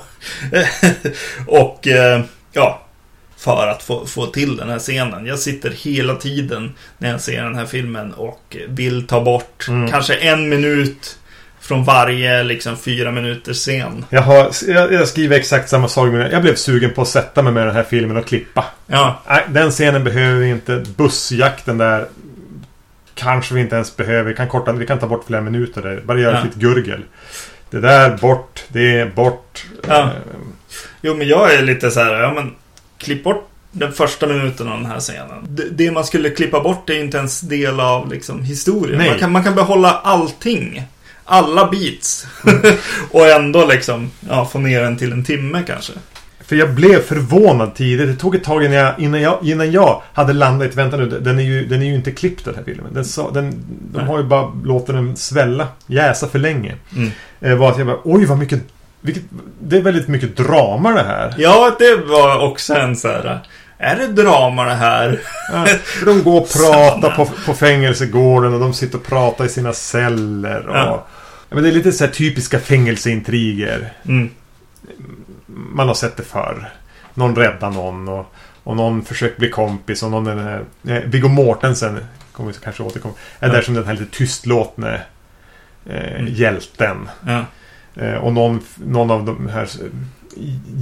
och 1.47 1.87
eh, 1.87 2.21
ja, 2.57 2.81
för 3.37 3.67
att 3.67 3.83
få, 3.83 4.05
få 4.05 4.25
till 4.25 4.57
den 4.57 4.69
här 4.69 4.79
scenen. 4.79 5.25
Jag 5.25 5.39
sitter 5.39 5.69
hela 5.69 6.15
tiden 6.15 6.73
när 6.97 7.09
jag 7.11 7.21
ser 7.21 7.43
den 7.43 7.55
här 7.55 7.65
filmen 7.65 8.13
och 8.13 8.57
vill 8.67 9.07
ta 9.07 9.21
bort 9.23 9.65
Mm. 9.69 9.91
kanske 9.91 10.15
en 10.15 10.49
minut 10.49 11.19
från 11.59 11.83
varje 11.83 12.43
liksom 12.43 12.77
fyra 12.77 13.11
minuters 13.11 13.57
scen. 13.57 14.05
Jag, 14.09 14.21
har, 14.21 14.51
jag, 14.67 14.93
jag 14.93 15.07
skriver 15.07 15.37
exakt 15.37 15.69
samma 15.69 15.87
sak. 15.87 16.11
Men 16.11 16.31
jag 16.31 16.41
blev 16.41 16.55
sugen 16.55 16.93
på 16.93 17.01
att 17.01 17.07
sätta 17.07 17.41
mig 17.41 17.53
med 17.53 17.67
den 17.67 17.75
här 17.75 17.83
filmen 17.83 18.17
och 18.17 18.25
klippa. 18.27 18.65
Ja, 18.87 19.21
Nej, 19.29 19.43
den 19.49 19.71
scenen 19.71 20.03
behöver 20.03 20.39
vi 20.39 20.49
inte. 20.49 20.83
Bussjakten 20.97 21.77
där 21.77 22.07
kanske 23.15 23.53
vi 23.53 23.61
inte 23.61 23.75
ens 23.75 23.97
behöver. 23.97 24.23
Vi 24.23 24.35
kan, 24.35 24.47
korta, 24.47 24.71
vi 24.71 24.85
kan 24.87 24.99
ta 24.99 25.07
bort 25.07 25.23
flera 25.27 25.41
minuter 25.41 25.81
där. 25.81 26.01
Bara 26.05 26.19
göra 26.19 26.37
Ja. 26.37 26.43
lite 26.43 26.59
gurgel. 26.59 27.03
Det 27.69 27.79
där 27.79 28.17
bort. 28.17 28.63
Det 28.67 28.99
är 28.99 29.05
bort. 29.05 29.65
Ja. 29.87 29.99
Eh, 30.01 30.09
Jo, 31.01 31.15
men 31.15 31.27
jag 31.27 31.53
är 31.53 31.61
lite 31.61 31.91
så 31.91 31.99
här, 31.99 32.13
ja 32.13 32.33
men 32.33 32.53
klipp 32.97 33.23
bort 33.23 33.49
den 33.71 33.91
första 33.91 34.27
minuten 34.27 34.67
av 34.67 34.77
den 34.77 34.91
här 34.91 34.99
scenen. 34.99 35.45
Det, 35.49 35.69
det 35.69 35.91
man 35.91 36.03
skulle 36.03 36.29
klippa 36.29 36.59
bort 36.59 36.89
är 36.89 36.99
inte 36.99 37.17
ens 37.17 37.41
del 37.41 37.79
av 37.79 38.11
liksom, 38.11 38.43
historien. 38.43 38.97
Nej. 38.97 39.09
Man 39.09 39.19
kan, 39.19 39.31
man 39.31 39.43
kan 39.43 39.55
behålla 39.55 39.91
allting. 39.91 40.83
Alla 41.25 41.67
beats. 41.67 42.27
och 43.11 43.27
ändå 43.27 43.65
liksom, 43.65 44.11
ja, 44.29 44.45
få 44.45 44.59
ner 44.59 44.81
den 44.81 44.97
till 44.97 45.11
en 45.11 45.23
timme 45.23 45.63
kanske. 45.67 45.93
För 46.39 46.55
jag 46.55 46.73
blev 46.73 46.99
förvånad 47.01 47.75
tidigt. 47.75 48.07
Det 48.07 48.15
tog 48.15 48.35
ett 48.35 48.43
tag 48.43 48.63
innan 48.63 48.77
jag, 48.77 48.99
innan 48.99 49.21
jag, 49.21 49.39
innan 49.43 49.71
jag 49.71 50.01
hade 50.13 50.33
landat 50.33 50.75
vänta 50.75 50.97
nu. 50.97 51.05
Den 51.05 51.39
är 51.39 51.43
ju, 51.43 51.65
den 51.65 51.81
är 51.81 51.85
ju 51.85 51.95
inte 51.95 52.11
klippt 52.11 52.45
den 52.45 52.55
här 52.55 52.63
filmen. 52.63 52.93
Den, 52.93 53.05
sa- 53.05 53.31
den, 53.31 53.51
de 53.91 53.97
Nej. 53.97 54.05
har 54.05 54.17
ju 54.17 54.23
bara 54.23 54.51
låtit 54.63 54.87
den 54.87 55.15
svälla. 55.15 55.67
Jäsa 55.87 56.27
för 56.27 56.39
länge. 56.39 56.75
Mm. 56.95 57.11
Eh, 57.41 57.55
var 57.55 57.71
att 57.71 57.77
jag 57.77 57.87
bara, 57.87 57.99
oj 58.03 58.25
vad 58.25 58.37
mycket... 58.37 58.61
Vilket, 59.01 59.23
det 59.61 59.77
är 59.77 59.81
väldigt 59.81 60.07
mycket 60.07 60.37
drama 60.37 60.91
det 60.91 61.03
här. 61.03 61.35
Ja, 61.37 61.75
det 61.79 61.95
var 61.95 62.39
också 62.39 62.75
en 62.75 62.95
så 62.95 63.07
här, 63.07 63.39
är 63.77 63.95
det 63.95 64.07
drama 64.07 64.63
det 64.65 64.73
här? 64.73 65.19
Ja, 65.51 65.67
de 66.05 66.23
går 66.23 66.41
och 66.41 66.49
pratar 66.53 67.15
på, 67.15 67.25
på 67.45 67.53
fängelsegården 67.53 68.53
och 68.53 68.59
de 68.59 68.73
sitter 68.73 68.97
och 68.97 69.05
pratar 69.05 69.45
i 69.45 69.49
sina 69.49 69.73
celler. 69.73 70.67
Och, 70.67 70.75
Ja. 70.77 71.05
Ja, 71.49 71.55
men 71.55 71.63
det 71.63 71.69
är 71.69 71.73
lite 71.73 71.91
så 71.91 72.05
här 72.05 72.11
typiska 72.11 72.59
fängelseintriger. 72.59 73.93
Mm. 74.05 74.29
Man 75.47 75.87
har 75.87 75.95
sett 75.95 76.17
det 76.17 76.23
förr. 76.23 76.69
Någon 77.13 77.35
räddar 77.35 77.71
någon 77.71 78.07
och, 78.07 78.33
och 78.63 78.75
någon 78.75 79.01
försöker 79.05 79.39
bli 79.39 79.49
kompis 79.49 80.03
och 80.03 80.11
någon 80.11 80.23
den 80.23 80.39
här... 80.39 80.63
Eh, 80.87 80.97
Viggo 81.05 81.27
Mortensen, 81.27 81.99
kommer 82.31 82.51
kanske 82.53 82.83
återkomma, 82.83 83.13
är 83.39 83.49
där 83.49 83.61
som 83.61 83.73
den 83.73 83.85
här 83.85 83.93
lite 83.93 84.17
tystlåtne 84.17 85.01
eh, 85.89 86.11
Mm. 86.19 86.27
hjälten. 86.33 87.09
Eh, 87.99 88.13
och 88.15 88.33
någon, 88.33 88.59
någon 88.75 89.11
av 89.11 89.25
de 89.25 89.47
här 89.49 89.67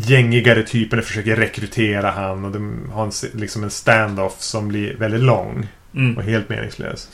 gängigare 0.05 0.63
typerna 0.63 1.01
försöker 1.01 1.35
rekrytera 1.35 2.11
han 2.11 2.45
och 2.45 2.51
de 2.51 2.89
har 2.93 3.03
en, 3.05 3.11
liksom 3.33 3.63
en 3.63 3.69
stand-off 3.69 4.35
som 4.41 4.67
blir 4.67 4.95
väldigt 4.95 5.21
lång 5.21 5.67
Mm. 5.95 6.17
och 6.17 6.23
helt 6.23 6.49
meningslös. 6.49 7.09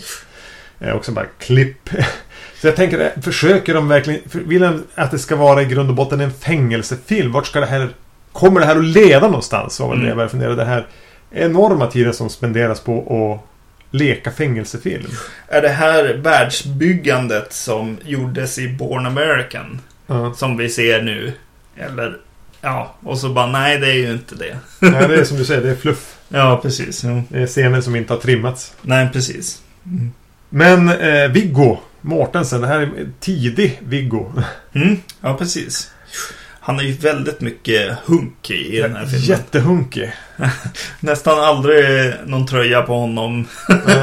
Eh, 0.79 0.95
också 0.95 1.11
bara 1.11 1.25
klipp. 1.39 1.89
Så 2.61 2.67
jag 2.67 2.75
tänker, 2.75 2.99
eh, 2.99 3.21
försöker 3.21 3.73
de 3.73 3.87
verkligen... 3.87 4.21
Vill 4.31 4.61
de 4.61 4.83
att 4.95 5.11
det 5.11 5.19
ska 5.19 5.35
vara 5.35 5.61
i 5.61 5.65
grund 5.65 5.89
och 5.89 5.95
botten 5.95 6.21
en 6.21 6.31
fängelsefilm? 6.33 7.31
Vart 7.31 7.47
ska 7.47 7.59
det 7.59 7.65
här... 7.65 7.89
Kommer 8.31 8.59
det 8.59 8.65
här 8.65 8.75
att 8.75 8.85
leda 8.85 9.27
någonstans? 9.27 9.79
Var 9.79 9.89
väl 9.89 9.97
det 9.97 10.01
Mm. 10.01 10.07
jag 10.07 10.17
började 10.17 10.31
fundera. 10.31 10.55
Det 10.55 10.65
här 10.65 10.87
enorma 11.31 11.87
tiden 11.87 12.13
som 12.13 12.29
spenderas 12.29 12.79
på 12.79 12.99
att 13.33 13.47
leka 13.95 14.31
fängelsefilm. 14.31 15.11
Är 15.47 15.61
det 15.61 15.69
här 15.69 16.13
världsbyggandet 16.13 17.53
som 17.53 17.97
gjordes 18.05 18.59
i 18.59 18.67
Born 18.67 19.05
American? 19.05 19.79
Ja. 20.11 20.33
Som 20.33 20.57
vi 20.57 20.69
ser 20.69 21.01
nu? 21.01 21.33
Eller, 21.75 22.17
ja, 22.61 22.95
och 23.03 23.17
så 23.17 23.29
bara, 23.29 23.47
nej 23.47 23.79
det 23.79 23.87
är 23.87 23.95
ju 23.95 24.11
inte 24.11 24.35
det. 24.35 24.57
Nej, 24.79 25.07
det 25.07 25.15
är 25.15 25.23
som 25.23 25.37
du 25.37 25.45
säger, 25.45 25.61
det 25.61 25.69
är 25.69 25.75
fluff. 25.75 26.15
Ja, 26.29 26.59
precis. 26.61 27.03
Jo. 27.03 27.23
Det 27.29 27.41
är 27.41 27.47
scener 27.47 27.81
som 27.81 27.95
inte 27.95 28.13
har 28.13 28.19
trimmats. 28.19 28.73
Nej, 28.81 29.09
precis. 29.13 29.61
Mm. 29.85 30.11
Men 30.49 30.89
eh, 30.89 31.27
Viggo 31.31 31.77
Mortensen, 32.01 32.61
det 32.61 32.67
här 32.67 32.79
är 32.79 33.09
tidig 33.19 33.79
Viggo. 33.87 34.31
Mm, 34.73 34.97
ja, 35.21 35.37
precis. 35.37 35.91
Han 36.63 36.79
är 36.79 36.83
ju 36.83 36.93
väldigt 36.93 37.41
mycket 37.41 37.97
hunk 38.05 38.49
i 38.49 38.81
den 38.81 38.95
här 38.95 39.05
filmen. 39.05 39.21
Jättehunkig. 39.25 40.13
Nästan 40.99 41.39
aldrig 41.39 42.13
någon 42.25 42.47
tröja 42.47 42.81
på 42.81 42.93
honom. 42.93 43.47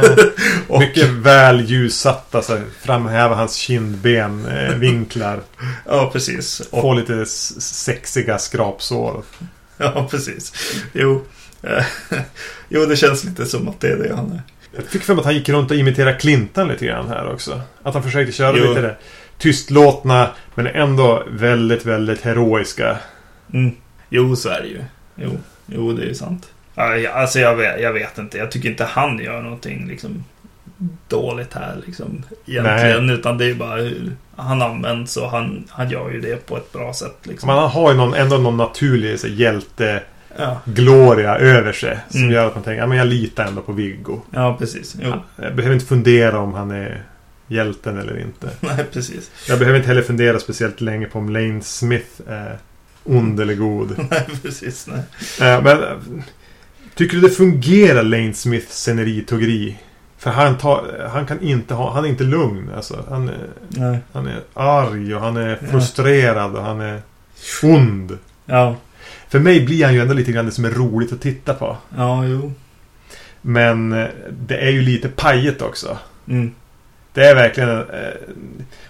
Och, 0.68 0.80
Mycket 0.80 1.08
väl 1.08 1.60
ljussatta, 1.60 2.42
så 2.42 2.52
här, 2.52 2.64
framhäva 2.82 3.34
hans 3.34 3.54
kindben, 3.54 4.46
eh, 4.46 4.74
vinklar. 4.74 5.40
Ja, 5.86 6.10
precis. 6.12 6.60
Och, 6.60 6.80
Få 6.82 6.94
lite 6.94 7.26
sexiga 7.26 8.38
skrapsår. 8.38 9.22
ja, 9.76 10.08
precis. 10.10 10.52
Jo. 10.92 11.24
Jo, 12.68 12.86
det 12.86 12.96
känns 12.96 13.24
lite 13.24 13.46
som 13.46 13.68
att 13.68 13.80
det 13.80 13.88
är 13.88 13.96
det 13.96 14.14
han 14.16 14.32
är. 14.32 14.42
Jag 14.76 14.84
fick 14.84 15.02
för 15.02 15.14
mig 15.14 15.20
att 15.20 15.26
han 15.26 15.34
gick 15.34 15.48
runt 15.48 15.70
och 15.70 15.76
imiterade 15.76 16.18
Clinton 16.18 16.68
lite 16.68 16.86
grann 16.86 17.08
här 17.08 17.32
också. 17.32 17.60
Att 17.82 17.94
han 17.94 18.02
försökte 18.02 18.32
köra 18.32 18.56
Jo. 18.56 18.68
lite 18.68 18.80
det 18.80 18.96
tystlåtna, 19.38 20.30
men 20.54 20.66
ändå 20.66 21.22
väldigt, 21.30 21.86
väldigt 21.86 22.20
heroiska. 22.20 22.96
Mm. 23.54 23.74
Jo, 24.08 24.36
så 24.36 24.48
är 24.48 24.60
det 24.60 24.68
ju. 24.68 24.80
Jo, 25.14 25.38
jo 25.66 25.92
det 25.92 26.02
är 26.02 26.06
ju 26.06 26.14
sant. 26.14 26.48
Alltså 27.12 27.38
jag 27.38 27.56
vet, 27.56 27.80
jag 27.80 27.92
vet 27.92 28.18
inte. 28.18 28.38
Jag 28.38 28.50
tycker 28.50 28.68
inte 28.70 28.84
han 28.84 29.18
gör 29.18 29.42
någonting 29.42 29.88
liksom 29.88 30.24
dåligt 31.08 31.54
här 31.54 31.76
liksom. 31.86 32.22
Egentligen. 32.46 33.10
Utan 33.10 33.38
det 33.38 33.44
är 33.44 33.54
bara 33.54 33.76
hur 33.76 34.12
han 34.36 34.62
används 34.62 35.16
och 35.16 35.30
han, 35.30 35.64
han 35.68 35.90
gör 35.90 36.10
ju 36.10 36.20
det 36.20 36.46
på 36.46 36.56
ett 36.56 36.72
bra 36.72 36.94
sätt 36.94 37.16
liksom. 37.22 37.46
Man 37.46 37.70
har 37.70 37.90
ju 37.90 37.96
någon, 37.96 38.14
ändå 38.14 38.36
någon 38.36 38.56
naturlig 38.56 39.20
så, 39.20 39.26
här, 39.26 40.04
Ja, 40.36 40.60
över 41.38 41.72
sig. 41.72 41.98
Som 42.10 42.20
Mm. 42.20 42.32
gör 42.32 42.46
att 42.46 42.54
man 42.54 42.64
tänker, 42.64 42.80
ja 42.80 42.86
men 42.86 42.98
jag 42.98 43.06
litar 43.06 43.44
ändå 43.46 43.62
på 43.62 43.72
Viggo. 43.72 44.20
ja 44.30 44.56
precis. 44.58 44.96
Jo. 45.02 45.12
Jag 45.36 45.54
behöver 45.56 45.74
inte 45.74 45.86
fundera 45.86 46.38
om 46.38 46.54
han 46.54 46.70
är 46.70 47.02
hjälten 47.46 47.98
eller 47.98 48.20
inte. 48.20 48.50
Nej, 48.60 48.84
precis. 48.92 49.30
Jag 49.48 49.58
behöver 49.58 49.78
inte 49.78 49.88
heller 49.88 50.02
fundera 50.02 50.38
speciellt 50.38 50.80
länge 50.80 51.06
på 51.06 51.18
om 51.18 51.28
Lane 51.30 51.60
Smith 51.62 52.20
är 52.28 52.58
ond 53.04 53.40
eller 53.40 53.54
god. 53.54 53.94
Nej, 54.10 54.26
precis. 54.42 54.86
Nej. 54.86 55.02
Eh, 55.50 55.62
Men 55.62 55.82
eh, 55.82 55.88
Tycker 56.94 57.16
du 57.16 57.20
det 57.22 57.30
fungerar 57.30 58.02
Lane 58.02 58.34
Smiths 58.34 58.74
sceneritogeri? 58.82 59.78
För 60.18 60.30
han, 60.30 60.58
tar, 60.58 61.08
han 61.12 61.26
kan 61.26 61.40
inte 61.42 61.74
ha... 61.74 61.92
Han 61.94 62.04
är 62.04 62.08
inte 62.08 62.24
lugn. 62.24 62.70
Alltså, 62.76 63.04
han, 63.08 63.28
är, 63.28 63.36
Nej. 63.68 63.98
han 64.12 64.26
är 64.26 64.40
arg 64.54 65.14
och 65.14 65.20
han 65.20 65.36
är 65.36 65.56
frustrerad 65.70 66.56
och 66.56 66.62
han 66.64 66.80
är 66.80 67.02
ond. 67.62 68.18
Ja, 68.46 68.76
För 69.28 69.38
mig 69.38 69.64
blir 69.64 69.84
han 69.84 69.94
ju 69.94 70.00
ändå 70.00 70.14
lite 70.14 70.32
grann 70.32 70.46
det 70.46 70.52
som 70.52 70.64
är 70.64 70.70
roligt 70.70 71.12
att 71.12 71.20
titta 71.20 71.54
på. 71.54 71.76
ja, 71.96 72.24
jo. 72.26 72.52
Men 73.40 73.92
eh, 73.92 74.06
det 74.46 74.56
är 74.56 74.70
ju 74.70 74.82
lite 74.82 75.08
pajet 75.08 75.62
också. 75.62 75.98
Mm. 76.28 76.54
Det 77.12 77.24
är 77.24 77.34
verkligen... 77.34 77.70
Eh, 77.70 78.14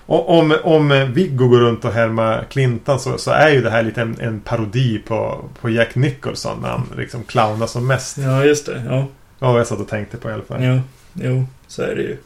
om, 0.06 0.56
om 0.62 1.12
Viggo 1.14 1.48
går 1.48 1.60
runt 1.60 1.84
och 1.84 1.92
härmar 1.92 2.44
Clinton 2.50 3.00
så, 3.00 3.18
så 3.18 3.30
är 3.30 3.48
ju 3.48 3.62
det 3.62 3.70
här 3.70 3.82
lite 3.82 4.02
en, 4.02 4.20
en 4.20 4.40
parodi 4.40 4.98
på, 4.98 5.44
på 5.60 5.70
Jack 5.70 5.94
Nicholson 5.94 6.60
när 6.62 6.68
han 6.68 6.86
liksom 6.96 7.24
clownar 7.24 7.66
som 7.66 7.86
mest. 7.86 8.18
Ja, 8.18 8.44
just 8.44 8.66
det. 8.66 8.82
Ja. 8.88 9.06
Ja, 9.38 9.58
jag 9.58 9.66
satt 9.66 9.80
och 9.80 9.88
tänkte 9.88 10.16
på 10.16 10.30
i 10.30 10.32
alla 10.32 10.42
fall. 10.42 10.64
Jo, 10.64 10.80
jo, 11.12 11.46
så 11.66 11.82
är 11.82 11.94
det 11.96 12.02
ju. 12.02 12.16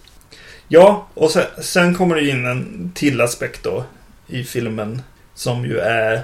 Ja, 0.69 1.07
och 1.15 1.31
sen, 1.31 1.45
sen 1.61 1.95
kommer 1.95 2.15
det 2.15 2.29
in 2.29 2.47
en 2.47 2.93
till 2.95 3.21
aspekt 3.21 3.65
då 3.65 3.85
i 4.27 4.45
filmen. 4.45 5.03
Som 5.35 5.65
ju 5.65 5.79
är 5.79 6.23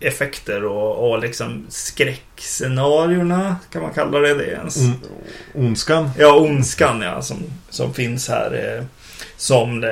effekter 0.00 0.64
och, 0.64 1.10
och 1.10 1.18
liksom 1.18 1.66
skräckscenarierna, 1.68 3.56
kan 3.72 3.82
man 3.82 3.92
kalla 3.92 4.18
det 4.18 4.34
det 4.34 4.46
ens? 4.46 4.76
On, 4.76 4.94
ondskan. 5.54 6.10
Ja, 6.18 6.40
ondskan 6.40 7.00
ja, 7.00 7.22
som, 7.22 7.36
som 7.70 7.94
finns 7.94 8.28
här. 8.28 8.76
Eh, 8.78 8.84
som 9.36 9.84
eh, 9.84 9.90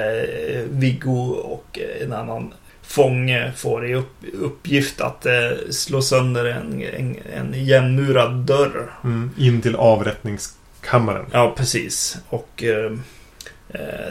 Viggo 0.71 1.31
och 1.31 1.79
en 2.01 2.13
annan 2.13 2.55
fånge 2.83 3.53
får 3.57 3.87
i 3.87 3.95
upp, 3.95 4.15
uppgift 4.33 5.01
att 5.01 5.27
eh, 5.27 5.33
slå 5.71 6.03
sönder 6.03 6.45
en, 6.45 6.83
en, 6.83 7.17
en 7.35 7.55
igenmurad 7.55 8.35
dörr. 8.35 8.91
Mm, 9.05 9.31
in 9.39 9.61
till 9.61 9.77
avrättningskammaren. 9.77 11.27
Ja, 11.33 11.55
precis. 11.57 12.19
Och 12.29 12.63
eh, 12.63 12.85
eh, 12.85 12.99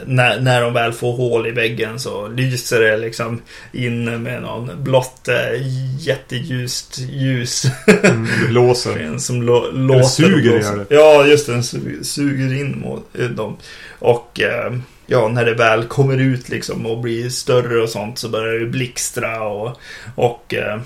när, 0.06 0.40
när 0.40 0.62
de 0.62 0.72
väl 0.72 0.92
får 0.92 1.16
hål 1.16 1.46
i 1.46 1.50
väggen 1.50 1.98
så 1.98 2.28
lyser 2.28 2.80
det 2.80 2.96
liksom 2.96 3.40
in 3.72 4.22
med 4.22 4.42
någon 4.42 4.84
blått 4.84 5.28
eh, 5.28 5.66
jätteljust 5.98 6.98
ljus. 6.98 7.64
Mm, 8.04 8.28
det 8.40 8.48
blåser. 8.48 9.14
som 9.18 9.42
lo, 9.42 9.70
låter. 9.70 10.02
suger 10.02 10.60
gör 10.60 10.76
det. 10.88 10.94
Ja, 10.94 11.26
just 11.26 11.46
det. 11.46 11.52
Den 11.52 11.62
su- 11.62 12.02
suger 12.02 12.54
in 12.54 12.80
mot 12.80 13.08
eh, 13.18 13.28
dem. 13.28 13.56
Och 13.98 14.40
eh, 14.40 14.72
ja, 15.06 15.28
när 15.28 15.44
det 15.44 15.54
väl 15.54 15.84
kommer 15.84 16.18
ut 16.18 16.48
liksom 16.48 16.86
och 16.86 17.00
blir 17.00 17.28
större 17.28 17.82
och 17.82 17.88
sånt 17.88 18.18
så 18.18 18.28
börjar 18.28 18.60
det 18.60 18.66
blixtra 18.66 19.42
och, 19.42 19.80
och, 20.14 20.54
eh, 20.54 20.80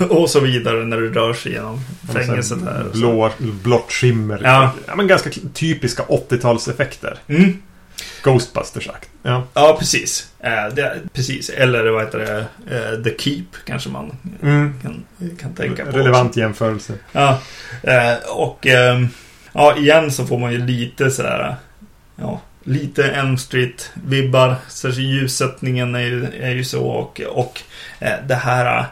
och 0.10 0.30
så 0.30 0.40
vidare 0.40 0.84
när 0.84 1.00
det 1.00 1.08
rör 1.08 1.34
sig 1.34 1.52
genom 1.52 1.80
fängelset 2.12 2.58
här. 2.64 2.86
Blå, 2.92 3.30
blått 3.38 3.92
skimmer. 3.92 4.40
Ja. 4.44 4.72
ja. 4.86 4.96
men 4.96 5.06
ganska 5.06 5.30
typiska 5.54 6.02
80-talseffekter. 6.02 7.16
Mm. 7.26 7.62
Ghostbusters 8.22 8.88
akt. 8.88 9.08
Ja. 9.22 9.44
Ja, 9.54 9.76
precis. 9.78 10.26
Eh, 10.40 10.74
det, 10.74 10.98
precis. 11.12 11.50
Eller 11.50 11.86
vad 11.90 12.04
heter 12.04 12.18
det? 12.18 12.46
Eh, 12.76 13.02
The 13.04 13.18
Keep 13.18 13.44
kanske 13.66 13.88
man 13.88 14.16
Mm. 14.42 14.74
kan, 14.82 15.04
kan 15.40 15.54
tänka 15.54 15.84
på. 15.86 15.98
Relevant 15.98 16.36
jämförelse. 16.36 16.92
Ja, 17.12 17.38
eh, 17.82 18.14
och 18.28 18.66
ehm, 18.66 19.08
ja, 19.52 19.76
igen 19.76 20.10
så 20.12 20.26
får 20.26 20.38
man 20.38 20.52
ju 20.52 20.58
lite 20.66 21.10
sådär, 21.10 21.56
ja, 22.16 22.40
lite 22.64 23.04
Elm 23.04 23.36
Street-vibbar. 23.36 24.54
Särskilt 24.68 25.08
ljussättningen 25.08 25.94
är 25.94 26.00
ju, 26.00 26.26
är 26.40 26.50
ju 26.50 26.64
så 26.64 26.86
och, 26.86 27.20
och 27.20 27.60
eh, 27.98 28.14
det 28.26 28.34
här, 28.34 28.78
eh, 28.78 28.84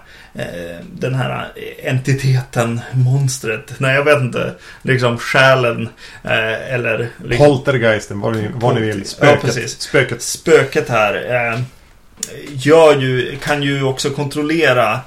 den 0.93 1.15
här 1.15 1.53
entiteten, 1.85 2.81
monstret, 2.93 3.73
nej 3.79 3.95
jag 3.95 4.05
vet 4.05 4.21
inte, 4.21 4.55
liksom 4.83 5.19
själen 5.19 5.89
eh, 6.25 6.75
eller 6.75 7.09
liksom, 7.25 7.47
Poltergeisten, 7.47 8.21
vad 8.21 8.37
ni, 8.37 8.49
vad 8.55 8.75
ni 8.75 8.81
vill. 8.81 8.99
Ja, 8.99 9.05
Spöket. 9.05 9.41
precis. 9.41 9.81
Spöket. 9.81 10.23
spöket 10.23 10.89
här 10.89 11.15
eh, 11.15 11.61
gör 12.49 13.01
ju, 13.01 13.37
kan 13.37 13.63
ju 13.63 13.83
också 13.83 14.11
kontrollera 14.11 15.01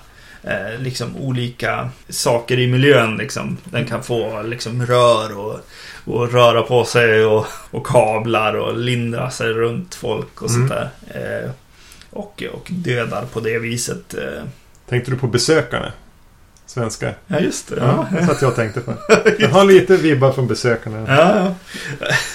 eh, 0.44 0.80
liksom 0.80 1.18
olika 1.18 1.90
saker 2.10 2.60
i 2.60 2.68
miljön. 2.68 3.18
Liksom. 3.18 3.58
Den 3.64 3.86
kan 3.86 4.04
få 4.04 4.42
liksom 4.42 4.86
rör 4.86 5.38
och, 5.38 5.60
och 6.06 6.32
röra 6.32 6.62
på 6.62 6.86
sig 6.86 7.26
och, 7.26 7.48
och 7.72 7.88
kablar 7.88 8.54
och 8.54 8.78
lindra 8.78 9.30
sig 9.30 9.48
runt 9.48 9.96
folk 9.96 10.42
och 10.42 10.52
sånt 10.52 10.70
där. 10.70 10.90
Eh, 11.08 11.52
och, 12.10 12.44
och 12.54 12.68
dödar 12.70 13.26
på 13.34 13.40
det 13.40 13.60
viset. 13.60 14.16
Tänkte 14.90 15.12
du 15.12 15.18
på 15.18 15.28
besökarna? 15.28 15.92
Svenska. 16.66 17.14
Ja, 17.28 17.40
just 17.40 17.68
det. 17.70 17.76
Ja, 17.76 18.08
Ja, 18.12 18.18
det 18.20 18.26
satt 18.26 18.42
jag 18.42 18.50
och 18.50 18.56
tänkte 18.56 18.82
på. 18.82 18.94
Jag 19.40 19.50
har 19.50 19.66
lite 19.66 19.98
vibbar 19.98 20.32
från 20.32 20.48
besökarna. 20.48 21.06
ja. 21.08 21.56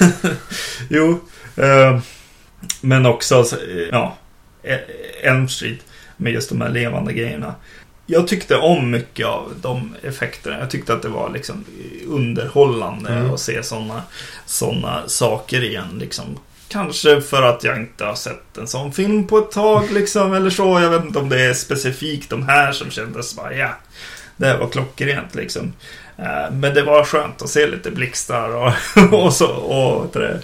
ja. 0.01 0.09
jo. 0.89 1.21
Eh, 1.57 2.01
men 2.81 3.07
också, 3.07 3.35
eh, 3.39 3.89
ja. 3.91 4.17
eh, 4.63 4.79
Elm 5.23 5.49
Street 5.49 5.79
med 6.17 6.33
just 6.33 6.49
de 6.49 6.61
här 6.61 6.69
levande 6.69 7.13
grejerna. 7.13 7.55
Jag 8.07 8.29
tyckte 8.29 8.57
om 8.57 8.91
mycket 8.91 9.27
av 9.27 9.53
de 9.63 9.95
effekterna. 10.03 10.59
Jag 10.59 10.71
tyckte 10.71 10.93
att 10.95 11.03
det 11.03 11.09
var 11.09 11.31
liksom 11.31 11.65
underhållande 12.07 13.11
Mm. 13.13 13.35
att 13.35 13.41
se 13.41 13.63
sådana 13.63 14.03
såna 14.47 15.03
saker 15.09 15.65
igen. 15.65 15.99
Liksom. 16.01 16.39
Kanske 16.69 17.21
för 17.21 17.43
att 17.43 17.65
jag 17.65 17.77
inte 17.77 18.05
har 18.05 18.15
sett 18.15 18.57
en 18.59 18.67
sån 18.67 18.93
film 18.93 19.27
på 19.27 19.39
ett 19.39 19.51
tag 19.51 19.91
liksom, 19.93 20.33
eller 20.33 20.51
så. 20.51 20.81
Jag 20.81 20.91
vet 20.91 21.05
inte 21.05 21.19
om 21.19 21.29
det 21.29 21.41
är 21.41 21.55
specifikt 21.55 22.31
de 22.31 22.43
här 22.49 22.73
som 22.73 22.91
kändes 22.91 23.37
bara, 23.37 23.55
ja, 23.55 23.69
det 24.37 24.57
var 24.57 24.69
klockrent 24.69 25.35
liksom. 25.35 25.73
Eh, 26.19 26.51
Men 26.53 26.75
det 26.75 26.83
var 26.83 27.05
skönt 27.05 27.43
att 27.43 27.49
se 27.49 27.67
lite 27.67 27.91
blixtar 27.91 28.49
och, 28.57 28.73
och, 29.25 29.33
så, 29.33 29.47
och 29.47 30.11
det, 30.13 30.41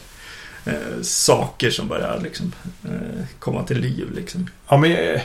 eh, 0.67 1.03
saker 1.03 1.71
som 1.71 1.89
börjar 1.89 2.21
liksom, 2.23 2.53
eh, 2.85 3.25
komma 3.39 3.63
till 3.63 3.79
liv. 3.79 4.07
Liksom. 4.15 4.51
Ja, 4.69 4.77
men 4.77 5.19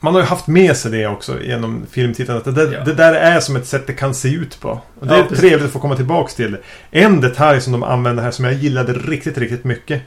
man 0.00 0.14
har 0.14 0.20
ju 0.20 0.26
haft 0.26 0.46
med 0.46 0.76
sig 0.76 0.90
det 0.90 1.06
också 1.06 1.42
genom 1.42 1.86
filmtittandet. 1.90 2.44
Det, 2.44 2.52
där- 2.52 2.72
Ja. 2.72 2.84
det 2.84 2.94
där 2.94 3.14
är 3.14 3.40
som 3.40 3.56
ett 3.56 3.66
sätt 3.66 3.86
det 3.86 3.92
kan 3.92 4.14
se 4.14 4.28
ut 4.28 4.60
på. 4.60 4.80
Och 5.00 5.06
det 5.06 5.14
Ja, 5.14 5.20
är 5.20 5.22
precis. 5.22 5.40
trevligt 5.40 5.66
att 5.66 5.72
få 5.72 5.78
komma 5.78 5.96
tillbaks 5.96 6.34
till. 6.34 6.56
En 6.90 7.20
detalj 7.20 7.60
som 7.60 7.72
de 7.72 7.82
använder 7.82 8.22
här 8.22 8.30
som 8.30 8.44
jag 8.44 8.54
gillade 8.54 8.92
riktigt, 8.92 9.38
riktigt 9.38 9.64
mycket. 9.64 10.02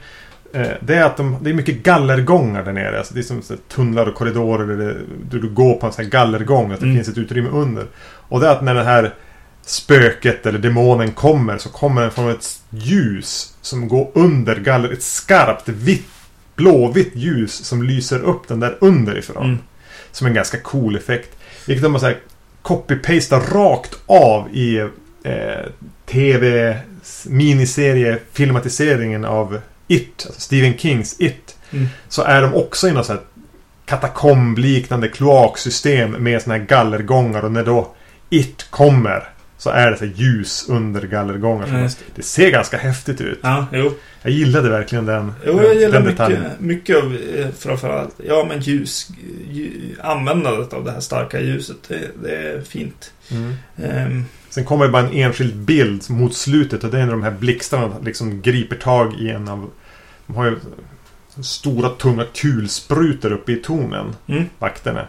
Eh, 0.52 0.68
Det 0.80 0.94
är 0.94 1.04
att 1.04 1.16
de, 1.16 1.36
det 1.40 1.50
är 1.50 1.54
mycket 1.54 1.82
gallergångar 1.82 2.64
där 2.64 2.72
nere. 2.72 2.98
Alltså 2.98 3.14
det 3.14 3.20
är 3.20 3.22
som 3.22 3.42
tunnlar 3.68 4.06
och 4.06 4.14
korridorer 4.14 4.76
där, 4.76 5.00
du 5.30 5.48
går 5.48 5.74
på 5.74 5.86
en 5.86 5.92
sån 5.92 6.04
här 6.04 6.10
gallergång. 6.10 6.72
Att 6.72 6.80
det 6.80 6.86
Mm. 6.86 6.96
finns 6.96 7.08
ett 7.08 7.18
utrymme 7.18 7.48
under. 7.48 7.86
Och 8.28 8.40
det 8.40 8.46
är 8.46 8.52
att 8.52 8.62
när 8.62 8.74
det 8.74 8.84
här 8.84 9.14
spöket 9.62 10.46
eller 10.46 10.58
demonen 10.58 11.12
kommer 11.12 11.58
så 11.58 11.68
kommer 11.68 12.02
den 12.02 12.10
från 12.10 12.30
ett 12.30 12.60
ljus 12.70 13.54
som 13.60 13.88
går 13.88 14.10
under 14.14 14.56
galler. 14.56 14.92
Ett 14.92 15.02
skarpt 15.02 15.68
vitt, 15.68 16.06
blåvitt 16.56 17.12
ljus 17.16 17.52
som 17.64 17.82
lyser 17.82 18.20
upp 18.22 18.48
den 18.48 18.60
där 18.60 18.76
underifrån. 18.80 19.44
Mm. 19.44 19.58
Som 20.12 20.26
en 20.26 20.34
ganska 20.34 20.58
cool 20.58 20.96
effekt. 20.96 21.36
Vilket 21.66 21.82
de 21.82 21.94
har 21.94 22.14
copy-pastat 22.62 23.52
rakt 23.52 23.98
av 24.06 24.48
i 24.52 24.78
eh, 25.22 25.66
TV 26.06 26.76
miniserie 27.26 28.18
filmatiseringen 28.32 29.24
av 29.24 29.58
It, 29.88 30.24
alltså 30.26 30.40
Stephen 30.40 30.78
Kings 30.78 31.16
It. 31.20 31.56
Mm. 31.70 31.86
Så 32.08 32.22
är 32.22 32.42
de 32.42 32.54
också 32.54 32.88
i 32.88 32.92
något 32.92 33.06
så 33.06 33.12
här 33.12 33.22
katakombliknande 33.84 35.08
kloaksystem 35.08 36.10
med 36.10 36.42
såna 36.42 36.56
här 36.56 36.64
gallergångar 36.64 37.42
och 37.42 37.52
när 37.52 37.64
då 37.64 37.94
It 38.30 38.66
kommer 38.70 39.28
så 39.58 39.70
är 39.70 39.90
det 39.90 39.96
så 39.96 40.04
ljus 40.04 40.66
under 40.68 41.02
gallergångar. 41.02 41.82
Just 41.82 42.02
det 42.14 42.22
ser 42.22 42.50
ganska 42.50 42.76
häftigt 42.76 43.20
ut. 43.20 43.38
Ja, 43.42 43.66
jo. 43.72 43.92
Jag 44.22 44.32
gillade 44.32 44.68
verkligen 44.68 45.06
den, 45.06 45.32
Jo, 45.46 45.62
jag 45.62 45.74
gillar 45.74 46.00
mycket, 46.00 46.60
mycket 46.60 46.96
av 46.96 47.16
eh, 47.36 47.48
framförallt, 47.58 48.14
ja 48.26 48.44
men 48.48 48.60
ljus, 48.60 49.08
ljus, 49.50 49.98
användandet 50.02 50.72
av 50.72 50.84
det 50.84 50.90
här 50.90 51.00
starka 51.00 51.40
ljuset, 51.40 51.76
det, 51.88 52.00
det 52.22 52.36
är 52.36 52.60
fint. 52.60 53.12
Mm. 53.30 53.54
Ehm, 53.76 54.24
Sen 54.56 54.64
kommer 54.64 54.84
det 54.84 54.90
bara 54.90 55.02
en 55.02 55.12
enskild 55.12 55.56
bild 55.56 56.10
mot 56.10 56.34
slutet 56.34 56.84
och 56.84 56.90
det 56.90 56.98
är 56.98 57.04
när 57.04 57.12
de 57.12 57.22
här 57.22 57.30
blixtarna 57.30 57.98
liksom 58.04 58.42
griper 58.42 58.76
tag 58.76 59.14
i 59.20 59.30
en 59.30 59.48
av... 59.48 59.70
De 60.26 60.36
har 60.36 60.44
ju 60.44 60.56
stora 61.42 61.88
tunga 61.88 62.24
kulsprutor 62.34 63.32
uppe 63.32 63.52
i 63.52 63.56
tornen, 63.56 64.16
mm, 64.26 64.44
vakterna. 64.58 65.06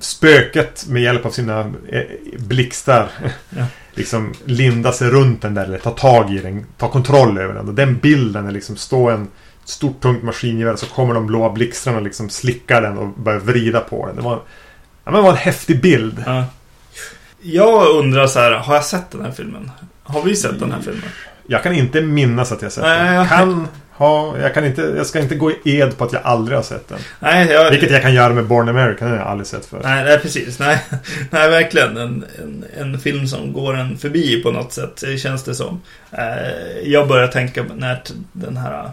Spöket 0.00 0.86
med 0.88 1.02
hjälp 1.02 1.26
av 1.26 1.30
sina 1.30 1.60
eh, 1.88 2.02
blixtar 2.38 3.10
Ja. 3.50 3.66
liksom 3.94 4.34
linda 4.44 4.92
sig 4.92 5.10
runt 5.10 5.42
den 5.42 5.54
där 5.54 5.64
eller 5.64 5.78
ta 5.78 5.90
tag 5.90 6.30
i 6.30 6.38
den, 6.38 6.66
ta 6.78 6.88
kontroll 6.88 7.38
över 7.38 7.54
den. 7.54 7.68
Och 7.68 7.74
den 7.74 7.98
bilden 7.98 8.46
är 8.46 8.52
liksom 8.52 8.76
stå 8.76 9.10
en 9.10 9.28
stort 9.64 10.00
tungt 10.00 10.22
maskingevär 10.22 10.76
så 10.76 10.86
kommer 10.86 11.14
de 11.14 11.26
blåa 11.26 11.50
blixtarna 11.50 11.96
och 11.96 12.02
liksom 12.02 12.30
slickar 12.30 12.82
den 12.82 12.98
och 12.98 13.08
börjar 13.08 13.40
vrida 13.40 13.80
på 13.80 14.06
den. 14.06 14.16
Det 14.16 14.22
var, 14.22 14.40
ja, 15.04 15.10
men 15.10 15.14
det 15.14 15.22
var 15.22 15.30
en 15.30 15.36
häftig 15.36 15.82
bild. 15.82 16.22
ja. 16.26 16.44
Jag 17.42 17.88
undrar 17.90 18.26
så 18.26 18.38
här, 18.40 18.50
har 18.52 18.74
jag 18.74 18.84
sett 18.84 19.10
den 19.10 19.24
här 19.24 19.30
filmen? 19.32 19.70
Har 20.02 20.22
vi 20.22 20.36
sett 20.36 20.60
den 20.60 20.72
här 20.72 20.80
filmen? 20.80 21.02
Jag 21.46 21.62
kan 21.62 21.74
inte 21.74 22.00
minnas 22.00 22.52
att 22.52 22.62
jag 22.62 22.72
sett 22.72 22.84
Nej, 22.84 23.04
den. 23.04 23.14
jag- 23.14 23.28
Kan 23.28 23.68
ha... 23.92 24.38
Jag 24.38 24.54
kan 24.54 24.64
inte... 24.64 24.82
Jag 24.96 25.06
ska 25.06 25.18
inte 25.20 25.34
gå 25.34 25.50
i 25.50 25.58
ed 25.64 25.98
på 25.98 26.04
att 26.04 26.12
jag 26.12 26.22
aldrig 26.24 26.58
har 26.58 26.62
sett 26.62 26.88
den. 26.88 26.98
Nej, 27.20 27.46
jag, 27.50 27.70
Vilket 27.70 27.90
jag 27.90 28.02
kan 28.02 28.14
göra 28.14 28.32
med 28.32 28.46
Born 28.46 28.68
American. 28.68 29.08
Den 29.08 29.10
har 29.10 29.24
jag 29.24 29.26
aldrig 29.30 29.46
sett 29.46 29.66
förut. 29.66 29.82
nej, 29.84 30.04
nej 30.04 30.18
precis. 30.18 30.58
Nej, 30.58 30.78
nej 31.30 31.50
verkligen. 31.50 31.96
En, 31.96 32.24
en, 32.42 32.64
en 32.78 32.98
film 33.00 33.26
som 33.26 33.52
går 33.52 33.76
en 33.76 33.98
förbi 33.98 34.42
på 34.42 34.50
något 34.50 34.72
sätt, 34.72 34.96
det 35.00 35.18
känns 35.18 35.44
det 35.44 35.54
som. 35.54 35.80
Eh, 36.12 36.78
jag 36.84 37.08
börjar 37.08 37.28
tänka 37.28 37.64
när 37.74 38.02
den 38.32 38.56
här... 38.56 38.90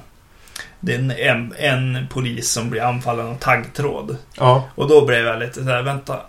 Det 0.80 0.94
är 0.94 1.00
en, 1.30 1.54
en, 1.58 2.08
polis 2.12 2.52
som 2.52 2.70
blir 2.70 2.82
anfallen 2.82 3.28
av 3.28 3.36
taggtråd. 3.36 4.18
Ja. 4.38 4.70
Och 4.76 4.88
då 4.88 5.06
blev 5.06 5.26
jag 5.26 5.40
lite 5.40 5.64
såhär, 5.64 5.82
vänta. 5.82 6.20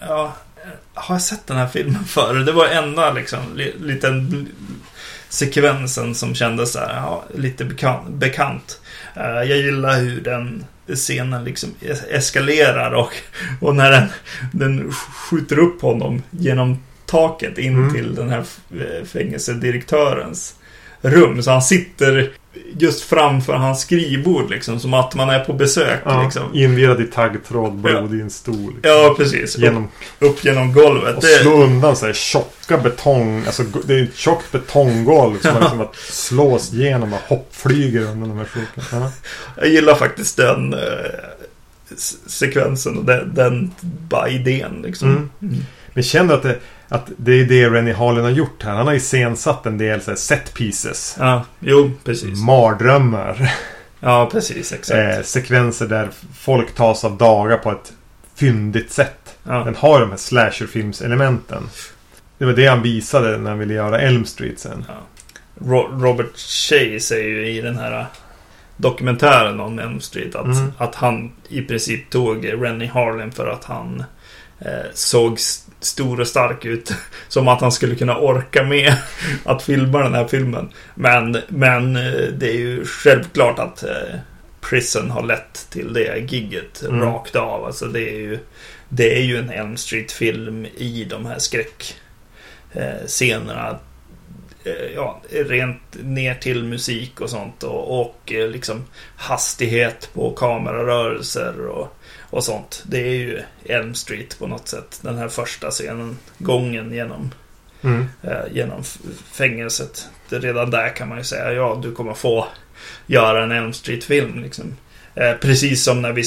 Ja, 0.00 0.32
har 0.94 1.14
jag 1.14 1.22
sett 1.22 1.46
den 1.46 1.56
här 1.56 1.68
filmen 1.68 2.04
förr? 2.04 2.34
Det 2.34 2.52
var 2.52 2.66
enda 2.66 3.12
liksom 3.12 3.38
li, 3.56 3.74
liten 3.80 4.48
sekvensen 5.28 6.14
som 6.14 6.34
kändes 6.34 6.72
så 6.72 6.78
här, 6.78 6.96
ja, 6.96 7.24
lite 7.34 7.64
bekant. 7.64 8.08
bekant. 8.08 8.80
Eh, 9.16 9.24
jag 9.26 9.58
gillar 9.58 10.00
hur 10.00 10.20
den 10.20 10.64
scenen 10.94 11.44
liksom 11.44 11.74
es- 11.80 12.04
eskalerar 12.10 12.90
och, 12.94 13.12
och 13.60 13.76
när 13.76 13.90
den, 13.90 14.08
den 14.52 14.92
skjuter 14.92 15.58
upp 15.58 15.82
honom 15.82 16.22
genom 16.30 16.82
taket 17.06 17.58
in 17.58 17.74
Mm. 17.74 17.94
till 17.94 18.14
den 18.14 18.30
här 18.30 18.44
fängelsedirektörens 19.04 20.54
rum. 21.00 21.42
Så 21.42 21.50
han 21.50 21.62
sitter 21.62 22.30
just 22.78 23.02
framför 23.04 23.52
hans 23.52 23.80
skrivbord 23.80 24.50
liksom, 24.50 24.80
som 24.80 24.94
att 24.94 25.14
man 25.14 25.30
är 25.30 25.44
på 25.44 25.52
besök. 25.52 26.00
Ja, 26.04 26.22
Liksom. 26.22 26.54
Invirad 26.54 27.00
i 27.00 27.04
taggtråd, 27.04 27.74
blod 27.74 28.14
i 28.14 28.20
en 28.20 28.30
stol. 28.30 28.74
liksom. 28.74 28.80
Ja, 28.82 29.14
precis. 29.16 29.58
Genom, 29.58 29.88
upp 30.18 30.44
genom 30.44 30.72
golvet. 30.72 31.16
och 31.16 31.22
Det, 31.22 31.26
slå 31.26 31.62
undan 31.62 31.96
så 31.96 32.06
här 32.06 32.12
tjocka 32.12 32.78
betong. 32.78 33.42
Alltså 33.46 33.62
det 33.84 33.94
är 33.94 34.02
ett 34.02 34.16
tjockt 34.16 34.52
betonggolv 34.52 35.40
som 35.40 35.52
man 35.52 35.62
liksom 35.62 35.80
att 35.80 35.96
slås 36.10 36.72
igenom 36.72 37.12
och 37.12 37.20
hoppflyger 37.28 38.00
undan 38.00 38.28
de 38.28 38.38
här. 38.38 38.48
Ja. 38.92 39.10
jag 39.56 39.68
gillar 39.68 39.94
faktiskt 39.94 40.36
den 40.36 40.74
eh, 40.74 40.78
sekvensen 42.26 42.98
och 42.98 43.04
den, 43.04 43.34
den 43.34 43.70
bara 44.08 44.28
idén 44.28 44.82
liksom. 44.82 45.08
Mm. 45.10 45.30
Mm. 45.42 45.64
Men 45.94 46.02
känner 46.02 46.34
att 46.34 46.42
det, 46.42 46.58
att 46.88 47.10
det 47.16 47.32
är 47.40 47.44
det 47.44 47.68
Rennie 47.70 47.92
Harlin 47.94 48.24
har 48.24 48.30
gjort 48.30 48.62
här. 48.62 48.72
Han 48.74 48.86
har 48.86 48.94
iscensatt 48.94 49.66
en 49.66 49.78
del 49.78 50.00
så 50.00 50.10
här 50.10 50.16
set 50.16 50.54
pieces. 50.54 51.16
Ja, 51.18 51.44
jo, 51.60 51.90
precis. 52.04 52.38
Mardrömmar. 52.38 53.52
Ja, 54.00 54.28
precis. 54.32 54.72
Exakt. 54.72 54.98
Eh, 55.18 55.22
sekvenser 55.24 55.86
där 55.86 56.08
folk 56.38 56.74
tas 56.74 57.04
av 57.04 57.16
dagar 57.16 57.56
på 57.58 57.70
ett 57.70 57.92
fyndigt 58.34 58.92
sätt. 58.92 59.36
Ja. 59.44 59.64
Den 59.64 59.74
har 59.74 60.00
de 60.00 60.10
här 60.10 60.16
slasherfilmselementen. 60.16 61.68
Det 62.38 62.44
var 62.44 62.52
det 62.52 62.66
han 62.66 62.82
visade 62.82 63.38
när 63.38 63.50
han 63.50 63.58
ville 63.58 63.74
göra 63.74 64.00
Elm 64.00 64.24
Street 64.24 64.58
sen. 64.58 64.84
Ro- 65.60 66.00
Robert 66.02 66.36
Shea 66.38 67.00
säger 67.00 67.28
ju 67.28 67.48
i 67.48 67.60
den 67.60 67.78
här 67.78 68.06
dokumentären 68.76 69.60
om 69.60 69.78
Elm 69.78 70.00
Street 70.00 70.34
att, 70.34 70.44
Mm. 70.44 70.72
att 70.78 70.94
han 70.94 71.32
i 71.48 71.62
princip 71.62 72.10
tog 72.10 72.52
Rennie 72.62 72.86
Harlin 72.88 73.32
för 73.32 73.46
att 73.46 73.64
han 73.64 74.04
eh, 74.60 74.68
såg 74.94 75.34
s- 75.34 75.66
stor 75.80 76.20
och 76.20 76.28
stark 76.28 76.64
ut. 76.64 76.92
Som 77.28 77.48
att 77.48 77.60
han 77.60 77.72
skulle 77.72 77.94
kunna 77.94 78.18
orka 78.18 78.62
med 78.62 78.94
att 79.44 79.62
filma 79.62 79.98
den 79.98 80.14
här 80.14 80.28
filmen. 80.28 80.68
Men, 80.94 81.36
men 81.48 81.96
eh, 81.96 82.26
det 82.38 82.48
är 82.50 82.58
ju 82.58 82.84
självklart 82.84 83.58
att 83.58 83.82
eh, 83.82 84.14
Prison 84.60 85.10
har 85.10 85.22
lett 85.22 85.66
till 85.70 85.92
det 85.92 86.32
gigget 86.32 86.82
Mm. 86.82 87.00
rakt 87.00 87.36
av. 87.36 87.64
Alltså 87.64 87.86
det 87.86 88.10
är 88.10 88.18
ju 88.18 88.38
det 88.88 89.16
är 89.18 89.22
ju 89.22 89.36
en 89.36 89.50
Elm 89.50 89.76
Street-film 89.76 90.66
i 90.76 91.06
de 91.10 91.26
här 91.26 91.38
skräckscenerna. 91.38 93.78
Eh, 94.64 94.92
ja, 94.94 95.20
rent 95.30 95.96
ner 96.02 96.34
till 96.34 96.64
musik 96.64 97.20
och 97.20 97.30
sånt 97.30 97.62
och, 97.62 98.00
och 98.00 98.20
liksom 98.26 98.84
hastighet 99.16 100.10
på 100.14 100.30
kamerarörelser 100.30 101.66
och, 101.66 101.97
och 102.30 102.44
sånt. 102.44 102.82
Det 102.86 102.98
är 102.98 103.12
ju 103.14 103.40
Elm 103.64 103.94
Street 103.94 104.38
på 104.38 104.46
något 104.46 104.68
sätt. 104.68 104.98
Den 105.02 105.18
här 105.18 105.28
första 105.28 105.70
scenen, 105.70 106.18
gången 106.38 106.92
genom, 106.92 107.30
Mm. 107.82 108.06
eh, 108.22 108.52
genom 108.52 108.82
fängelset. 109.32 110.08
Det, 110.28 110.38
redan 110.38 110.70
där 110.70 110.96
kan 110.96 111.08
man 111.08 111.18
ju 111.18 111.24
säga 111.24 111.52
ja, 111.52 111.80
du 111.82 111.92
kommer 111.92 112.14
få 112.14 112.46
göra 113.06 113.42
en 113.44 113.52
Elm 113.52 113.72
Street-film. 113.72 114.42
Liksom. 114.42 114.76
Eh, 115.14 115.32
precis 115.32 115.84
som 115.84 116.02
när 116.02 116.12
vi 116.12 116.24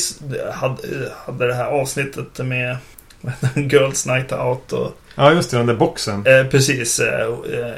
hade, 0.54 1.12
hade 1.26 1.48
det 1.48 1.54
här 1.54 1.66
avsnittet 1.66 2.46
med 2.46 2.78
Girls 3.56 4.06
Night 4.06 4.32
Out 4.32 4.74
och 4.74 4.98
Ja, 5.16 5.34
just 5.34 5.52
det. 5.52 5.58
Den 5.58 5.66
där 5.66 5.76
boxen. 5.76 6.26
Eh, 6.28 6.44
precis. 6.48 7.00
Eh, 7.00 7.22
eh, 7.22 7.76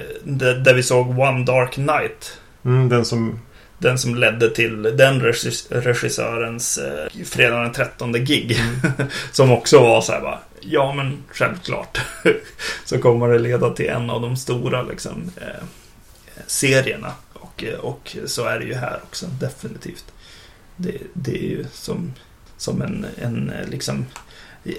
där 0.56 0.74
vi 0.74 0.84
såg 0.84 1.20
One 1.20 1.46
Dark 1.46 1.78
Night. 1.78 2.38
Mm, 2.66 2.90
den 2.90 3.06
som... 3.06 3.40
Den 3.84 3.98
som 3.98 4.16
ledde 4.16 4.50
till 4.50 4.84
den 4.84 5.22
regis- 5.22 5.68
regissörens 5.82 6.78
eh, 6.78 7.24
fredag 7.26 7.62
den 7.62 7.72
13 7.74 8.14
gig. 8.26 8.58
som 9.32 9.52
också 9.52 9.80
var 9.80 10.02
så 10.02 10.12
här 10.12 10.22
bara. 10.22 10.40
Ja 10.62 10.94
men 10.94 11.24
självklart. 11.32 12.00
så 12.86 12.98
kommer 12.98 13.28
det 13.30 13.40
leda 13.40 13.70
till 13.70 13.90
en 13.90 14.10
av 14.10 14.22
de 14.22 14.38
stora 14.38 14.82
liksom, 14.82 15.32
eh, 15.42 15.64
serierna. 16.48 17.12
Och, 17.34 17.64
eh, 17.64 17.80
och 17.80 18.18
så 18.26 18.46
är 18.46 18.60
det 18.60 18.66
ju 18.66 18.74
här 18.74 19.00
också. 19.04 19.26
Definitivt. 19.40 20.06
Det, 20.76 20.98
det 21.14 21.32
är 21.38 21.50
ju 21.50 21.66
som, 21.74 22.14
som 22.58 22.82
en, 22.82 23.06
en 23.22 23.50
eh, 23.50 23.68
liksom 23.70 24.06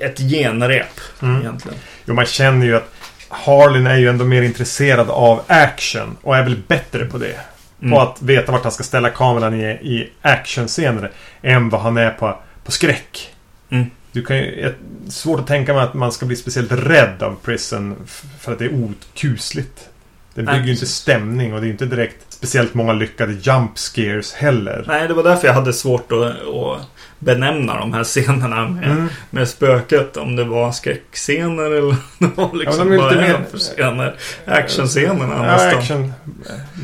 ett 0.01 0.19
genrep 0.19 1.01
Mm. 1.23 1.41
egentligen. 1.41 1.79
Jo, 2.07 2.15
man 2.15 2.27
känner 2.27 2.67
ju 2.67 2.77
att 2.77 2.91
Harlin 3.29 3.87
är 3.87 3.97
ju 3.97 4.09
ändå 4.09 4.25
mer 4.25 4.43
intresserad 4.43 5.11
av 5.11 5.43
action 5.47 6.17
och 6.23 6.37
är 6.37 6.43
väl 6.43 6.57
bättre 6.67 7.05
på 7.07 7.19
det. 7.19 7.41
Mm. 7.85 7.95
På 7.95 8.01
att 8.01 8.23
veta 8.23 8.53
vart 8.53 8.63
han 8.63 8.73
ska 8.73 8.83
ställa 8.83 9.11
kameran 9.11 9.55
i, 9.55 9.65
i 9.65 10.11
actionscener 10.23 11.11
än 11.43 11.69
vad 11.69 11.81
han 11.81 11.97
är 11.97 12.11
på, 12.11 12.39
på 12.65 12.73
skräck. 12.73 13.35
Mm. 13.71 13.91
Du 14.13 14.23
kan 14.23 14.37
ju, 14.37 14.75
svårt 15.09 15.41
att 15.41 15.47
tänka 15.47 15.75
mig 15.75 15.83
att 15.83 15.95
man 15.95 16.13
ska 16.13 16.27
bli 16.27 16.37
speciellt 16.37 16.73
rädd 16.73 17.23
av 17.23 17.37
Prison 17.43 17.97
för 18.41 18.53
att 18.53 18.59
det 18.59 18.65
är 18.65 18.85
okusligt. 18.85 19.89
Det 20.35 20.43
Nej, 20.43 20.55
bygger 20.55 20.67
ju 20.67 20.73
inte 20.73 20.87
stämning 20.87 21.55
och 21.55 21.61
det 21.61 21.67
är 21.67 21.71
inte 21.71 21.87
direkt 21.87 22.17
speciellt 22.29 22.75
många 22.75 22.93
lyckade 22.93 23.33
jump 23.33 23.79
scares 23.79 24.33
heller. 24.33 24.85
Nej, 24.89 25.09
det 25.09 25.15
var 25.15 25.23
därför 25.23 25.47
jag 25.47 25.55
hade 25.55 25.73
svårt 25.73 26.13
att, 26.13 26.19
att 26.23 26.81
benämna 27.19 27.77
de 27.81 27.93
här 27.93 28.05
scenerna 28.05 28.69
med, 28.69 28.85
Mm. 28.91 29.09
med 29.31 29.49
spöket. 29.49 30.17
Om 30.17 30.37
det 30.37 30.45
var 30.45 30.73
skräckscener 30.73 31.63
eller 31.65 31.97
det 32.19 32.31
var 32.37 32.55
liksom 32.55 32.89
de 32.89 32.95
är 32.95 32.99
bara 32.99 33.15
mer- 33.15 33.45
för 33.51 33.59
scener. 33.75 34.15
Actionscenerna 34.47 35.35
Ja, 35.47 35.53
nästan. 35.53 35.79
action... 35.79 36.13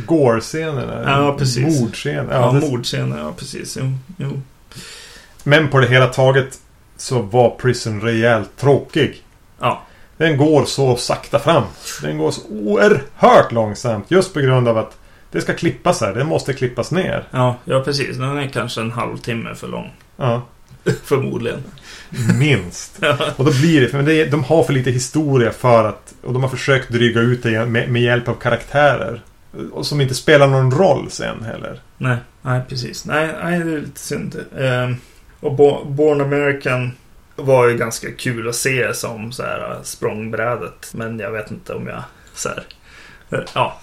Gore-scenerna. 0.06 1.02
Ja, 1.06 1.36
precis. 1.38 1.80
Mordscener. 1.80 2.28
Ja, 2.34 2.52
det- 2.52 2.60
mordscener, 2.70 3.18
ja 3.18 3.32
precis. 3.38 3.78
Jo, 3.80 3.92
jo. 4.16 4.42
Men 5.42 5.68
på 5.68 5.78
det 5.80 5.86
hela 5.88 6.06
taget 6.06 6.58
så 6.96 7.22
var 7.22 7.50
Prison 7.50 8.00
rejält 8.00 8.50
tråkig. 8.56 9.22
Ja. 9.60 9.82
Den 10.20 10.36
går 10.36 10.64
så 10.64 10.96
sakta 10.96 11.38
fram. 11.38 11.62
Den 12.02 12.18
går 12.18 12.30
så 12.30 12.40
oerhört 12.50 13.52
långsamt. 13.52 14.10
Just 14.10 14.34
på 14.34 14.40
grund 14.40 14.68
av 14.68 14.78
att 14.78 14.96
det 15.30 15.40
ska 15.40 15.54
klippas 15.54 16.00
här. 16.00 16.14
Det 16.14 16.24
måste 16.24 16.52
klippas 16.52 16.90
ner. 16.90 17.24
Ja, 17.30 17.56
ja, 17.64 17.80
precis. 17.80 18.16
Den 18.16 18.38
är 18.38 18.48
kanske 18.48 18.80
en 18.80 18.90
halvtimme 18.90 19.54
för 19.54 19.68
lång. 19.68 19.90
Ja, 20.16 20.42
Förmodligen. 21.04 21.62
minst. 22.38 22.98
Ja. 23.00 23.16
Och 23.36 23.44
då 23.44 23.50
blir 23.50 23.80
det, 23.80 23.88
för 23.88 24.02
det, 24.02 24.24
de 24.24 24.44
har 24.44 24.62
för 24.62 24.72
lite 24.72 24.90
historia 24.90 25.52
för 25.52 25.84
att... 25.84 26.14
Och 26.22 26.32
de 26.32 26.42
har 26.42 26.50
försökt 26.50 26.88
dryga 26.88 27.20
ut 27.20 27.42
det 27.42 27.66
med, 27.66 27.88
med 27.90 28.02
hjälp 28.02 28.28
av 28.28 28.34
karaktärer. 28.34 29.22
Och 29.72 29.86
som 29.86 30.00
inte 30.00 30.14
spelar 30.14 30.46
någon 30.46 30.70
roll 30.70 31.10
sen 31.10 31.42
heller. 31.42 31.80
Nej, 31.98 32.16
nej 32.42 32.60
precis. 32.68 33.04
Nej, 33.04 33.28
nej, 33.42 33.58
det 33.58 33.72
är 33.72 33.80
lite 33.80 34.00
synd. 34.00 34.36
Ehm, 34.58 34.96
och 35.40 35.54
Bo- 35.54 35.84
Born 35.84 36.20
American 36.20 36.92
var 37.42 37.68
ju 37.68 37.76
ganska 37.76 38.12
kul 38.12 38.48
att 38.48 38.54
se 38.54 38.94
som 38.94 39.32
så 39.32 39.42
här 39.42 39.70
äh, 39.70 39.82
språngbrädet. 39.82 40.90
Men 40.94 41.18
jag 41.18 41.30
vet 41.30 41.50
inte 41.50 41.74
om 41.74 41.86
jag 41.86 42.02
så 42.34 42.48
här, 42.48 42.62
eh, 43.30 43.44
Ja, 43.54 43.80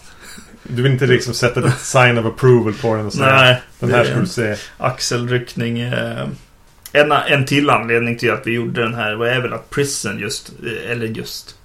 Du 0.64 0.82
vill 0.82 0.91
inte 0.91 1.05
liksom 1.05 1.34
sätta 1.34 1.68
ett 1.68 1.80
sign 1.80 2.18
of 2.18 2.26
approval 2.26 2.74
på 2.74 2.95
den 2.95 3.05
och 3.05 3.14
säga 3.14 3.36
nej. 3.36 3.62
Den 3.80 3.91
här 3.91 4.03
ska 4.03 4.20
du 4.20 4.28
se. 4.28 4.55
axelryckning. 4.78 5.80
Eh, 5.80 6.28
en, 6.91 7.12
en 7.12 7.45
till 7.45 7.70
anledning 7.70 8.18
till 8.18 8.32
att 8.32 8.47
vi 8.47 8.51
gjorde 8.51 8.82
den 8.82 8.93
här 8.93 9.16
var 9.16 9.41
väl 9.41 9.53
att 9.53 9.70
Prison 9.70 10.20
just, 10.20 10.51
eller 10.88 11.08
just 11.08 11.55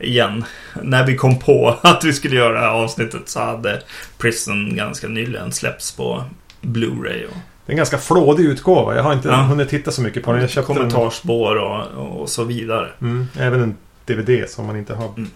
igen, 0.00 0.44
när 0.82 1.06
vi 1.06 1.16
kom 1.16 1.38
på 1.38 1.78
att 1.82 2.04
vi 2.04 2.12
skulle 2.12 2.36
göra 2.36 2.52
det 2.52 2.60
här 2.60 2.70
avsnittet 2.70 3.28
så 3.28 3.40
hade 3.40 3.82
Prison 4.18 4.76
ganska 4.76 5.08
nyligen 5.08 5.52
släppts 5.52 5.92
på 5.92 6.24
Blu-ray 6.62 7.24
och 7.26 7.36
en 7.70 7.76
ganska 7.76 7.98
flådig 7.98 8.44
utgåva. 8.44 8.96
Jag 8.96 9.02
har 9.02 9.12
inte 9.12 9.28
Ja. 9.28 9.34
hunnit 9.34 9.68
titta 9.68 9.90
så 9.90 10.02
mycket 10.02 10.22
på 10.24 10.32
den. 10.32 10.40
Jag 10.40 10.50
köpte 10.50 10.74
kommentarspår 10.74 11.56
och, 11.56 12.20
och 12.20 12.28
så 12.28 12.44
vidare. 12.44 12.88
Mm, 13.00 13.28
även 13.38 13.62
en 13.62 13.76
DVD 14.06 14.48
som 14.48 14.66
man 14.66 14.76
inte 14.76 14.94
har. 14.94 15.08
Mm. 15.16 15.30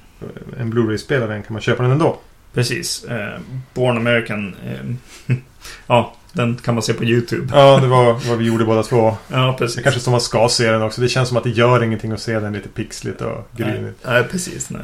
En 0.61 0.71
Blu-ray-spelare 0.71 1.43
kan 1.43 1.53
man 1.53 1.63
köpa 1.63 1.83
den 1.83 1.93
ändå. 1.93 2.17
Precis. 2.55 3.05
Eh, 3.05 3.41
Born 3.75 3.97
American. 3.97 4.55
Eh, 4.67 5.37
ja, 5.87 6.15
den 6.33 6.57
kan 6.57 6.75
man 6.75 6.83
se 6.83 6.93
på 6.95 7.05
YouTube. 7.05 7.49
Ja, 7.59 7.79
det 7.83 7.87
var 7.87 8.29
vad 8.29 8.39
vi 8.39 8.45
gjorde 8.45 8.65
båda 8.65 8.83
två. 8.83 9.17
Ja, 9.29 9.57
precis. 9.59 9.77
Det 9.77 9.83
kanske 9.83 10.01
som 10.01 10.11
man 10.11 10.21
ska 10.21 10.49
se 10.49 10.71
den 10.71 10.83
också. 10.83 11.01
Det 11.01 11.09
känns 11.09 11.29
som 11.29 11.37
att 11.37 11.45
det 11.45 11.51
gör 11.51 11.83
ingenting 11.85 12.13
att 12.13 12.21
se 12.21 12.41
den 12.41 12.53
lite 12.53 12.69
pixligt 12.69 13.21
och 13.21 13.49
nej, 13.57 13.73
grynigt. 13.73 13.99
nej, 14.05 14.25
precis. 14.25 14.71
Nej. 14.71 14.81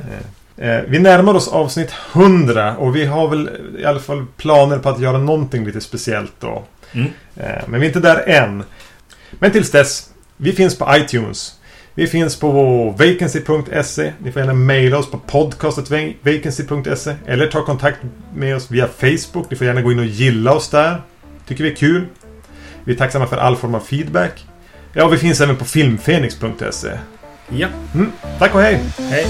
Eh, 0.57 0.83
vi 0.89 0.99
närmar 0.99 1.35
oss 1.35 1.49
avsnitt 1.49 1.93
100 2.13 2.77
och 2.77 2.97
vi 2.97 3.05
har 3.05 3.29
väl 3.29 3.51
i 3.79 3.85
alla 3.85 4.01
fall 4.01 4.27
planer 4.37 4.79
på 4.79 4.89
att 4.89 5.01
göra 5.01 5.19
någonting 5.19 5.65
lite 5.65 5.81
speciellt 5.81 6.33
då. 6.41 6.65
Mm. 6.93 7.11
Eh, 7.37 7.63
men 7.69 7.81
vi 7.81 7.87
är 7.87 7.89
inte 7.91 8.01
där 8.01 8.29
än. 8.29 8.65
Men 9.31 9.51
tills 9.51 9.71
dess, 9.71 10.11
vi 10.37 10.53
finns 10.53 10.79
på 10.79 10.97
iTunes. 10.97 11.55
Vi 11.95 12.07
finns 12.07 12.37
på 12.41 12.51
vacancy.se. 12.91 14.13
Ni 14.19 14.33
får 14.33 14.41
gärna 14.43 14.53
mejla 14.55 14.99
oss 14.99 15.11
på 15.11 15.19
podcastetvacancy.se 15.19 17.15
eller 17.27 17.47
ta 17.47 17.65
kontakt 17.65 17.99
med 18.35 18.57
oss 18.57 18.71
via 18.71 18.89
Facebook. 18.89 19.51
Ni 19.51 19.57
får 19.57 19.67
gärna 19.67 19.83
gå 19.83 19.93
in 19.93 19.99
och 19.99 20.05
gilla 20.05 20.53
oss 20.53 20.69
där. 20.71 21.03
Tycker 21.47 21.65
vi 21.65 21.71
är 21.71 21.77
kul. 21.77 22.07
Vi 22.85 22.93
är 22.93 22.97
tacksamma 22.97 23.27
för 23.27 23.37
all 23.37 23.57
form 23.57 23.75
av 23.75 23.81
feedback. 23.81 24.47
Ja, 24.93 25.09
vi 25.09 25.19
finns 25.19 25.41
även 25.41 25.57
på 25.57 25.65
filmfenix.se. 25.65 26.91
Ja, 27.49 27.69
Mm, 27.95 28.13
tack 28.39 28.55
och 28.55 28.61
hej! 28.61 28.81
hej. 28.99 29.27